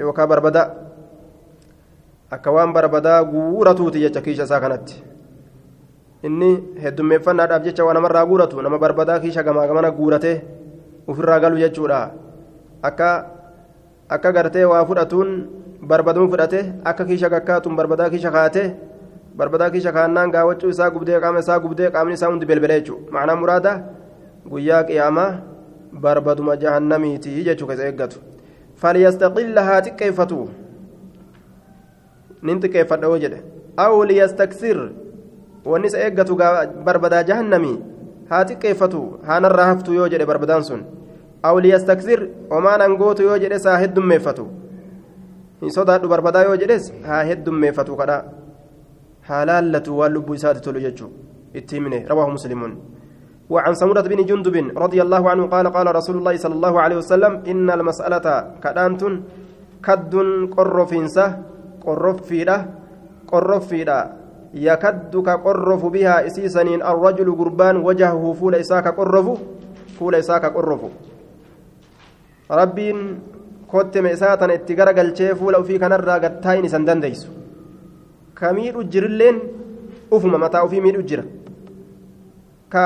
يوكا 0.00 0.24
بربدا. 0.24 0.64
guuratuuti 3.32 4.00
jecha 4.00 4.20
kiisha 4.20 4.44
isaa 4.44 4.60
kanatti 4.60 5.02
inni 6.22 6.50
heddummeeffannaadhaaf 6.82 7.62
jecha 7.64 7.84
waa 7.84 7.94
namarraa 7.96 8.26
guuratu 8.26 8.62
nama 8.62 8.78
barbadaa 8.78 9.18
kiisha 9.20 9.42
gamaa 9.42 9.66
gamana 9.66 9.90
guuratee 9.90 10.36
ofirraa 11.08 11.40
galu 11.40 11.56
jechuudha. 11.62 12.10
Akka 12.82 13.08
akka 14.08 14.32
gartee 14.32 14.64
waa 14.64 14.84
fudhatuun 14.84 15.30
barbaduu 15.82 16.28
fudhate 16.30 16.60
akka 16.84 17.04
kiisha 17.04 17.30
kakkaatuun 17.30 17.76
barbadaa 17.76 18.10
kiisha 18.10 18.30
kaate 18.30 18.64
barbadaa 19.36 19.70
kiisha 19.70 19.92
kaannaan 19.92 20.30
gaawwachuu 20.30 20.68
isaa 20.74 20.90
gubdee 20.90 21.20
qaama 21.20 21.38
isaa 21.44 21.58
gubdee 21.60 21.90
qaamni 21.90 22.14
isaa 22.14 22.28
hundi 22.32 22.46
belbelee 22.46 22.80
jechuudha. 22.80 23.12
Macnaa 23.12 23.36
muraada 23.36 23.72
guyyaa 24.50 24.82
qiyaamaa 24.88 25.30
barbaduma 26.02 26.56
jahannamiiti 26.56 27.44
jechuu 27.44 27.66
keessa 27.66 27.86
eeggatu. 27.86 28.18
Falyastaqilla 28.80 29.62
haa 29.68 29.80
xiqqeeffatu. 29.86 30.48
Nin 32.42 32.60
xiqqeeffadha 32.62 33.06
yoo 33.12 33.18
jedhe. 33.24 33.40
Aw 33.76 34.04
liyastaksir 34.10 34.78
wanni 35.64 35.86
isa 35.86 35.98
eeggatu 36.06 36.36
barbadaa 36.84 37.22
jahannamii 37.30 37.76
haa 38.30 38.44
xiqqeeffatu 38.48 39.00
haanarraa 39.28 39.66
haftu 39.72 39.94
yoo 39.94 40.08
jedhe 40.12 40.26
barbadaan 40.26 40.64
sun 40.64 40.82
aw 41.42 41.54
liyastaksir 41.60 42.20
omaan 42.58 42.80
angootu 42.86 43.22
yoo 43.28 43.38
jedhes 43.44 43.64
haa 43.70 43.78
heddummeeffatu 43.82 44.46
hin 45.62 45.70
sodaadhu 45.78 46.08
barbadaa 46.12 46.44
yoo 46.48 46.56
jedhes 46.62 46.92
haa 47.08 47.22
heddummeeffatu 47.30 47.96
kadha 48.00 48.18
haa 49.28 49.42
laallatu 49.50 49.98
waan 49.98 50.12
lubbuu 50.16 50.34
isaati 50.40 50.60
tolu 50.68 50.80
jechuu 50.86 51.10
itti 51.54 51.76
himne 51.80 52.06
rawaahu 52.12 52.32
muslimuun 52.38 52.74
وعن 53.50 53.74
سمرة 53.74 54.06
بن 54.06 54.20
جندب 54.30 54.78
رضي 54.78 55.02
الله 55.02 55.22
عنه 55.30 55.42
قال 55.50 55.66
قال 55.74 55.86
رسول 55.98 56.16
الله 56.22 56.34
صلى 56.38 56.54
الله 56.54 56.74
عليه 56.80 56.96
وسلم 57.02 57.32
إن 57.50 57.66
المسألة 57.70 58.26
كدانت 58.62 59.02
كد 59.82 60.14
قرفينسة 60.54 61.26
yakaddu 64.54 65.22
ka 65.22 65.38
qorrofu 65.38 65.90
bihaa 65.90 66.22
isii 66.26 66.48
saniin 66.50 66.82
arrajulu 66.82 67.36
gurbaan 67.36 67.82
wajahahu 67.86 68.34
fuula 68.34 68.58
isaa 68.58 68.82
ka 68.82 68.92
qorrofu 68.92 69.38
fuula 69.98 70.18
isaa 70.18 70.40
ka 70.40 70.50
qorrofu. 70.50 70.90
Rabbiin 72.50 72.98
kotteme 73.70 74.12
isaa 74.12 74.36
tana 74.36 74.54
itti 74.54 74.74
garagalchee 74.74 75.34
fuula 75.34 75.58
ufii 75.60 75.78
kanarraa 75.78 76.18
gattaayin 76.20 76.64
isan 76.64 76.84
dandeeysu 76.86 77.28
ka 78.34 78.52
miidhu 78.52 78.84
jirilleen 78.84 79.36
ufuma 80.10 80.38
mataa 80.38 80.64
ufii 80.64 80.80
miidhu 80.80 81.02
jira 81.02 81.24
ka 82.68 82.84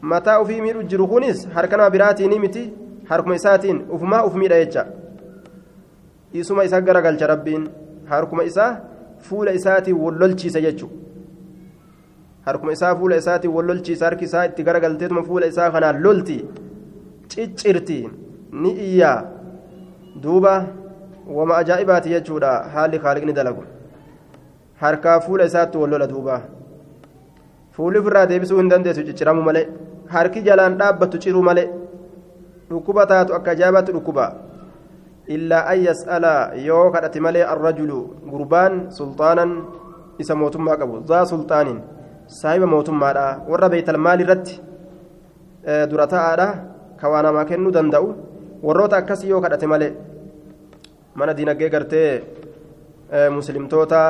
mataa 0.00 0.40
ufii 0.42 0.60
miidhu 0.60 0.82
jiru 0.82 1.08
kunis 1.08 1.48
harka 1.54 1.76
nama 1.76 1.90
biraatiin 1.90 2.40
miti 2.40 2.72
harkuma 3.08 3.34
isaatiin 3.40 3.78
ufumaa 3.90 4.24
uf 4.26 4.34
miidha 4.34 4.58
jecha. 4.64 4.86
Isuma 6.32 6.64
isa 6.64 6.80
garagalcha 6.80 7.26
rabbiin 7.26 7.68
harkuma 8.10 8.44
isaa 8.44 8.80
fuula 9.20 9.52
isaatiin 9.58 9.96
wallolchiisa 10.04 10.60
jechuudha 10.60 10.96
harkuma 12.46 12.72
isaa 12.72 12.94
fuula 12.96 13.16
isaatiin 13.22 13.54
wallolchiisa 13.54 14.04
harki 14.04 14.24
isaa 14.24 14.44
itti 14.50 14.62
garagalteetuma 14.68 15.22
fuula 15.28 15.46
isaa 15.46 15.70
kanaan 15.70 16.02
lolti 16.02 16.38
ciccirti 17.28 17.98
ni 18.52 18.70
iyyaa 18.88 19.16
duuba 20.22 20.52
wama 21.38 21.56
ajaa'ibaati 21.62 22.08
jechuudha 22.16 22.52
haalli 22.74 22.98
kaaliqni 22.98 23.32
dalagu 23.32 23.64
harkaa 24.82 25.20
fuula 25.20 25.44
isaatti 25.44 25.78
wallola 25.78 26.06
duuba. 26.06 26.40
fuulli 27.76 27.98
ofirraa 27.98 28.26
deebisuu 28.28 28.58
hin 28.58 28.68
dandeessu 28.72 29.02
cicciramu 29.08 29.42
malee 29.46 29.64
harki 30.14 30.42
jalaan 30.48 30.78
dhaabbattu 30.78 31.18
ciruu 31.24 31.42
malee 31.48 31.64
dhukkuba 32.70 33.06
taatu 33.10 33.34
akka 33.38 33.50
ajaa'ibaatti 33.56 33.92
dhukkuba 33.96 34.24
illaa 35.34 35.66
an 35.72 35.78
yas'ala 35.88 36.34
yoo 36.68 36.90
kadhate 36.94 37.18
malee 37.26 37.44
arrajulu 37.52 37.98
gurbaan 38.32 38.90
sulxaanan 38.98 39.50
isa 40.22 40.34
mootummaa 40.34 40.76
qabu 40.80 41.02
zaa 41.10 41.24
sulxaanin 41.32 41.78
saahiba 42.40 42.66
mootummaadha 42.74 43.26
warra 43.50 43.68
beeytal 43.72 44.00
maal 44.06 44.20
irratti 44.24 44.60
dura 45.90 46.06
ta'aadha 46.14 46.48
ka 47.00 47.06
waa 47.12 47.22
namaa 47.26 47.48
kennuu 47.50 47.74
danda'u 47.76 48.08
warroota 48.66 48.96
akkasii 49.02 49.30
yoo 49.34 49.40
kadhate 49.44 49.66
malee 49.72 49.92
mana 51.18 51.36
diinagdee 51.38 51.70
gartee 51.74 52.10
muslimtoota 53.38 54.02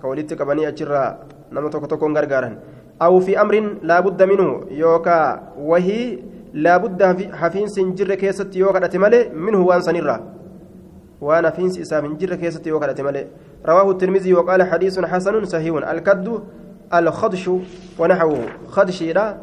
ka 0.00 0.04
walitti 0.10 0.38
qabanii 0.40 0.68
achirraa 0.72 1.08
nama 1.52 1.70
tokko 1.72 1.86
tokkoon 1.92 2.18
gargaaran 2.18 2.56
أو 3.02 3.20
في 3.20 3.40
أمر 3.40 3.78
لا 3.82 4.00
بد 4.00 4.22
منه 4.22 4.66
يوكا 4.70 5.20
وهي 5.58 6.18
لا 6.54 6.76
بد 6.76 7.02
حفين 7.40 7.66
سنجر 7.68 8.14
كيست 8.14 8.56
يوكا 8.56 8.84
أتملي 8.84 9.30
منه 9.44 9.60
وان 9.62 9.80
سنرا 9.80 10.16
وأنا 11.20 11.50
فين 11.50 11.68
سيسا 11.70 12.00
من 12.00 12.16
جر 12.16 12.34
كيست 12.34 12.66
يوكا 12.66 12.90
أتملي 12.90 13.26
رواه 13.66 13.90
الترمذي 13.90 14.34
وقال 14.34 14.62
حديث 14.62 14.98
حسن 14.98 15.44
صحيح. 15.44 15.74
الكد 15.90 16.28
الخدش 16.94 17.50
ونحوه. 17.98 18.44
خدش 18.68 19.02
لا 19.02 19.36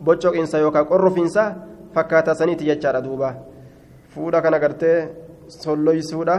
بوتشوك 0.00 0.36
إنسا 0.36 0.58
يوكا 0.58 0.82
قرف 0.82 1.18
إنسا 1.18 1.44
فكاتا 1.94 2.34
سنيتي 2.34 2.68
يجار 2.68 3.00
دوبا. 3.00 3.30
فودا 4.14 4.40
كان 4.40 4.54
قرتي 4.54 5.08
solloysuudha 5.48 6.36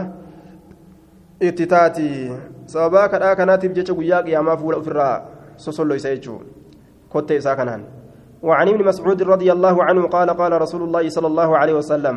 itti 1.40 1.66
taati 1.66 2.32
sababaa 2.66 3.08
kadhaa 3.08 3.36
kanaatiif 3.36 3.72
jecha 3.72 3.94
guyyaa 3.94 4.22
qiyaamaa 4.26 4.56
fuula 4.56 4.76
ofirraa 4.82 5.36
سوسولو 5.56 5.94
يسيجو 5.94 6.36
كوتي 7.12 7.40
ساكنان 7.40 7.82
وعن 8.42 8.68
ابن 8.68 8.84
مسعود 8.84 9.22
رضي 9.22 9.52
الله 9.52 9.84
عنه 9.84 10.02
قال 10.06 10.30
قال 10.30 10.52
رسول 10.62 10.82
الله 10.82 11.08
صلى 11.08 11.26
الله 11.26 11.58
عليه 11.58 11.74
وسلم 11.74 12.16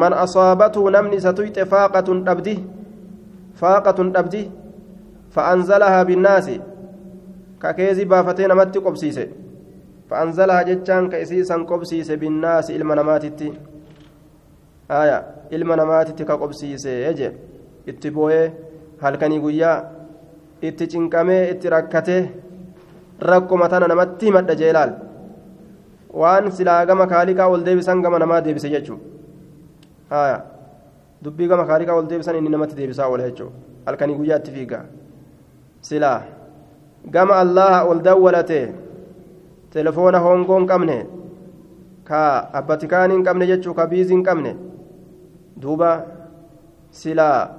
من 0.00 0.12
أصابته 0.24 0.82
نمني 0.94 1.18
ستويت 1.20 1.56
فاقة 1.72 2.08
أبدي 2.32 2.56
فاقة 3.60 3.98
أبدي 4.20 4.42
فأنزلها 5.34 6.00
بالناس. 6.08 6.46
ككيزي 7.62 8.04
بافتين 8.10 8.52
مت 8.58 8.74
قبسيسي. 8.86 9.26
فأنزلها 10.10 10.62
جتان 10.68 11.04
كيسيسا 11.12 11.56
قبسيسي 11.70 12.16
بالناس 12.16 12.66
إلما 12.76 12.94
نماتتي. 12.94 13.48
آية 14.90 15.18
إلما 15.52 15.74
نماتتي 15.76 16.24
كقبسيسي. 16.24 16.92
يجي 17.06 17.28
اتبوه 17.88 18.52
هل 19.02 19.14
كان 19.20 19.32
يقول 19.32 19.84
rakkuma 23.30 23.68
tana 23.68 23.88
namatti 23.88 24.26
himadha 24.26 24.54
jee 24.60 24.70
ilaal 24.72 24.92
waan 26.20 26.50
silaa 26.58 26.82
gama 26.90 27.06
kaaliqaa 27.12 27.48
ol 27.54 27.62
deebisan 27.66 28.02
gama 28.04 28.18
namaa 28.22 28.40
deebise 28.46 28.68
jechuudha 28.74 29.11
dubbii 31.24 31.48
gama 31.48 31.64
kaaliqaa 31.66 31.96
ol 31.96 32.06
deebisan 32.10 32.36
inni 32.36 32.50
namatti 32.50 32.76
deebisaa 32.76 33.08
oola 33.08 33.28
jechuudha. 33.30 33.56
Halkanii 33.86 34.16
guyyaatti 34.20 34.50
fiiga. 34.50 34.84
Silaa 35.80 36.22
gama 37.10 37.34
allaha 37.44 37.84
ol 37.90 38.02
dawwalate 38.02 38.60
telefoona 39.70 40.18
hongoo 40.18 40.58
hin 40.58 40.66
qabne 40.72 40.98
ka 42.04 42.20
abbatikaan 42.60 43.10
hin 43.14 43.24
qabne 43.24 43.46
jechuudha 43.50 43.82
ka 43.82 43.90
biizii 43.94 44.14
hin 44.14 44.24
qabne 44.28 44.52
duuba 45.62 45.90
silaa 47.02 47.50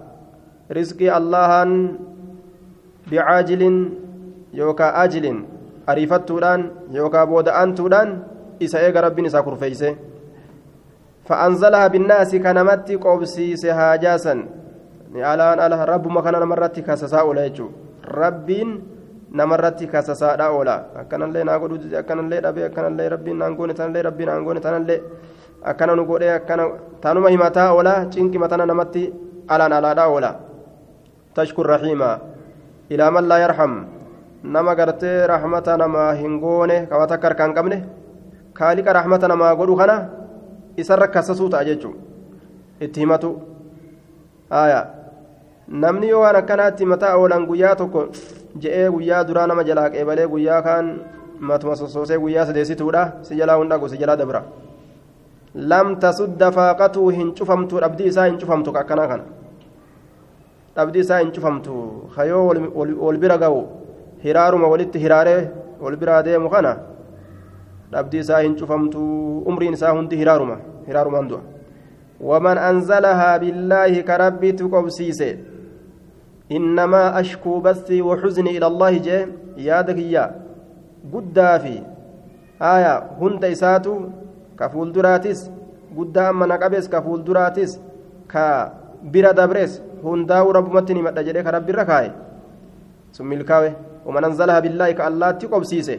rizqii 0.77 1.09
allahaan 1.09 1.73
bicaajilin 3.09 3.77
yookaan 4.59 4.95
ajilin 5.03 5.43
ariifattuudhaan 5.87 6.61
yookaan 6.93 7.27
booda'aantuudhaan 7.29 8.09
isa 8.59 8.79
eega 8.87 9.01
rabbiin 9.07 9.27
isaa 9.31 9.43
kurfeeyse 9.43 9.95
fa'aanzalaha 11.27 11.89
binnaasi 11.89 12.39
kanamatti 12.39 12.97
qobsiise 12.97 13.71
haajaasan 13.71 14.43
alaan 15.21 15.59
ala 15.59 15.85
rabbuma 15.85 16.23
kana 16.23 16.39
namarratti 16.39 16.81
kasasaa 16.81 17.23
oola 17.23 17.45
jechuudha 17.47 17.77
rabbiin 18.21 18.69
namarratti 19.31 19.87
kasasaadhaa 19.87 20.49
oola 20.51 20.75
akkanallee 21.01 21.43
naa 21.43 21.59
godhu 21.59 21.95
akkanallee 21.99 22.41
dhabee 22.45 22.65
akkanallee 22.69 23.09
rabbiin 23.09 23.37
naan 23.37 23.55
goone 23.55 23.73
tanallee 23.73 24.03
rabbiin 24.09 24.29
naan 24.29 24.43
goone 24.43 24.61
tanallee 24.61 24.99
akkana 25.63 25.95
nu 25.95 26.05
godhee 26.05 26.33
akkana 26.35 26.65
tanuma 27.01 27.29
himataa 27.29 27.71
oola 27.73 27.93
cinqima 28.13 28.49
tana 28.49 28.65
namatti 28.65 29.03
alaan 29.47 29.73
alaadhaa 29.73 30.07
oola 30.15 30.31
tashkur 31.33 31.67
rahiimaa 31.75 32.17
ilaa 32.89 33.11
man 33.11 33.27
laa 33.31 33.39
yarham 33.45 33.73
nama 34.43 34.75
gartee 34.75 35.27
rahmata 35.27 35.77
namaa 35.77 36.11
hin 36.19 36.39
goone 36.39 36.85
kawa 36.91 37.07
takka 37.07 37.27
harkaan 37.31 37.55
qabne 37.57 37.77
kaaliqa 38.59 38.93
rahmata 38.99 39.27
namaa 39.27 39.55
godhu 39.55 39.79
isarra 40.77 41.07
kassasuu 41.07 41.49
ta'a 41.49 41.65
jechuun 41.65 41.95
itti 42.81 42.99
himatu. 42.99 43.29
Namni 45.67 46.07
yoo 46.09 46.21
waan 46.21 46.35
akkanaatti 46.35 46.85
mataa 46.85 47.15
oolan 47.17 47.45
guyyaa 47.47 47.75
tokko 47.75 48.07
je'ee 48.63 48.89
guyyaa 48.95 49.23
duraa 49.27 49.47
nama 49.47 49.63
jalaa 49.63 49.89
qeebalee 49.93 50.27
guyyaa 50.33 50.61
kaan 50.61 50.89
matuma 51.39 51.75
sossoosee 51.75 52.17
guyyaa 52.23 52.45
sadeessituudha 52.45 53.03
si 53.21 53.37
jalaa 53.39 53.57
hin 53.61 53.69
dhagu 53.69 53.89
si 53.89 53.97
jalaa 53.97 54.17
dabra. 54.17 54.43
Lam 55.55 55.95
tasudda 56.03 56.51
faaqatuu 56.51 57.09
hin 57.09 57.31
cufamtu 57.39 57.79
dhabdii 57.85 58.07
isaa 58.11 58.25
hin 58.25 58.37
cufamtu 58.41 58.75
akkanaa 58.81 59.07
kana. 59.07 59.23
Dhabdii 60.75 60.99
isaa 61.05 61.19
hin 61.23 61.31
cufamtu. 61.31 61.73
Hayoo 62.15 62.47
wal 63.05 63.17
bira 63.17 63.37
ga'u. 63.37 63.61
Hiraaruma 64.23 64.67
walitti 64.67 64.99
hiraaree 64.99 65.39
wal 65.81 65.95
biraa 65.95 66.23
deemu 66.23 66.49
kana 66.49 66.77
dhabdii 67.95 68.21
isaa 68.25 68.41
hin 68.45 68.55
cufamtu 68.59 69.01
umriin 69.51 69.73
isaa 69.77 69.91
hundi 69.97 70.15
hiraaruma 70.21 70.57
hiraarumaan 70.87 71.27
du'a 71.31 71.41
waman 72.29 72.57
anzalahaa 72.69 73.39
billaahi 73.43 74.03
ka 74.09 74.17
rabbiitu 74.23 74.69
qobsiise 74.75 75.29
innamaa 76.57 77.07
ashkuu 77.21 77.59
basii 77.67 78.01
waxuzni 78.09 78.55
ila 78.57 78.67
allaahi 78.71 78.99
jee 79.07 79.21
yaada 79.67 79.93
kiyya 79.99 80.23
guddaa 81.13 81.55
fi 81.65 81.75
aya 82.73 82.93
hunda 83.21 83.47
isaatu 83.55 83.95
ka 84.59 84.69
fuulduraatis 84.75 85.39
guddaa 85.97 86.27
amma 86.33 86.45
na 86.51 86.57
qabees 86.65 86.89
ka 86.93 87.01
fuulduraatis 87.07 87.79
ka 88.35 88.45
bira 89.15 89.33
dabrees 89.39 89.81
hundaa'u 90.03 90.53
rabbumatti 90.59 90.93
ni 90.93 91.01
madha 91.07 91.23
jedhee 91.29 91.43
ka 91.47 91.51
rabbirra 91.57 91.85
kaaye 91.93 92.11
sun 93.11 93.27
milkaawe 93.33 93.71
ومن 94.05 94.23
أنزلها 94.23 94.59
بالله 94.59 94.91
كالله 94.99 95.31
تقبسيسه 95.31 95.97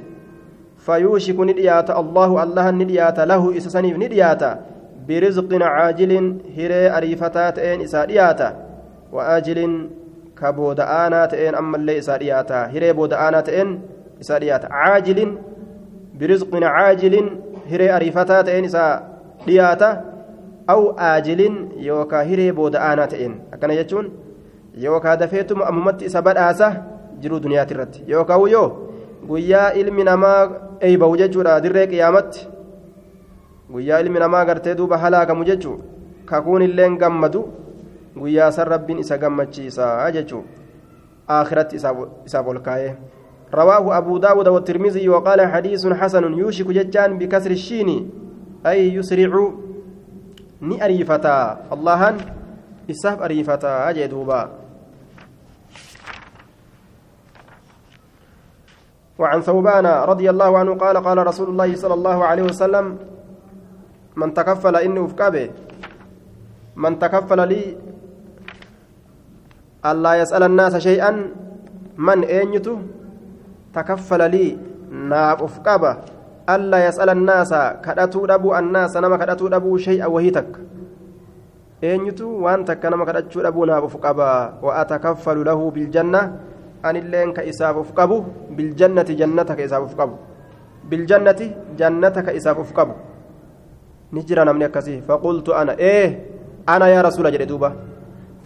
فيوشك 0.86 1.40
نديات 1.40 1.90
الله 1.90 2.42
الله 2.42 2.70
نديات 2.70 3.18
له 3.20 3.56
إسسنيف 3.56 3.96
نديات 3.98 4.42
برزق 5.08 5.50
عاجل 5.62 6.12
هري 6.56 6.90
أريفتات 6.96 7.58
إن 7.58 7.80
إساديات 7.80 8.40
وآجل 9.12 9.88
كبود 10.40 10.80
آنات 10.80 11.34
إن 11.34 11.54
أما 11.54 11.76
اللي 11.76 11.98
إساديات 11.98 12.52
هري 12.52 12.92
بود 12.92 13.12
آنات 13.12 13.48
إن 13.48 13.78
إساديات 14.20 14.64
عاجل 14.70 15.38
برزق 16.20 16.64
عاجل 16.64 17.14
هري 17.70 17.96
أريفتات 17.96 18.48
إن 18.48 18.64
إساديات 18.64 19.82
أو 20.70 20.90
آجل 20.90 21.40
يوكا 21.76 22.22
هري 22.22 22.52
بود 22.52 22.76
آنات 22.76 23.14
إن 23.14 23.32
أكن 23.52 23.70
يجون 23.70 24.12
يوكا 24.74 25.14
دفيتم 25.14 25.62
أممت 25.62 26.02
إسابات 26.02 26.36
آسه 26.36 26.94
jiruu 27.24 27.40
duniyaati 27.42 27.74
irratti 27.74 28.04
yookaan 28.06 28.50
yoo 28.50 28.68
guyyaa 29.28 29.70
ilmi 29.80 30.04
namaa 30.04 30.48
eeyba'u 30.86 31.16
jechuudha 31.22 31.60
dirree 31.64 31.86
qiyaamatti 31.92 32.46
guyyaa 33.72 34.00
ilmi 34.04 34.18
namaa 34.24 34.44
gartee 34.44 34.74
duuba 34.78 34.98
halaakamu 34.98 35.44
jechuun 35.50 35.80
kakuun 36.30 36.62
illeen 36.68 36.98
gammadu 36.98 37.48
guyyaa 38.16 38.52
san 38.52 38.68
rabbiin 38.74 39.02
isa 39.04 39.18
gammachiisa 39.18 39.90
akhiratti 41.26 41.76
isaaf 41.76 42.46
ol 42.46 42.60
kaa'ee. 42.60 42.94
رواه 43.54 43.98
أبو 43.98 44.18
داود 44.18 44.48
والترمذي 44.48 45.08
وقال 45.08 45.40
حديث 45.46 45.86
حسن 45.86 46.24
يوشك 46.38 46.66
ججان 46.66 47.18
بكسر 47.18 47.50
الشين 47.50 48.10
أي 48.66 48.94
يسرع 48.94 49.32
ني 50.62 50.84
أريفتا 50.84 51.58
اللهن 51.72 52.16
أريفتا 53.06 53.90
أجدوبا 53.90 54.63
وعن 59.18 59.40
ثوبان 59.40 59.86
رضي 59.86 60.30
الله 60.30 60.58
عنه 60.58 60.74
قال 60.74 60.96
قال 60.96 61.26
رسول 61.26 61.48
الله 61.48 61.76
صلى 61.76 61.94
الله 61.94 62.24
عليه 62.24 62.42
وسلم 62.42 62.98
من 64.16 64.34
تكفل 64.34 64.76
إني 64.76 65.04
أفكابه 65.04 65.50
من 66.76 66.98
تكفل 66.98 67.48
لي 67.48 67.76
ألا 69.86 70.14
يسأل 70.14 70.42
الناس 70.42 70.76
شيئا 70.76 71.30
من 71.98 72.24
أينيته 72.24 72.78
تكفل 73.74 74.30
لي 74.30 74.58
ناب 74.90 75.42
أفكابه 75.42 75.96
ألا 76.50 76.86
يسأل 76.86 77.10
الناس 77.10 77.54
كدتو 77.84 78.26
دبو 78.26 78.50
الناس 78.58 78.96
نما 78.96 79.16
كدتو 79.16 79.48
دبو 79.48 79.76
شيئا 79.76 80.06
وهي 80.06 80.30
تك 80.30 80.52
أينيته 81.84 82.26
وأنت 82.26 82.70
كنما 82.82 83.04
كدتو 83.04 83.42
دبو 83.42 83.64
ناب 83.64 83.84
أفكابه 83.84 84.62
وأتكفل 84.62 85.44
له 85.44 85.70
بالجنة 85.70 86.22
anilleen 86.88 87.32
ka 87.36 87.42
isaaf 87.42 87.76
uf 87.76 87.90
qabu 87.98 88.16
biljannati 88.56 89.16
jannata 89.20 89.56
ka 89.56 89.62
isaaf 89.68 89.82
uf 89.88 89.94
qabu 89.96 90.14
biljannati 90.90 91.46
jannata 91.78 92.22
ka 92.22 92.32
isaaf 92.32 92.58
uf 92.58 92.72
qabu 92.72 92.94
ni 94.12 94.20
jira 94.28 94.44
namni 94.44 94.64
akkasii 94.64 95.00
faqultu 95.08 95.54
ana 95.60 95.74
ee 95.78 96.06
ana 96.66 96.88
yaa 96.88 97.02
rasuula 97.08 97.30
jedhe 97.34 97.46
duuba 97.46 97.70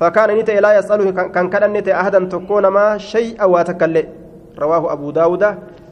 فكان 0.01 0.31
نيت 0.39 0.51
لا 0.51 0.79
يسأله 0.79 1.11
كان 1.35 1.51
كان 1.51 1.73
نيت 1.75 1.89
أحدا 1.89 2.31
تكون 2.31 2.65
ما 2.67 2.99
شيء 2.99 3.35
واتكلم 3.45 4.07
رواه 4.59 4.93
أبو 4.93 5.11
داود 5.11 5.45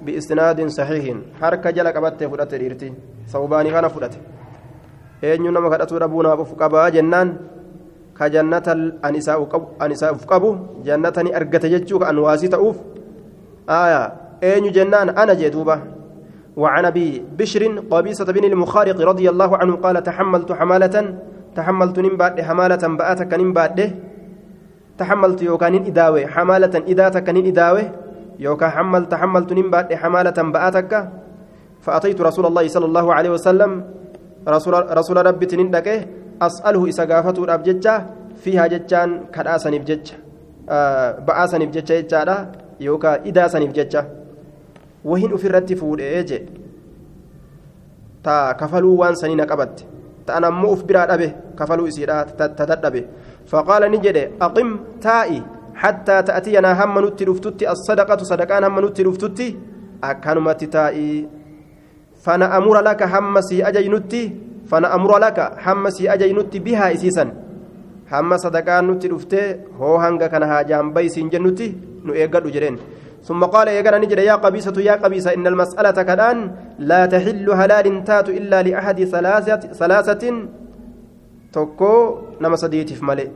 بإسناد 0.06 0.58
صحيح 0.78 1.04
حركة 1.42 1.70
جل 1.70 1.88
قبت 1.96 2.24
فرات 2.30 2.52
ريرتي 2.54 2.92
ثوباني 3.32 3.70
كان 3.74 3.88
فرات 3.88 4.14
أين 5.24 5.44
ينما 5.44 5.68
كدت 5.74 5.92
ربنا 5.92 6.34
بفقبا 6.38 6.88
جنان 6.94 7.28
ka 8.18 8.28
jannata 8.32 8.72
an 9.02 9.14
isaaf 9.92 10.26
qabu 10.26 10.80
jannata 10.82 11.22
ni 11.22 11.32
argate 11.32 11.68
jechuu 11.68 12.00
ka 12.00 12.08
anwaasii 12.08 12.48
ta'uuf 12.48 12.96
آية 13.70 14.12
أين 14.42 14.72
جنان 14.72 15.08
أنا 15.08 15.34
جدوبة 15.34 15.80
وعن 16.56 16.84
أبي 16.84 17.24
بشر 17.38 17.78
قبيصة 17.90 18.24
بن 18.24 18.44
المخارق 18.44 19.00
رضي 19.00 19.30
الله 19.30 19.56
عنه 19.56 19.76
قال 19.76 20.02
تحملت 20.02 20.52
حمالة 20.52 21.14
تحملت 21.56 21.98
نمبات 21.98 22.40
حمالة 22.40 22.82
بآتك 22.96 23.34
نمبات 23.34 23.78
تحملت 24.98 25.42
يوكان 25.42 25.74
إداوي 25.74 26.26
حمالة 26.26 26.74
إذاتك 26.88 27.28
إداوي 27.28 27.84
يوكا 28.38 28.68
حملت 28.68 29.10
تحملت 29.10 29.52
نمبات 29.52 29.92
حمالة 29.92 30.38
بآتك 30.54 30.92
فأتيت 31.80 32.20
رسول 32.20 32.46
الله 32.46 32.68
صلى 32.68 32.86
الله 32.86 33.14
عليه 33.14 33.30
وسلم 33.30 33.84
رسول, 34.48 34.96
رسول 34.98 35.26
ربي 35.26 35.46
تنندك 35.46 36.08
as'aluhu 36.40 36.86
isa 36.92 37.06
gaafatuudhaaf 37.06 37.62
jecha 37.68 37.94
fiihaa 38.44 38.68
jechaan 38.68 39.16
kadhaa 39.34 39.58
saniif 39.64 39.84
jecha 39.90 40.16
ba'aa 41.26 41.46
saniif 41.52 41.70
jecha 41.76 42.00
jechaadha 42.02 42.36
yookaan 42.88 43.26
idaa 43.32 43.48
saniif 43.48 43.72
jecha 43.78 44.04
wahin 45.04 45.32
ofirratti 45.32 45.76
fuudhee 45.82 46.22
je 46.30 46.38
ta 48.22 48.54
kafaluu 48.60 48.96
waan 49.02 49.16
sanii 49.16 49.36
na 49.42 49.46
qabatte 49.52 49.84
ta'an 50.26 50.44
ammoo 50.52 50.72
uf 50.76 50.84
biraa 50.84 51.06
dhabe 51.12 51.28
kafaluu 51.58 51.86
isiidha 51.92 52.24
ta 52.38 52.66
dadhabe 52.70 53.04
faqaala 53.52 53.88
ni 53.88 54.02
jedhe 54.08 54.24
aqim 54.48 54.78
taa'i 55.08 55.42
حتى 55.76 56.22
تأتينا 56.22 56.72
هم 56.84 57.06
نتي 57.06 57.24
رفتتي 57.24 57.70
الصدقة 57.70 58.16
صدقان 58.24 58.64
هم 58.64 58.76
نتي 58.84 59.02
رفتتي 59.02 59.48
أكنمت 60.04 60.64
تائي 60.64 61.28
فأنا 62.24 62.56
أمر 62.56 62.80
لك 62.80 63.02
هم 63.02 63.40
سي 63.40 63.60
أجي 63.68 63.88
أمر 64.72 65.18
لك 65.18 65.38
حمسي 65.58 66.12
أجي 66.12 66.32
نتي 66.32 66.58
بها 66.58 66.94
اسيسا 66.94 67.24
حما 68.06 68.36
صدقان 68.36 68.90
نتي 68.90 69.08
دفته 69.08 69.56
هو 69.78 69.96
هنگا 69.96 70.26
كان 70.26 70.42
هاجام 70.42 70.92
بيسين 70.92 71.28
جنتي 71.28 71.74
ايغدو 72.08 72.50
جرين. 72.50 72.78
ثم 73.26 73.44
قال 73.44 73.68
يا 73.68 73.98
نجد 73.98 74.18
يا 74.18 74.34
قبيسة 74.34 74.76
يا 74.78 74.92
قبيسة 74.92 75.34
إن 75.34 75.46
المسألة 75.46 76.02
كدان 76.02 76.38
لا 76.78 77.06
تحل 77.06 77.50
هلال 77.50 78.04
تات 78.04 78.28
إلا 78.28 78.62
لأحد 78.62 79.04
ثلاثة 79.04 79.72
ثلاثة 79.72 80.22
تكو 81.52 82.18
نما 82.40 82.56
سديتف 82.56 83.02
ملئ. 83.02 83.28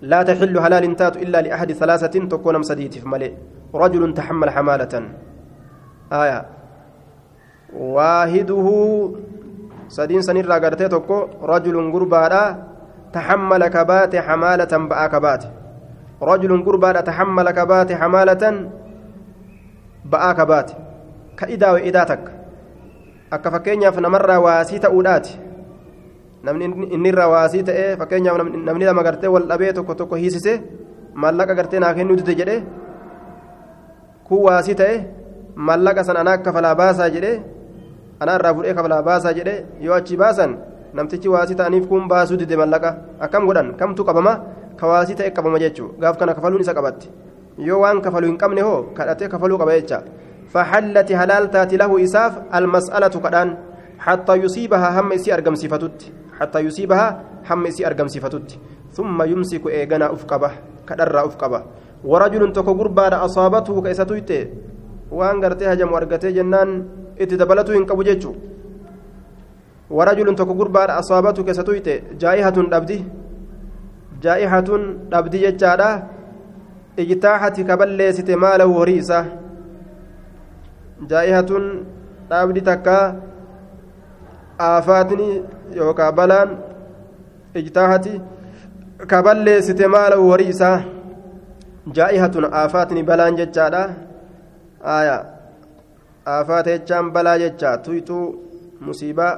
لا 0.00 0.22
تحل 0.22 0.58
هلال 0.58 0.96
تات 0.96 1.16
إلا 1.16 1.42
لأحد 1.42 1.72
ثلاثة 1.72 2.14
تكو 2.32 2.50
نما 2.52 2.62
سديتف 2.62 3.06
ملئ. 3.06 3.32
رجل 3.74 4.14
تحمل 4.14 4.50
حمالة. 4.50 4.94
آية. 6.12 6.40
واحدة 7.76 8.64
sadiin 9.96 10.24
sanirraa 10.26 10.60
gartee 10.64 10.88
tokko 10.88 11.16
rajulun 11.52 11.92
gurbaadha 11.94 12.42
taxammala 13.12 13.68
kabaate 13.76 14.18
xamaalatan 14.28 14.88
ba'aa 14.90 15.08
kabaate 15.14 15.48
rajulun 16.28 16.64
gurbaadha 16.66 17.02
taxammala 17.08 17.52
kabaate 17.52 17.94
xamaalatan 18.00 18.54
ba'aa 20.12 20.34
kabaate 20.40 20.74
ka 21.38 21.44
idaawe 21.54 21.80
idaa 21.88 22.06
takka 22.12 22.32
akka 23.34 23.48
fakkeenyaaf 23.54 23.96
namarraa 24.04 24.40
waasii 24.46 24.80
ta'uudhaati 24.84 25.32
namni 26.44 26.64
innirraa 26.96 27.28
waasii 27.34 27.62
ta'ee 27.68 27.96
fakkeenyaaf 28.00 28.36
namni 28.68 28.84
lama 28.88 29.02
gartee 29.06 29.30
wal 29.34 29.46
dhabee 29.50 29.72
tokko 29.76 29.94
tokko 30.00 30.16
hiisise 30.22 30.52
maallaqa 31.14 31.54
gartee 31.58 31.80
naa 31.80 31.94
kennuu 31.94 32.16
dide 32.20 32.34
jedhee 32.40 32.60
kun 34.26 34.40
waasii 34.46 34.76
ta'e 34.80 34.96
maallaqa 35.68 36.04
san 36.08 36.16
anaa 36.22 36.38
kafalaa 36.46 36.74
baasaa 36.80 37.10
jedhee 37.14 37.36
anaa 38.22 38.36
irraa 38.38 38.54
fudhee 38.56 38.74
kabalaa 38.78 39.02
baasaa 39.08 39.34
jedhe 39.38 39.54
yoo 39.86 39.94
achi 39.98 40.16
baasan 40.22 40.56
namtichi 40.98 41.28
waasii 41.34 41.58
ta'aniif 41.60 41.86
kun 41.92 42.08
baasuu 42.12 42.40
dide 42.42 42.56
mallaqa 42.62 42.90
akkam 43.26 43.46
godhan 43.50 43.74
kamtu 43.80 44.04
qabama 44.08 44.32
ka 44.80 44.86
waasii 44.92 45.18
ta'e 45.20 45.30
qabama 45.36 45.62
jechuu 45.64 45.92
gaaf 46.02 46.18
kana 46.20 46.34
kafaluun 46.38 46.64
isa 46.66 46.74
qabatti 46.78 47.08
yoo 47.68 47.80
waan 47.84 48.02
kafaluu 48.04 48.28
hin 48.32 48.38
qabne 48.42 48.62
hoo 48.68 48.82
kadhatee 48.98 49.28
kafaluu 49.34 49.58
qaba 49.62 49.78
jecha 49.78 50.02
فحلت 50.52 51.08
هلال 51.12 51.44
تاتي 51.50 51.76
له 51.80 51.90
إساف 52.04 52.32
المسألة 52.58 53.14
كدان 53.24 53.48
حتى 53.98 54.34
يصيبها 54.44 54.88
هم 55.00 55.12
إسي 55.16 55.34
أرقم 55.34 55.54
صفتت 55.54 55.98
حتى 56.38 56.58
يصيبها 56.68 57.06
هم 57.48 57.66
إسي 57.66 57.86
أرقم 57.86 58.08
صفتت 58.14 58.48
ثم 58.92 59.16
يمسك 59.32 59.64
إيغانا 59.66 60.12
أفقبه 60.12 60.52
كدر 60.88 61.16
أفقبه 61.28 61.60
ورجل 62.04 62.42
تكو 62.52 62.72
قربان 62.80 63.12
أصابته 63.26 63.76
كيستويت 63.82 64.30
وان 65.16 65.36
غرتي 65.44 65.64
هجم 65.72 65.92
ورغتي 65.92 66.28
جنان 66.36 66.68
itti 67.24 67.36
dabalatuu 67.42 67.74
hin 67.76 67.86
qabu 67.90 68.04
jechuun 68.08 68.36
warajulun 69.98 70.36
tokko 70.36 70.54
gurbaadha 70.60 70.96
asaabatu 71.02 71.44
keessa 71.46 71.64
tuyte 71.68 71.94
jaa'ihatun 72.22 72.70
dhabdi 72.72 72.98
jaa'ihatun 74.24 74.82
dhabdi 75.12 75.38
jechaadha 75.44 75.90
ijtaaxati 77.04 77.64
kaballeessite 77.70 78.36
maalahu 78.44 78.78
horii 78.78 78.98
isaa 79.04 79.24
jaa'ihatun 81.10 81.66
dhabdi 82.30 82.60
takka 82.70 82.96
aafaatni 84.68 85.28
yookaan 85.80 86.14
balaan 86.20 86.50
ijtaaxati 87.62 88.14
kaballeessite 89.12 89.86
maalahu 89.96 90.30
horii 90.32 90.48
isaa 90.56 90.78
jaa'ihatun 92.00 92.48
aafaatni 92.62 93.02
balaan 93.12 93.38
jechaadha 93.42 93.82
aayaa 94.96 95.20
aafaata 96.35 96.75
jechaan 96.75 97.11
balaa 97.15 97.37
jecha 97.43 97.77
tuyxuu 97.85 98.25
musiibaa 98.87 99.33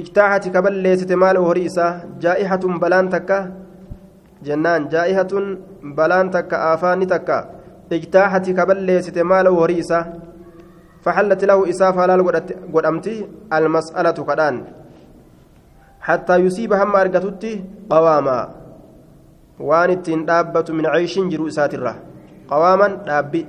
ijtaaxati 0.00 0.54
kaballeessite 0.56 1.16
maal 1.22 1.38
horii 1.46 1.66
isaa 1.72 1.92
jaa'ihatun 2.24 2.78
balaan 2.84 3.08
takka 3.14 3.38
jennaan 4.48 4.88
jaa'ihatun 4.94 5.46
balaan 5.98 6.30
takka 6.36 6.62
aafaanni 6.70 7.10
takka 7.14 7.36
ijtaaxati 7.98 8.56
kaballeessite 8.60 9.22
maal 9.32 9.52
horii 9.58 9.82
isaa 9.86 10.04
فحلت 11.06 11.42
له 11.50 11.58
إساف 11.70 11.94
حلال 12.02 12.20
قدمتي 12.74 13.14
المسألة 13.56 14.18
كدان 14.28 14.54
حتى 16.06 16.34
يصيب 16.44 16.72
هم 16.80 16.90
أرقتتي 16.96 17.52
قواما 17.90 18.38
وان 19.68 19.90
التين 19.90 20.20
دابة 20.26 20.68
من 20.78 20.86
عيش 20.94 21.14
جرو 21.30 21.46
إساترة 21.46 21.94
قواما 22.50 22.88
دابي 23.06 23.42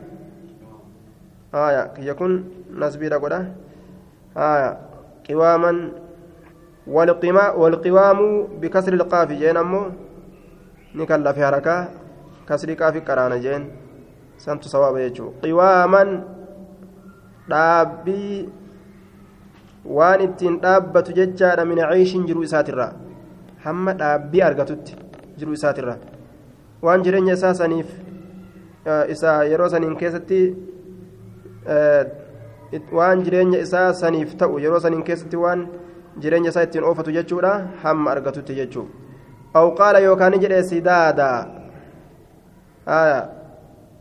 آية 1.55 1.93
يكون 1.99 2.33
نسبي 2.81 3.09
لقدا 3.09 3.41
آية 4.37 4.71
قواما 5.29 5.73
والقوام 7.57 8.19
بكسر 8.61 8.93
القاف 8.93 9.29
جين 9.33 9.57
أمو 9.57 9.83
نكلا 10.95 11.33
في 11.33 11.41
حركة 11.47 11.89
كسر 12.49 12.73
قاف 12.75 12.97
قرانا 13.09 13.37
جين 13.37 13.63
سنت 14.39 14.65
صواب 14.65 14.97
يجو 14.97 15.27
قواما 15.43 16.03
dhaabbii 17.51 18.49
waan 19.97 20.21
ittiin 20.27 20.61
dhaabbatu 20.63 21.15
jechaadha 21.19 21.65
min 21.71 21.79
ciishin 21.93 22.27
jiru 22.29 22.43
isaatirraa 22.49 22.93
hamma 23.65 23.95
dhaabbii 24.03 24.43
argatutti 24.49 24.95
jiru 25.39 25.57
isaatirraa 25.59 25.99
waan 26.87 27.03
jireenya 27.07 27.35
isaa 27.39 27.55
saniif 27.61 27.89
isaa 29.15 29.39
yeroo 29.53 29.69
saniin 29.75 29.97
keessatti 30.03 30.39
waan 32.99 33.23
jireenya 33.25 33.59
isaa 33.67 33.93
saniif 34.03 34.37
ta'u 34.37 34.59
yeroo 34.65 34.81
saniin 34.81 35.05
keessatti 35.09 35.37
waan 35.37 35.69
jireenya 36.23 36.51
isaa 36.51 36.65
ittiin 36.69 36.85
oofatu 36.85 37.11
jechuudha 37.19 37.53
hamma 37.83 38.11
argatutti 38.15 38.55
jechuu 38.61 38.87
aw 39.55 39.67
qaala 39.81 39.99
yookaan 40.09 40.41
jedhe 40.45 40.63
sidaadaa 40.73 41.39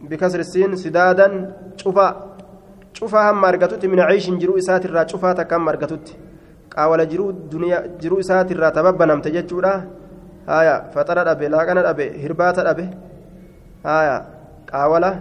bikasri 0.10 0.44
siin 0.44 0.78
sidaadan 0.84 1.34
cufaa 1.84 2.12
cufaa 3.00 3.24
hamma 3.30 3.48
argatutti 3.48 3.88
min 3.88 4.02
ciishin 4.10 4.40
jiruu 4.42 4.58
isaatirraa 4.58 5.06
cufaa 5.06 5.34
takka 5.36 5.56
hamma 5.56 5.72
argatutti. 5.72 6.14
Qaawala 6.74 7.06
jiruu 7.06 8.20
isaatirraa 8.20 8.72
tababbanamte 8.72 9.32
jechuudha. 9.32 9.74
Faxara 10.94 11.24
dhabe 11.26 11.50
laaqana 11.50 11.82
dhabe 11.84 12.06
hirbaata 12.24 12.64
dhabe. 12.64 12.86
Qaawala 14.72 15.12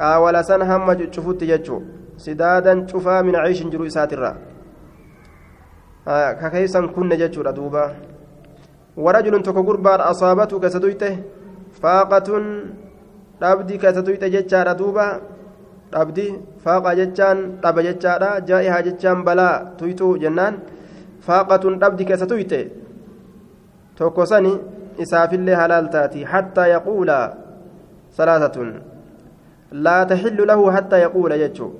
qaawala 0.00 0.42
san 0.50 0.62
hamma 0.70 0.96
cufutti 1.14 1.50
jechuu 1.52 1.82
sidaadan 2.24 2.86
cufaa 2.90 3.22
min 3.22 3.36
ciishin 3.44 3.70
jiruu 3.72 3.88
isaatirraa 3.92 4.36
ka 6.40 6.50
keeysan 6.54 6.88
kunne 6.94 7.16
jechuudha 7.22 7.52
duuba 7.58 7.82
warajulun 9.04 9.42
tokko 9.46 9.62
gurbaadha 9.68 10.08
asaabatu 10.12 10.60
keessa 10.62 10.80
tuyte 10.84 11.08
faaqatun 11.82 12.44
dhabdii 13.42 13.78
keessa 13.82 14.02
tuyte 14.06 14.26
jechaadha 14.34 14.74
duuba 14.80 15.06
dhabdi 15.92 16.26
faaqa 16.64 16.90
jechaan 17.00 17.38
dhaba 17.62 17.80
jechaadha 17.88 18.30
jaa'ihaa 18.48 18.82
jechaan 18.88 19.24
balaa 19.28 19.54
tuytuu 19.78 20.12
jennaan 20.22 20.60
faaqatun 21.26 21.80
dhabdi 21.82 22.08
keessa 22.10 22.30
tuyte 22.32 22.60
tokko 23.98 24.26
sani 24.32 24.52
isaafillee 25.04 25.56
halaal 25.60 25.88
hattaa 26.32 26.66
yaquula 26.74 27.18
salaasatun 28.16 28.89
laa 29.72 30.04
taxillu 30.12 30.44
lahu 30.50 30.70
hattaa 30.76 30.98
yaquula 31.06 31.38
jechuu 31.42 31.70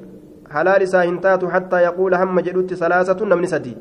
halaal 0.54 0.82
isaa 0.82 1.02
hin 1.08 1.18
taatu 1.24 1.46
hattaa 1.54 1.80
yaquula 1.88 2.18
hamma 2.22 2.42
jedhutti 2.42 2.76
salaasatun 2.82 3.28
namni 3.34 3.48
sadii 3.54 3.76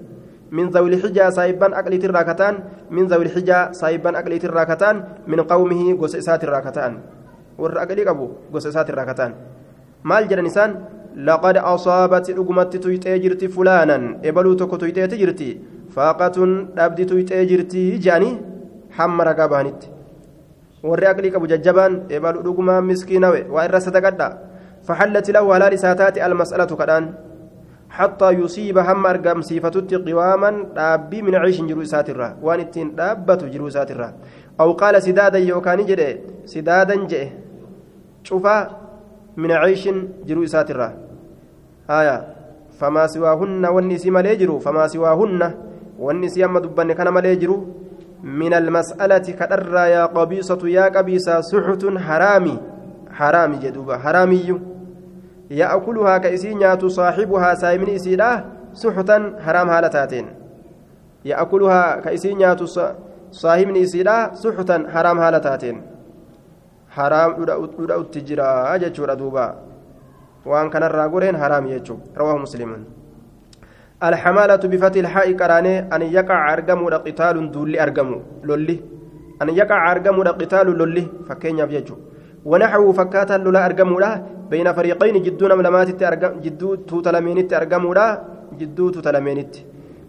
من 0.52 0.70
ذوي 0.74 0.90
الحجة 0.94 1.30
سايبا 1.30 1.80
أقليت 1.80 2.04
الراكتان 2.10 2.54
من 2.90 3.06
ذوي 3.06 3.26
الحجة 3.26 3.72
سايبا 3.72 4.20
أقليت 4.20 4.46
الراكتان 4.50 4.96
من 5.30 5.40
قومه 5.46 5.94
قسسات 6.02 6.42
الراكتان 6.44 6.92
ور 7.62 7.78
أقلي 7.84 8.10
أبو 8.10 8.26
قسسات 8.54 8.90
الراكتان 8.90 9.32
maal 10.04 10.26
jedhan 10.26 10.50
isaan 10.50 10.72
laqad 11.28 11.62
asaabati 11.62 12.34
dhugumatti 12.34 12.82
tuyxee 12.82 13.20
jirti 13.24 13.46
fulaanan 13.56 14.04
ebaluu 14.24 14.56
tokko 14.56 14.78
tuyxeeti 14.82 15.22
jirti 15.22 15.50
faaqatun 15.96 16.52
dhabdi 16.78 17.06
tuyxee 17.06 17.46
jirti 17.46 17.84
jedhanii 18.06 18.34
hamma 18.98 19.28
ragaa 19.30 19.48
bahanitti 19.54 19.88
warri 20.84 21.08
aqlii 21.08 21.32
qabu 21.32 21.48
jajjabaan 21.48 22.06
ebaluu 22.10 22.44
dhugumaa 22.44 22.82
miskiinawe 22.82 23.48
waa 23.50 23.66
irra 23.66 23.82
sadaqadha. 23.82 24.30
Lahu 25.34 25.52
halaal 25.52 25.74
isaa 25.74 25.96
taate 25.96 26.22
almas'alatu 26.22 26.78
kadhaan. 26.78 27.30
حتى 27.90 28.30
يصيب 28.32 28.78
هم 28.78 29.06
أرقام 29.06 29.42
صفتت 29.42 29.94
قواما 30.08 30.52
دابي 30.76 31.22
من 31.22 31.36
عيش 31.36 31.62
جرو 31.62 31.84
ساترة 31.84 32.38
وان 32.42 32.60
اتين 32.60 32.96
دابة 32.96 33.42
جرو 33.54 33.70
ساترة 33.70 34.14
أو 34.62 34.72
قال 34.74 35.02
سدادا 35.02 35.40
يوكاني 35.40 35.84
جري 35.90 36.10
سدادا 36.46 36.96
جئ 37.10 37.28
شوفا 38.24 38.56
من 39.38 39.52
عيش 39.52 39.90
جرو 40.28 40.44
إساترة 40.44 40.88
آية 41.90 42.18
فما 42.80 43.08
سواهن 43.08 43.66
والنسي 43.66 44.10
مالي 44.10 44.36
جرو 44.36 44.60
فما 44.60 44.88
سواهن 44.88 45.42
والنسي 46.00 46.46
أما 46.46 46.60
دبن 46.60 46.94
كان 46.94 47.10
مالي 47.10 47.36
جرو 47.36 47.58
من 48.24 48.54
المسألة 48.54 49.26
كدر 49.40 49.76
يا 49.76 50.06
قبيصة 50.06 50.62
يا 50.68 50.86
قبيصة 50.90 51.42
سحت 51.42 51.84
حرامي. 51.98 52.58
حرامي 53.12 53.58
جدوبا 53.58 53.98
حرامي 53.98 54.62
يأكلها 55.52 56.18
كإسينيات 56.18 56.86
صاحبها 56.86 57.54
سايمن 57.54 57.90
إسيدا 57.96 58.46
سحتا 58.74 59.18
حرام 59.46 59.70
هالتاتين 59.70 60.26
يأكلها 61.26 62.00
كإسينيات 62.00 62.62
صاحبن 63.32 63.76
إسيدا 63.76 64.34
سحتا 64.34 64.78
حرام 64.94 65.20
هالتاتين 65.20 65.82
haraam 66.96 67.36
dhudha'utti 67.38 68.22
jira 68.26 68.78
jechuudha 68.82 69.16
duuba 69.16 69.46
waan 70.46 70.70
kanarraa 70.74 71.10
goreen 71.10 71.36
haraam 71.36 71.68
jechuudha 71.70 72.18
rawaahu 72.20 72.40
musliiman 72.46 72.86
الحمالة 74.04 74.64
بفتح 74.72 75.00
الحاء 75.04 75.34
قراني 75.34 75.96
أن 75.96 76.02
يقع 76.02 76.54
أرقم 76.54 76.80
قتال 76.90 77.52
دولي 77.52 77.84
أرقم 77.84 78.10
لولي. 78.44 78.80
أن 79.42 79.50
يقع 79.50 79.92
أرقم 79.92 80.24
قتال 80.24 80.68
لولي. 80.78 81.08
فكين 81.28 81.60
يفجج 81.60 81.90
ونحو 82.46 82.92
فكاتا 82.92 83.34
لولا 83.34 83.66
أرقم 83.66 83.90
بين 84.50 84.74
فريقين 84.74 85.22
جدون 85.22 85.52
ملمات 85.58 85.90
جدو 86.44 86.76
توتلمينت 86.76 87.54
أرقم 87.54 87.86
جدو 88.60 88.90
توتلمينت. 88.90 89.56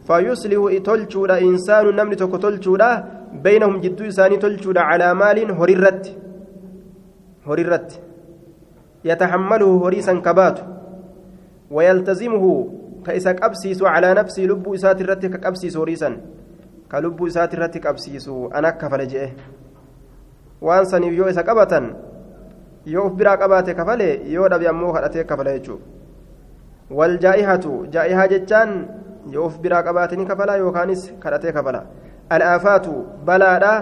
فيصلح 0.07 0.78
تلشودا 0.86 1.38
إنسان 1.41 1.86
نمني 1.97 2.16
توكو 2.16 2.36
تلشودا 2.36 3.05
بينهم 3.45 3.80
جدو 3.80 4.05
إساني 4.09 4.36
تلشودا 4.36 4.80
على 4.80 5.14
مال 5.14 5.38
هررت 5.59 6.05
هررت 7.47 8.01
يتحمله 9.05 9.70
هريسا 9.84 10.14
كبات. 10.14 10.59
ويلتزمه 11.70 12.47
كإسا 13.07 13.33
كأبسيس 13.33 13.83
على 13.83 14.15
نفسي 14.15 14.47
لب 14.47 14.75
إسات 14.75 15.01
الرت 15.01 15.27
كأبسيس 15.27 15.77
هريسا 15.77 16.11
كلب 16.93 17.25
إسات 17.25 17.55
الرت 17.55 17.79
كأبسيس 17.79 18.29
أنا 18.55 18.71
كفل 18.71 19.07
جئه 19.07 19.31
waan 20.61 20.85
saniif 20.85 21.17
yoo 21.17 21.29
isa 21.33 21.43
qabatan 21.43 21.85
yoo 22.85 23.05
uf 23.09 23.15
biraa 23.17 23.37
qabaate 23.41 23.73
kafale 23.75 24.09
yoo 24.29 24.49
dhabe 24.53 24.67
ammoo 24.69 24.93
kadhatee 24.93 25.25
kafala 25.25 25.55
jechuudha 25.57 25.87
wal 26.99 27.17
jaa'ihatu 27.23 27.71
jaa'ihaa 27.95 28.27
jechaan 28.33 28.75
yoo 29.35 29.47
uf 29.47 29.57
biraa 29.63 29.81
qabaate 29.87 30.19
ni 30.21 30.27
kafala 30.31 30.59
yookaanis 30.63 31.07
kadhatee 31.23 31.55
kafala 31.57 31.81
al'aafaatu 32.37 32.93
balaadha 33.31 33.73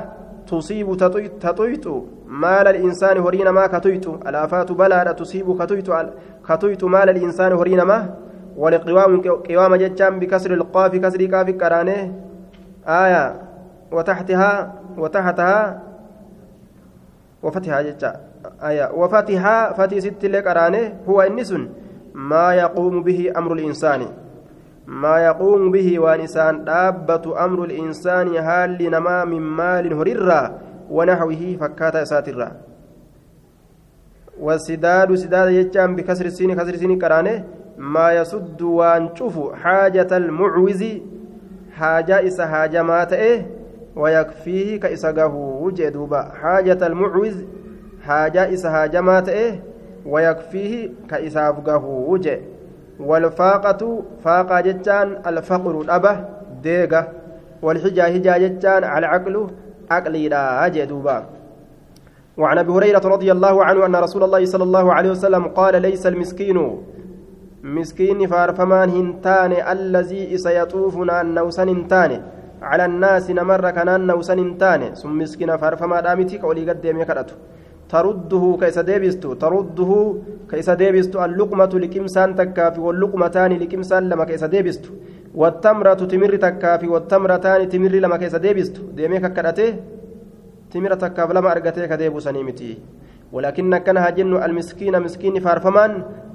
tusiibu 0.51 0.97
taxuyxu 0.97 1.97
maala 2.29 2.71
الإنسان 2.71 3.19
هرينا 3.19 3.51
ما 3.51 3.67
كتيت 3.67 4.07
الآفات 4.07 4.73
بلا 4.73 5.13
تصيب 5.13 5.63
كتيت 5.63 5.89
كتيت 6.49 6.85
مال 6.85 7.09
الإنسان 7.09 7.53
هرينا 7.53 7.85
ما 8.59 8.65
ولقوام 8.65 9.21
قوام 9.23 9.75
جتام 9.75 10.19
بكسر 10.19 10.55
القاف 10.55 10.97
كسر 10.97 11.27
كاف 11.27 11.51
كرانه. 11.51 12.01
آية 12.87 13.25
وتحتها 13.93 14.75
وتحتها 14.99 15.83
وفتحها 17.43 17.83
جتا 17.83 18.13
آية 18.63 18.91
وفتحها 18.95 19.73
فتح 19.73 19.99
ست 19.99 20.25
لكرانه 20.25 20.83
هو 21.09 21.23
النس 21.23 21.55
ما 22.15 22.55
يقوم 22.55 23.03
به 23.03 23.33
أمر 23.37 23.53
الإنسان. 23.53 24.03
ما 24.87 25.19
يقوم 25.29 25.71
به 25.71 25.99
وانسان 25.99 26.65
دابة 26.65 27.45
أمر 27.45 27.65
الإنسان 27.65 28.37
هال 28.37 28.91
نما 28.91 29.25
من 29.25 29.41
مال 29.41 29.93
هريرا 29.93 30.59
ونحوه 30.91 31.57
فكاتا 31.61 32.05
ساترا 32.05 32.49
والسداد 34.41 35.15
سداد 35.15 35.49
يجام 35.53 35.97
بكسر 35.97 36.27
السين 36.27 36.55
كسر 36.55 36.75
السين 36.75 36.99
كرانه. 36.99 37.45
ما 37.79 38.13
يسد 38.13 38.63
وانشوف 38.63 39.55
حاجة 39.55 40.17
المعوز 40.17 40.85
حاجة 41.77 42.27
إسا 42.27 42.47
حاجة 42.47 42.83
ما 42.83 43.05
تئه 43.05 43.47
ويكفيه 43.97 44.81
كإسقه 44.81 45.35
وجدوبا 45.35 46.23
حاجة 46.43 46.87
المعوز 46.87 47.45
حاجة 48.03 48.53
إسا 48.55 48.71
حاجة 48.71 49.01
ما 49.01 49.21
تئه 49.21 49.59
ويكفيه 50.07 50.91
كإسافقه 51.11 51.85
وجه 51.85 52.41
والفاقة 53.01 54.03
فاقة 54.25 54.61
جتان 54.61 55.23
الفقر 55.27 55.81
الأبه 55.81 56.25
deega 56.65 57.05
والحجة 57.63 58.05
هجا 58.07 58.39
جتان 58.39 58.85
على 58.85 59.07
عقل 59.07 59.47
عقلي 59.91 60.29
لا 60.29 60.67
أجدوبا 60.67 61.27
وعن 62.37 62.59
أبي 62.59 62.73
هريرة 62.73 63.03
رضي 63.05 63.33
الله 63.33 63.65
عنه 63.65 63.87
أن 63.87 63.97
رسول 63.97 64.23
الله 64.25 64.45
صلى 64.45 64.65
الله 64.65 64.93
عليه 64.93 65.11
وسلم 65.11 65.45
قال 65.45 65.83
ليس 65.83 66.07
المسكين 66.07 66.81
مسكين 67.77 68.21
فارفمان 68.33 68.89
هنتان 68.99 69.53
الذي 69.75 70.39
سيطوفنا 70.45 71.15
النوسن 71.21 71.69
هنتان 71.69 72.13
على 72.71 72.85
الناس 72.91 73.31
نمر 73.39 73.65
كنان 73.77 74.01
نوسن 74.11 74.39
هنتان 74.39 74.81
ثم 75.01 75.19
مسكين 75.19 75.51
فارفما 75.63 76.01
دامتي 76.07 76.37
قولي 76.45 76.63
قد 76.71 76.85
يمكرته 76.85 77.35
ترده 77.93 78.45
كيس 78.61 78.79
ديبستو 78.89 79.31
ترده 79.43 79.91
كيس 80.51 80.69
ديبستو 80.71 81.25
اللقمة 81.25 81.73
لكمسان 81.83 82.29
تكافي 82.41 82.81
واللقمتان 82.87 83.53
لكمسان 83.63 84.03
لما 84.11 84.25
كيس 84.29 84.45
ديبستو 84.55 84.91
والتمرة 85.41 85.95
تمر 86.13 86.33
تكافي 86.47 86.89
والتمرتان 86.95 87.61
تمر 87.73 87.93
لما 88.05 88.17
كيس 88.23 88.35
ديبستو 88.45 88.83
ديميك 88.97 89.25
كرته 89.37 89.69
تمر 90.73 90.93
تكاف 91.03 91.29
لما 91.37 91.53
أرقته 91.53 91.87
كديبو 91.91 92.19
سنيمتي 92.27 92.71
ولكن 93.33 93.77
كان 93.87 94.15
جن 94.17 94.33
المسكين 94.47 94.95
مسكين 95.03 95.35
فارفمان 95.41 95.93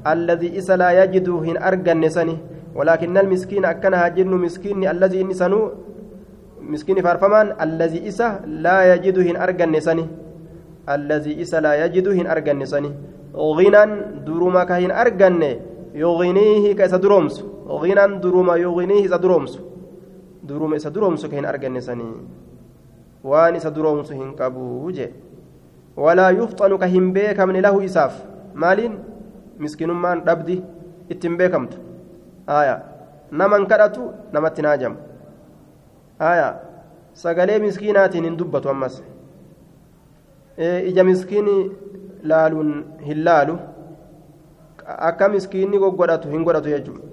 الذي 0.07 0.57
إس 0.57 0.69
لا 0.71 1.03
يجد 1.03 1.29
هن 1.29 1.57
أرقن 1.57 1.99
نسني 1.99 2.37
ولكن 2.75 3.17
المسكين 3.17 3.65
أكن 3.65 3.93
جن 4.15 4.27
مسكين 4.27 4.87
الذي 4.87 5.23
نسنو 5.23 5.71
مسكين 6.61 7.01
فارفمان 7.01 7.55
الذي 7.61 8.07
إس 8.07 8.21
لا 8.65 8.93
يجد 8.93 9.17
هن 9.19 9.35
أرقن 9.35 9.71
نسني 9.71 10.05
الذي 10.89 11.41
إس 11.41 11.53
لا 11.55 11.85
يجد 11.85 12.07
هن 12.07 12.27
أرقن 12.27 12.57
نسني 12.59 12.91
غنى 13.35 13.83
درما 14.27 14.63
كهن 14.63 14.91
أرقن 14.91 15.41
يغنيه 15.95 16.65
كيس 16.73 16.93
درومس. 16.95 17.35
غنى 17.67 18.03
درما 18.23 18.55
يغنيه 18.55 19.05
إذا 19.05 19.17
درومس. 19.17 19.53
دروما 20.43 20.75
إذا 20.75 20.89
درومس 20.89 21.25
كهن 21.25 21.45
أرقن 21.45 21.73
نسني 21.73 22.09
waan 23.23 23.55
isa 23.55 23.71
duroomsu 23.71 24.13
hin 24.13 24.35
qabu 24.35 24.91
je 24.91 25.07
walaa 25.95 26.31
yuxxanu 26.35 26.77
ka 26.77 26.87
hin 26.91 27.13
beekamne 27.15 27.61
lahu 27.63 27.79
miskinummaan 29.65 30.21
dhabdi 30.27 30.55
ittiin 31.15 31.37
beekamtu 31.41 31.77
aya 32.59 32.75
naman 33.41 33.67
kadhatu 33.71 34.11
namatti 34.37 34.61
naajamu 34.67 34.97
aya 36.31 36.47
sagalee 37.23 37.59
miskiinaatiin 37.65 38.25
hin 38.29 38.37
dubbatu 38.41 38.69
ammas 38.73 38.99
ija 40.91 41.03
miskiini 41.11 41.55
laaluun 42.33 42.71
hin 43.07 43.23
laalu 43.29 43.57
akka 45.09 45.29
miskiinni 45.35 45.79
goggodhatu 45.85 46.29
hin 46.35 46.43
godhatu 46.49 46.69
jechuudha 46.75 47.11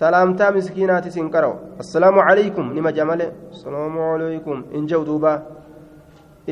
salaamtaa 0.00 0.50
miskiinaatis 0.58 1.16
hin 1.20 1.30
qara'u 1.36 1.54
assalaamu 1.84 2.20
calaykum 2.28 2.74
nima 2.74 2.92
jamale 2.98 3.26
assalaamu 3.52 3.98
calaykum 4.10 4.62
in 4.78 4.86
jehu 4.92 5.04
duuba 5.08 5.32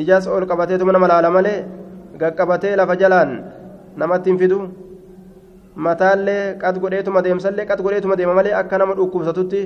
ijaas 0.02 0.26
ol 0.36 0.46
qabateetuma 0.50 0.92
nama 0.96 1.08
laala 1.12 1.30
malee 1.36 1.58
gaqqabatee 2.22 2.74
lafa 2.80 2.96
jalaan 3.02 3.32
namatti 4.00 4.30
hin 4.30 4.38
fidu 4.42 4.58
mataallee 5.86 6.42
qad 6.62 6.80
godheetuma 6.82 7.22
deemsallee 7.26 7.66
qad 7.70 7.82
godheetuma 7.86 8.16
deema 8.20 8.34
malee 8.38 8.54
akka 8.60 8.78
nama 8.82 8.96
dhukkubsatutti 8.98 9.60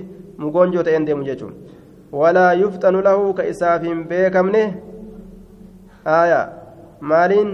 mugoonjoo 0.45 0.85
ta'een 0.89 1.07
deemu 1.09 1.25
jechuun 1.29 1.55
walaa 2.21 2.53
yufxanu 2.63 3.03
lahu 3.09 3.35
ka 3.39 3.49
isaaf 3.53 3.83
hin 3.89 4.05
beekamne 4.11 4.63
aya 6.19 6.41
maaliin 7.01 7.51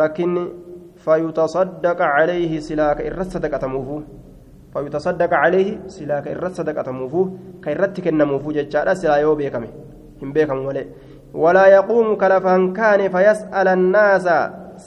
rakkinni 0.00 0.46
fayutasaddaqa 1.04 2.14
calayhi 2.16 2.64
silaa 2.70 2.94
ka 2.94 3.06
irra 3.10 3.30
sadaqatamuufu 3.34 4.02
فيتصدق 4.74 5.34
عليه 5.34 5.90
سلا 5.90 6.20
كإرت 6.20 6.52
صدقة 6.62 6.92
موفو 6.92 7.22
كإرت 7.64 8.00
كن 8.00 8.22
موفو 8.22 8.54
جتشارا 8.54 8.94
سلا 8.94 9.16
يو 9.16 9.34
بيكمي 9.34 9.70
هم 10.22 10.32
بيكم 10.32 10.58
ولي 10.66 10.84
ولا 11.34 11.66
يقوم 11.66 12.14
كلفان 12.14 12.62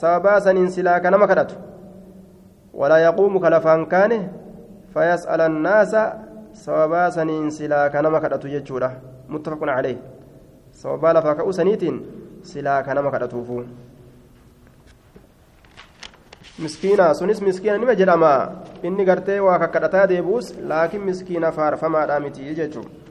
sababaa 0.00 0.40
saniin 0.46 0.70
silaa 0.76 1.00
kanama 1.00 1.26
kadhatu 1.30 1.56
walaa 2.80 2.98
yaquumu 3.06 3.40
kalafaan 3.44 3.86
kaane 3.92 4.18
fayas'ala 4.94 5.44
annaasa 5.50 6.02
sababaa 6.64 7.10
saniin 7.16 7.50
silaa 7.50 7.86
kanama 7.94 8.20
kadhatu 8.24 8.48
jechuudha 8.54 8.90
muttafaqun 9.28 9.70
caleh 9.76 9.96
sababaa 10.82 11.12
lafaa 11.18 11.34
ka'uu 11.40 11.52
saniitiin 11.60 11.96
silaa 12.50 12.82
kanama 12.82 13.10
kadhatuufu 13.14 13.62
miskiina 16.58 17.14
sunis 17.14 17.40
miskiina 17.42 17.78
nima 17.78 17.94
jedhama 18.00 18.32
inni 18.82 19.04
gartee 19.04 19.40
waa 19.46 19.58
kakkadhataa 19.58 20.06
deebuus 20.12 20.54
laakiin 20.72 21.02
miskiina 21.10 21.52
faarfamaadhaa 21.52 22.20
miti 22.26 22.54
jechuudha 22.60 23.03